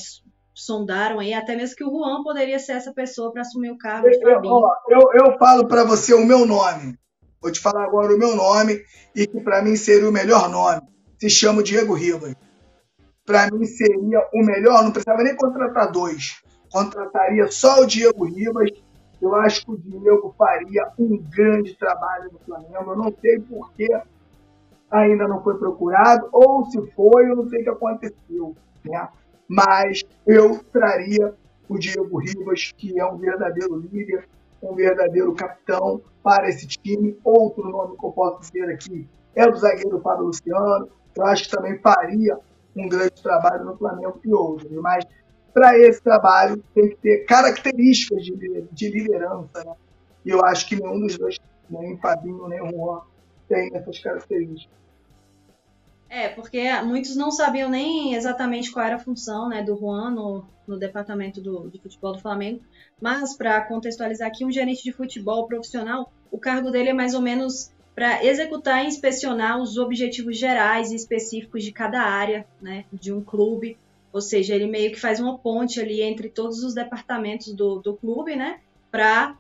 Sondaram 0.54 1.20
aí 1.20 1.34
até 1.34 1.56
mesmo 1.56 1.76
que 1.76 1.84
o 1.84 1.90
Juan 1.90 2.22
poderia 2.24 2.60
ser 2.60 2.74
essa 2.74 2.94
pessoa 2.94 3.32
para 3.32 3.42
assumir 3.42 3.72
o 3.72 3.78
cargo 3.78 4.10
de 4.10 4.20
Fabinho. 4.20 4.62
Eu, 4.90 5.00
eu, 5.00 5.26
eu 5.26 5.38
falo 5.40 5.68
para 5.68 5.84
você 5.84 6.14
o 6.14 6.26
meu 6.26 6.46
nome. 6.46 7.00
Vou 7.42 7.52
te 7.52 7.60
falar 7.60 7.86
agora 7.86 8.14
o 8.14 8.20
meu 8.20 8.36
nome 8.36 8.84
e 9.16 9.26
que 9.26 9.42
para 9.42 9.64
mim 9.64 9.76
seria 9.76 10.08
o 10.08 10.12
melhor 10.12 10.48
nome. 10.50 10.82
Se 11.22 11.30
chama 11.30 11.62
Diego 11.62 11.94
Ribas. 11.94 12.34
Para 13.24 13.48
mim 13.52 13.64
seria 13.64 14.28
o 14.34 14.44
melhor, 14.44 14.84
não 14.84 14.92
precisava 14.92 15.22
nem 15.22 15.36
contratar 15.36 15.92
dois. 15.92 16.42
Contrataria 16.72 17.46
só 17.52 17.82
o 17.82 17.86
Diego 17.86 18.26
Ribas. 18.26 18.72
Eu 19.22 19.36
acho 19.36 19.64
que 19.64 19.72
o 19.72 19.78
Diego 19.78 20.34
faria 20.36 20.92
um 20.98 21.16
grande 21.30 21.78
trabalho 21.78 22.32
no 22.32 22.40
Flamengo. 22.40 22.92
Eu 22.92 22.96
não 22.96 23.16
sei 23.22 23.40
por 23.40 23.72
que 23.74 23.88
ainda 24.90 25.28
não 25.28 25.44
foi 25.44 25.60
procurado, 25.60 26.28
ou 26.32 26.66
se 26.66 26.82
foi, 26.94 27.30
eu 27.30 27.36
não 27.36 27.48
sei 27.50 27.62
o 27.62 27.64
que 27.66 27.70
aconteceu. 27.70 28.56
Né? 28.84 29.08
Mas 29.48 30.02
eu 30.26 30.58
traria 30.74 31.36
o 31.70 31.78
Diego 31.78 32.18
Ribas, 32.18 32.72
que 32.76 33.00
é 33.00 33.06
um 33.06 33.18
verdadeiro 33.18 33.78
líder, 33.78 34.28
um 34.60 34.74
verdadeiro 34.74 35.36
capitão 35.36 36.02
para 36.24 36.50
esse 36.50 36.66
time. 36.66 37.16
Outro 37.24 37.70
nome 37.70 37.96
que 37.96 38.06
eu 38.08 38.12
posso 38.12 38.40
dizer 38.40 38.72
aqui 38.72 39.08
é 39.36 39.48
o 39.48 39.56
zagueiro 39.56 40.02
Fábio 40.02 40.26
Luciano. 40.26 40.90
Eu 41.16 41.26
acho 41.26 41.44
que 41.44 41.50
também 41.50 41.78
faria 41.80 42.38
um 42.76 42.88
grande 42.88 43.22
trabalho 43.22 43.66
no 43.66 43.78
Flamengo 43.78 44.20
e 44.24 44.34
outros. 44.34 44.72
Mas 44.72 45.06
para 45.54 45.78
esse 45.78 46.02
trabalho 46.02 46.64
tem 46.74 46.90
que 46.90 46.96
ter 46.98 47.26
características 47.26 48.24
de, 48.24 48.68
de 48.72 48.90
liderança. 48.90 49.64
Né? 49.64 49.74
E 50.26 50.30
eu 50.30 50.44
acho 50.46 50.68
que 50.68 50.76
nenhum 50.76 51.00
dos 51.00 51.18
dois, 51.18 51.38
nem 51.70 51.98
Fabinho 51.98 52.48
nem 52.48 52.60
Juan, 52.72 53.02
tem 53.48 53.70
essas 53.76 54.00
características. 54.00 54.82
É, 56.10 56.28
porque 56.28 56.70
muitos 56.82 57.16
não 57.16 57.32
sabiam 57.32 57.70
nem 57.70 58.16
exatamente 58.16 58.70
qual 58.70 58.86
era 58.86 58.96
a 58.96 59.00
função 59.00 59.48
né, 59.48 59.64
do 59.64 59.78
Juan 59.78 60.10
no, 60.10 60.46
no 60.68 60.78
departamento 60.78 61.40
do, 61.40 61.70
de 61.70 61.80
futebol 61.80 62.12
do 62.12 62.20
Flamengo. 62.20 62.62
Mas, 63.00 63.36
para 63.36 63.62
contextualizar 63.62 64.28
aqui, 64.28 64.44
um 64.44 64.52
gerente 64.52 64.84
de 64.84 64.92
futebol 64.92 65.48
profissional, 65.48 66.12
o 66.30 66.38
cargo 66.38 66.70
dele 66.70 66.90
é 66.90 66.94
mais 66.94 67.14
ou 67.14 67.22
menos 67.22 67.72
para 67.94 68.24
executar 68.26 68.84
e 68.84 68.88
inspecionar 68.88 69.62
os 69.62 69.78
objetivos 69.78 70.38
gerais 70.38 70.92
e 70.92 70.96
específicos 70.96 71.64
de 71.64 71.72
cada 71.72 72.02
área 72.02 72.46
né, 72.62 72.86
de 72.92 73.14
um 73.14 73.22
clube. 73.22 73.78
Ou 74.14 74.22
seja, 74.22 74.56
ele 74.56 74.68
meio 74.68 74.92
que 74.92 75.00
faz 75.00 75.20
uma 75.20 75.38
ponte 75.38 75.80
ali 75.80 76.02
entre 76.02 76.30
todos 76.30 76.64
os 76.64 76.74
departamentos 76.74 77.54
do, 77.54 77.80
do 77.80 77.96
clube, 77.96 78.36
né, 78.36 78.60
para 78.90 79.38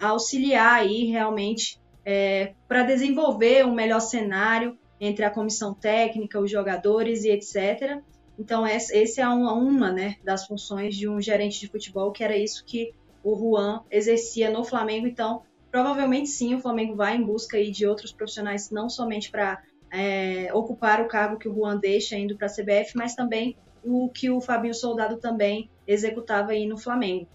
auxiliar 0.00 0.80
aí 0.80 1.04
realmente 1.04 1.78
é, 2.04 2.54
para 2.66 2.82
desenvolver 2.82 3.64
um 3.64 3.74
melhor 3.74 4.00
cenário 4.00 4.76
entre 5.00 5.24
a 5.24 5.30
comissão 5.30 5.74
técnica, 5.74 6.40
os 6.40 6.50
jogadores 6.50 7.24
e 7.24 7.30
etc. 7.30 8.00
Então, 8.38 8.66
esse 8.66 9.20
é 9.20 9.28
uma, 9.28 9.52
uma 9.52 9.92
né, 9.92 10.16
das 10.24 10.46
funções 10.46 10.96
de 10.96 11.08
um 11.08 11.20
gerente 11.20 11.60
de 11.60 11.68
futebol, 11.68 12.12
que 12.12 12.24
era 12.24 12.36
isso 12.36 12.64
que 12.64 12.92
o 13.22 13.36
Juan 13.36 13.82
exercia 13.90 14.50
no 14.50 14.64
Flamengo. 14.64 15.06
Então, 15.06 15.42
provavelmente 15.72 16.28
sim, 16.28 16.54
o 16.54 16.60
Flamengo 16.60 16.94
vai 16.94 17.16
em 17.16 17.24
busca 17.24 17.56
aí 17.56 17.70
de 17.70 17.86
outros 17.86 18.12
profissionais, 18.12 18.70
não 18.70 18.90
somente 18.90 19.30
para 19.30 19.60
é, 19.90 20.52
ocupar 20.52 21.00
o 21.00 21.08
cargo 21.08 21.38
que 21.38 21.48
o 21.48 21.54
Juan 21.54 21.78
deixa 21.78 22.16
indo 22.16 22.36
para 22.36 22.46
a 22.46 22.50
CBF, 22.50 22.94
mas 22.94 23.14
também 23.14 23.56
o 23.82 24.08
que 24.10 24.30
o 24.30 24.40
Fabinho 24.40 24.74
Soldado 24.74 25.16
também 25.16 25.70
executava 25.86 26.52
aí 26.52 26.66
no 26.66 26.76
Flamengo. 26.76 27.26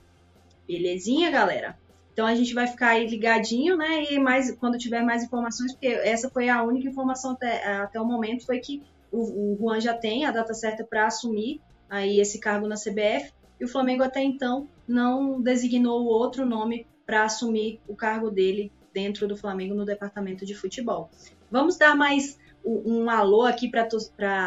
Belezinha, 0.67 1.31
galera? 1.31 1.77
Então 2.13 2.25
a 2.25 2.35
gente 2.35 2.53
vai 2.53 2.67
ficar 2.67 2.89
aí 2.89 3.07
ligadinho, 3.07 3.75
né? 3.75 4.11
E 4.11 4.19
mais 4.19 4.51
quando 4.55 4.77
tiver 4.77 5.01
mais 5.01 5.23
informações, 5.23 5.73
porque 5.73 5.87
essa 5.87 6.29
foi 6.29 6.47
a 6.47 6.63
única 6.63 6.87
informação 6.87 7.31
até, 7.31 7.65
até 7.79 7.99
o 7.99 8.05
momento, 8.05 8.45
foi 8.45 8.59
que 8.59 8.83
o, 9.11 9.53
o 9.53 9.57
Juan 9.59 9.81
já 9.81 9.95
tem 9.95 10.25
a 10.25 10.31
data 10.31 10.53
certa 10.53 10.83
para 10.83 11.07
assumir 11.07 11.59
aí 11.89 12.19
esse 12.19 12.39
cargo 12.39 12.67
na 12.67 12.75
CBF, 12.75 13.31
e 13.59 13.65
o 13.65 13.67
Flamengo 13.67 14.03
até 14.03 14.21
então 14.21 14.67
não 14.87 15.41
designou 15.41 16.05
outro 16.05 16.45
nome 16.45 16.85
para 17.07 17.23
assumir 17.23 17.79
o 17.87 17.95
cargo 17.95 18.29
dele 18.29 18.69
dentro 18.93 19.27
do 19.27 19.37
Flamengo 19.37 19.73
no 19.73 19.85
departamento 19.85 20.45
de 20.45 20.53
futebol. 20.53 21.09
Vamos 21.49 21.77
dar 21.77 21.95
mais 21.95 22.37
um, 22.65 23.09
alô 23.09 23.43
aqui 23.43 23.69
para 23.69 23.87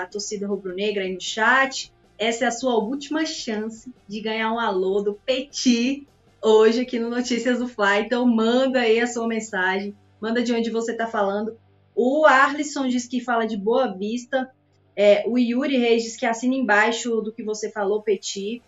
a 0.01 0.07
torcida 0.07 0.47
rubro-negra 0.47 1.03
aí 1.03 1.15
no 1.15 1.21
chat. 1.21 1.91
Essa 2.19 2.45
é 2.45 2.49
a 2.49 2.53
sua 2.53 2.77
última 2.77 3.25
chance 3.25 3.91
de 4.07 4.21
ganhar 4.21 4.53
um 4.53 4.61
alô 4.61 5.01
do 5.01 5.15
Petit 5.15 6.07
hoje 6.43 6.83
aqui 6.83 6.99
no 6.99 7.09
Notícias 7.09 7.61
do 7.61 7.67
Fly. 7.67 8.03
Então 8.05 8.27
manda 8.27 8.81
aí 8.81 9.01
a 9.01 9.07
sua 9.07 9.27
mensagem, 9.27 9.97
manda 10.21 10.43
de 10.43 10.53
onde 10.53 10.69
você 10.69 10.93
está 10.93 11.07
falando. 11.07 11.57
O 11.95 12.27
Arlisson 12.27 12.89
diz 12.89 13.07
que 13.07 13.21
fala 13.21 13.47
de 13.47 13.57
Boa 13.57 13.97
Vista. 13.97 14.51
É, 14.95 15.25
o 15.27 15.39
Yuri 15.39 15.79
Reis 15.79 16.03
diz 16.03 16.17
que 16.17 16.27
assina 16.27 16.55
embaixo 16.55 17.23
do 17.23 17.33
que 17.33 17.43
você 17.43 17.71
falou, 17.71 18.03
Petit. 18.03 18.63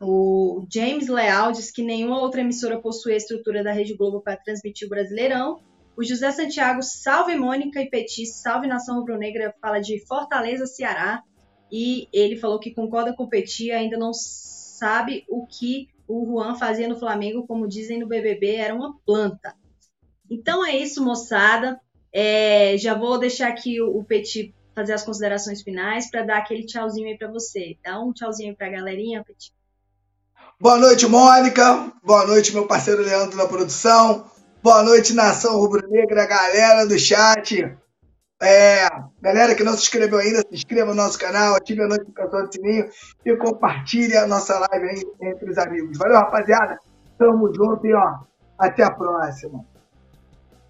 O 0.00 0.66
James 0.72 1.08
Leal 1.08 1.50
diz 1.52 1.70
que 1.70 1.82
nenhuma 1.82 2.20
outra 2.20 2.40
emissora 2.40 2.80
possui 2.80 3.14
a 3.14 3.16
estrutura 3.16 3.64
da 3.64 3.72
Rede 3.72 3.94
Globo 3.94 4.20
para 4.20 4.36
transmitir 4.36 4.86
o 4.86 4.90
Brasileirão. 4.90 5.60
O 5.96 6.04
José 6.04 6.30
Santiago, 6.30 6.82
salve 6.82 7.34
Mônica 7.34 7.80
e 7.80 7.90
Petit, 7.90 8.24
salve 8.26 8.68
Nação 8.68 9.00
Rubro-Negra, 9.00 9.54
fala 9.60 9.80
de 9.80 9.98
Fortaleza, 10.06 10.66
Ceará. 10.66 11.24
E 11.70 12.08
ele 12.12 12.36
falou 12.36 12.60
que 12.60 12.72
concorda 12.72 13.12
com 13.12 13.24
o 13.24 13.28
Petit, 13.28 13.72
ainda 13.72 13.98
não 13.98 14.12
sabe 14.14 15.24
o 15.28 15.44
que 15.44 15.88
o 16.06 16.24
Juan 16.24 16.54
fazia 16.54 16.88
no 16.88 16.98
Flamengo, 16.98 17.46
como 17.46 17.68
dizem 17.68 17.98
no 17.98 18.06
BBB, 18.06 18.54
era 18.54 18.74
uma 18.74 18.96
planta. 19.04 19.54
Então 20.30 20.64
é 20.64 20.76
isso, 20.76 21.04
moçada. 21.04 21.80
É, 22.12 22.78
já 22.78 22.94
vou 22.94 23.18
deixar 23.18 23.48
aqui 23.48 23.80
o, 23.80 24.02
Petit 24.04 24.54
fazer 24.74 24.92
as 24.92 25.02
considerações 25.02 25.62
finais 25.62 26.08
para 26.08 26.22
dar 26.22 26.38
aquele 26.38 26.64
tchauzinho 26.64 27.08
aí 27.08 27.18
para 27.18 27.30
você. 27.30 27.76
Dá 27.84 28.00
um 28.00 28.12
tchauzinho 28.12 28.56
para 28.56 28.68
a 28.68 28.70
galerinha, 28.70 29.24
Petit. 29.24 29.52
Boa 30.60 30.76
noite, 30.76 31.06
Mônica. 31.06 31.92
Boa 32.02 32.26
noite, 32.26 32.52
meu 32.52 32.66
parceiro 32.66 33.00
Leandro 33.00 33.38
da 33.38 33.46
produção. 33.46 34.28
Boa 34.60 34.82
noite, 34.82 35.14
nação 35.14 35.56
rubro-negra, 35.56 36.26
galera 36.26 36.84
do 36.84 36.98
chat. 36.98 37.76
É, 38.42 38.88
galera 39.22 39.54
que 39.54 39.62
não 39.62 39.74
se 39.74 39.82
inscreveu 39.82 40.18
ainda, 40.18 40.40
se 40.40 40.48
inscreva 40.50 40.90
no 40.90 40.96
nosso 40.96 41.16
canal, 41.16 41.54
ative 41.54 41.82
a 41.82 41.86
notificação 41.86 42.44
do 42.44 42.52
sininho 42.52 42.88
e 43.24 43.36
compartilhe 43.36 44.16
a 44.16 44.26
nossa 44.26 44.58
live 44.58 44.88
aí 44.88 45.30
entre 45.30 45.48
os 45.48 45.58
amigos. 45.58 45.96
Valeu, 45.96 46.16
rapaziada. 46.16 46.80
Tamo 47.16 47.54
junto 47.54 47.86
e 47.86 47.94
ó, 47.94 48.16
até 48.58 48.82
a 48.82 48.90
próxima. 48.90 49.64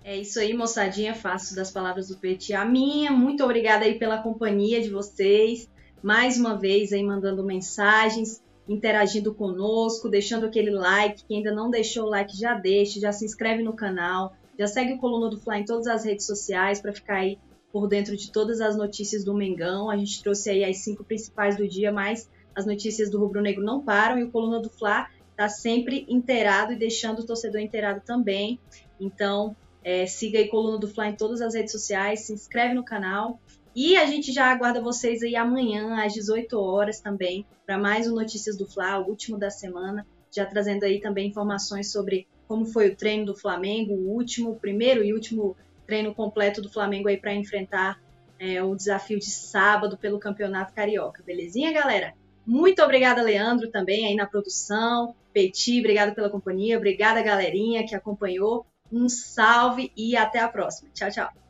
É 0.04 0.14
isso 0.18 0.38
aí, 0.38 0.52
moçadinha. 0.52 1.14
Faço 1.14 1.56
das 1.56 1.70
palavras 1.70 2.08
do 2.08 2.18
Petit 2.18 2.52
a 2.52 2.62
minha. 2.62 3.10
Muito 3.10 3.42
obrigada 3.42 3.86
aí 3.86 3.98
pela 3.98 4.22
companhia 4.22 4.82
de 4.82 4.90
vocês. 4.90 5.66
Mais 6.02 6.38
uma 6.38 6.58
vez 6.58 6.92
aí 6.92 7.02
mandando 7.02 7.42
mensagens, 7.42 8.42
interagindo 8.68 9.34
conosco, 9.34 10.08
deixando 10.08 10.46
aquele 10.46 10.70
like. 10.70 11.24
Quem 11.24 11.38
ainda 11.38 11.52
não 11.52 11.70
deixou 11.70 12.04
o 12.04 12.10
like, 12.10 12.36
já 12.36 12.54
deixe, 12.54 13.00
já 13.00 13.12
se 13.12 13.24
inscreve 13.24 13.62
no 13.62 13.72
canal, 13.72 14.36
já 14.58 14.66
segue 14.66 14.94
o 14.94 14.98
Coluna 14.98 15.30
do 15.30 15.40
Fly 15.40 15.60
em 15.60 15.64
todas 15.64 15.86
as 15.86 16.04
redes 16.04 16.26
sociais 16.26 16.80
para 16.80 16.92
ficar 16.92 17.16
aí 17.16 17.38
por 17.72 17.86
dentro 17.88 18.16
de 18.16 18.30
todas 18.30 18.60
as 18.60 18.76
notícias 18.76 19.24
do 19.24 19.34
Mengão. 19.34 19.90
A 19.90 19.96
gente 19.96 20.22
trouxe 20.22 20.50
aí 20.50 20.64
as 20.64 20.78
cinco 20.78 21.02
principais 21.04 21.56
do 21.56 21.66
dia, 21.66 21.90
mas 21.90 22.28
as 22.54 22.66
notícias 22.66 23.10
do 23.10 23.18
Rubro 23.18 23.40
Negro 23.40 23.64
não 23.64 23.82
param 23.82 24.18
e 24.18 24.24
o 24.24 24.30
Coluna 24.30 24.60
do 24.60 24.68
Fla 24.68 25.08
está 25.30 25.48
sempre 25.48 26.04
inteirado 26.08 26.72
e 26.72 26.76
deixando 26.76 27.20
o 27.20 27.26
torcedor 27.26 27.60
inteirado 27.60 28.02
também. 28.04 28.58
Então, 29.00 29.54
é, 29.84 30.06
siga 30.06 30.38
aí 30.38 30.48
Coluna 30.48 30.78
do 30.78 30.88
Fla 30.88 31.08
em 31.08 31.14
todas 31.14 31.40
as 31.40 31.54
redes 31.54 31.72
sociais, 31.72 32.20
se 32.22 32.32
inscreve 32.32 32.74
no 32.74 32.84
canal 32.84 33.40
E 33.80 33.96
a 33.96 34.04
gente 34.06 34.32
já 34.32 34.46
aguarda 34.46 34.80
vocês 34.80 35.22
aí 35.22 35.36
amanhã, 35.36 36.04
às 36.04 36.12
18 36.12 36.60
horas 36.60 36.98
também, 36.98 37.46
para 37.64 37.78
mais 37.78 38.10
um 38.10 38.14
Notícias 38.16 38.58
do 38.58 38.66
Fla, 38.66 38.98
o 38.98 39.08
último 39.08 39.38
da 39.38 39.50
semana, 39.50 40.04
já 40.34 40.44
trazendo 40.44 40.82
aí 40.82 41.00
também 41.00 41.28
informações 41.28 41.92
sobre 41.92 42.26
como 42.48 42.64
foi 42.66 42.88
o 42.88 42.96
treino 42.96 43.26
do 43.26 43.36
Flamengo, 43.36 43.94
o 43.94 44.08
último, 44.08 44.56
primeiro 44.56 45.04
e 45.04 45.14
último 45.14 45.56
treino 45.86 46.12
completo 46.12 46.60
do 46.60 46.68
Flamengo 46.68 47.06
aí 47.06 47.18
para 47.18 47.32
enfrentar 47.32 48.02
é, 48.36 48.60
o 48.60 48.74
desafio 48.74 49.20
de 49.20 49.30
sábado 49.30 49.96
pelo 49.96 50.18
Campeonato 50.18 50.74
Carioca. 50.74 51.22
Belezinha, 51.24 51.70
galera? 51.70 52.14
Muito 52.44 52.82
obrigada, 52.82 53.22
Leandro, 53.22 53.70
também 53.70 54.08
aí 54.08 54.16
na 54.16 54.26
produção. 54.26 55.14
Peti, 55.32 55.78
obrigada 55.78 56.10
pela 56.10 56.28
companhia. 56.28 56.76
Obrigada, 56.76 57.22
galerinha 57.22 57.86
que 57.86 57.94
acompanhou. 57.94 58.66
Um 58.90 59.08
salve 59.08 59.92
e 59.96 60.16
até 60.16 60.40
a 60.40 60.48
próxima. 60.48 60.90
Tchau, 60.92 61.12
tchau. 61.12 61.47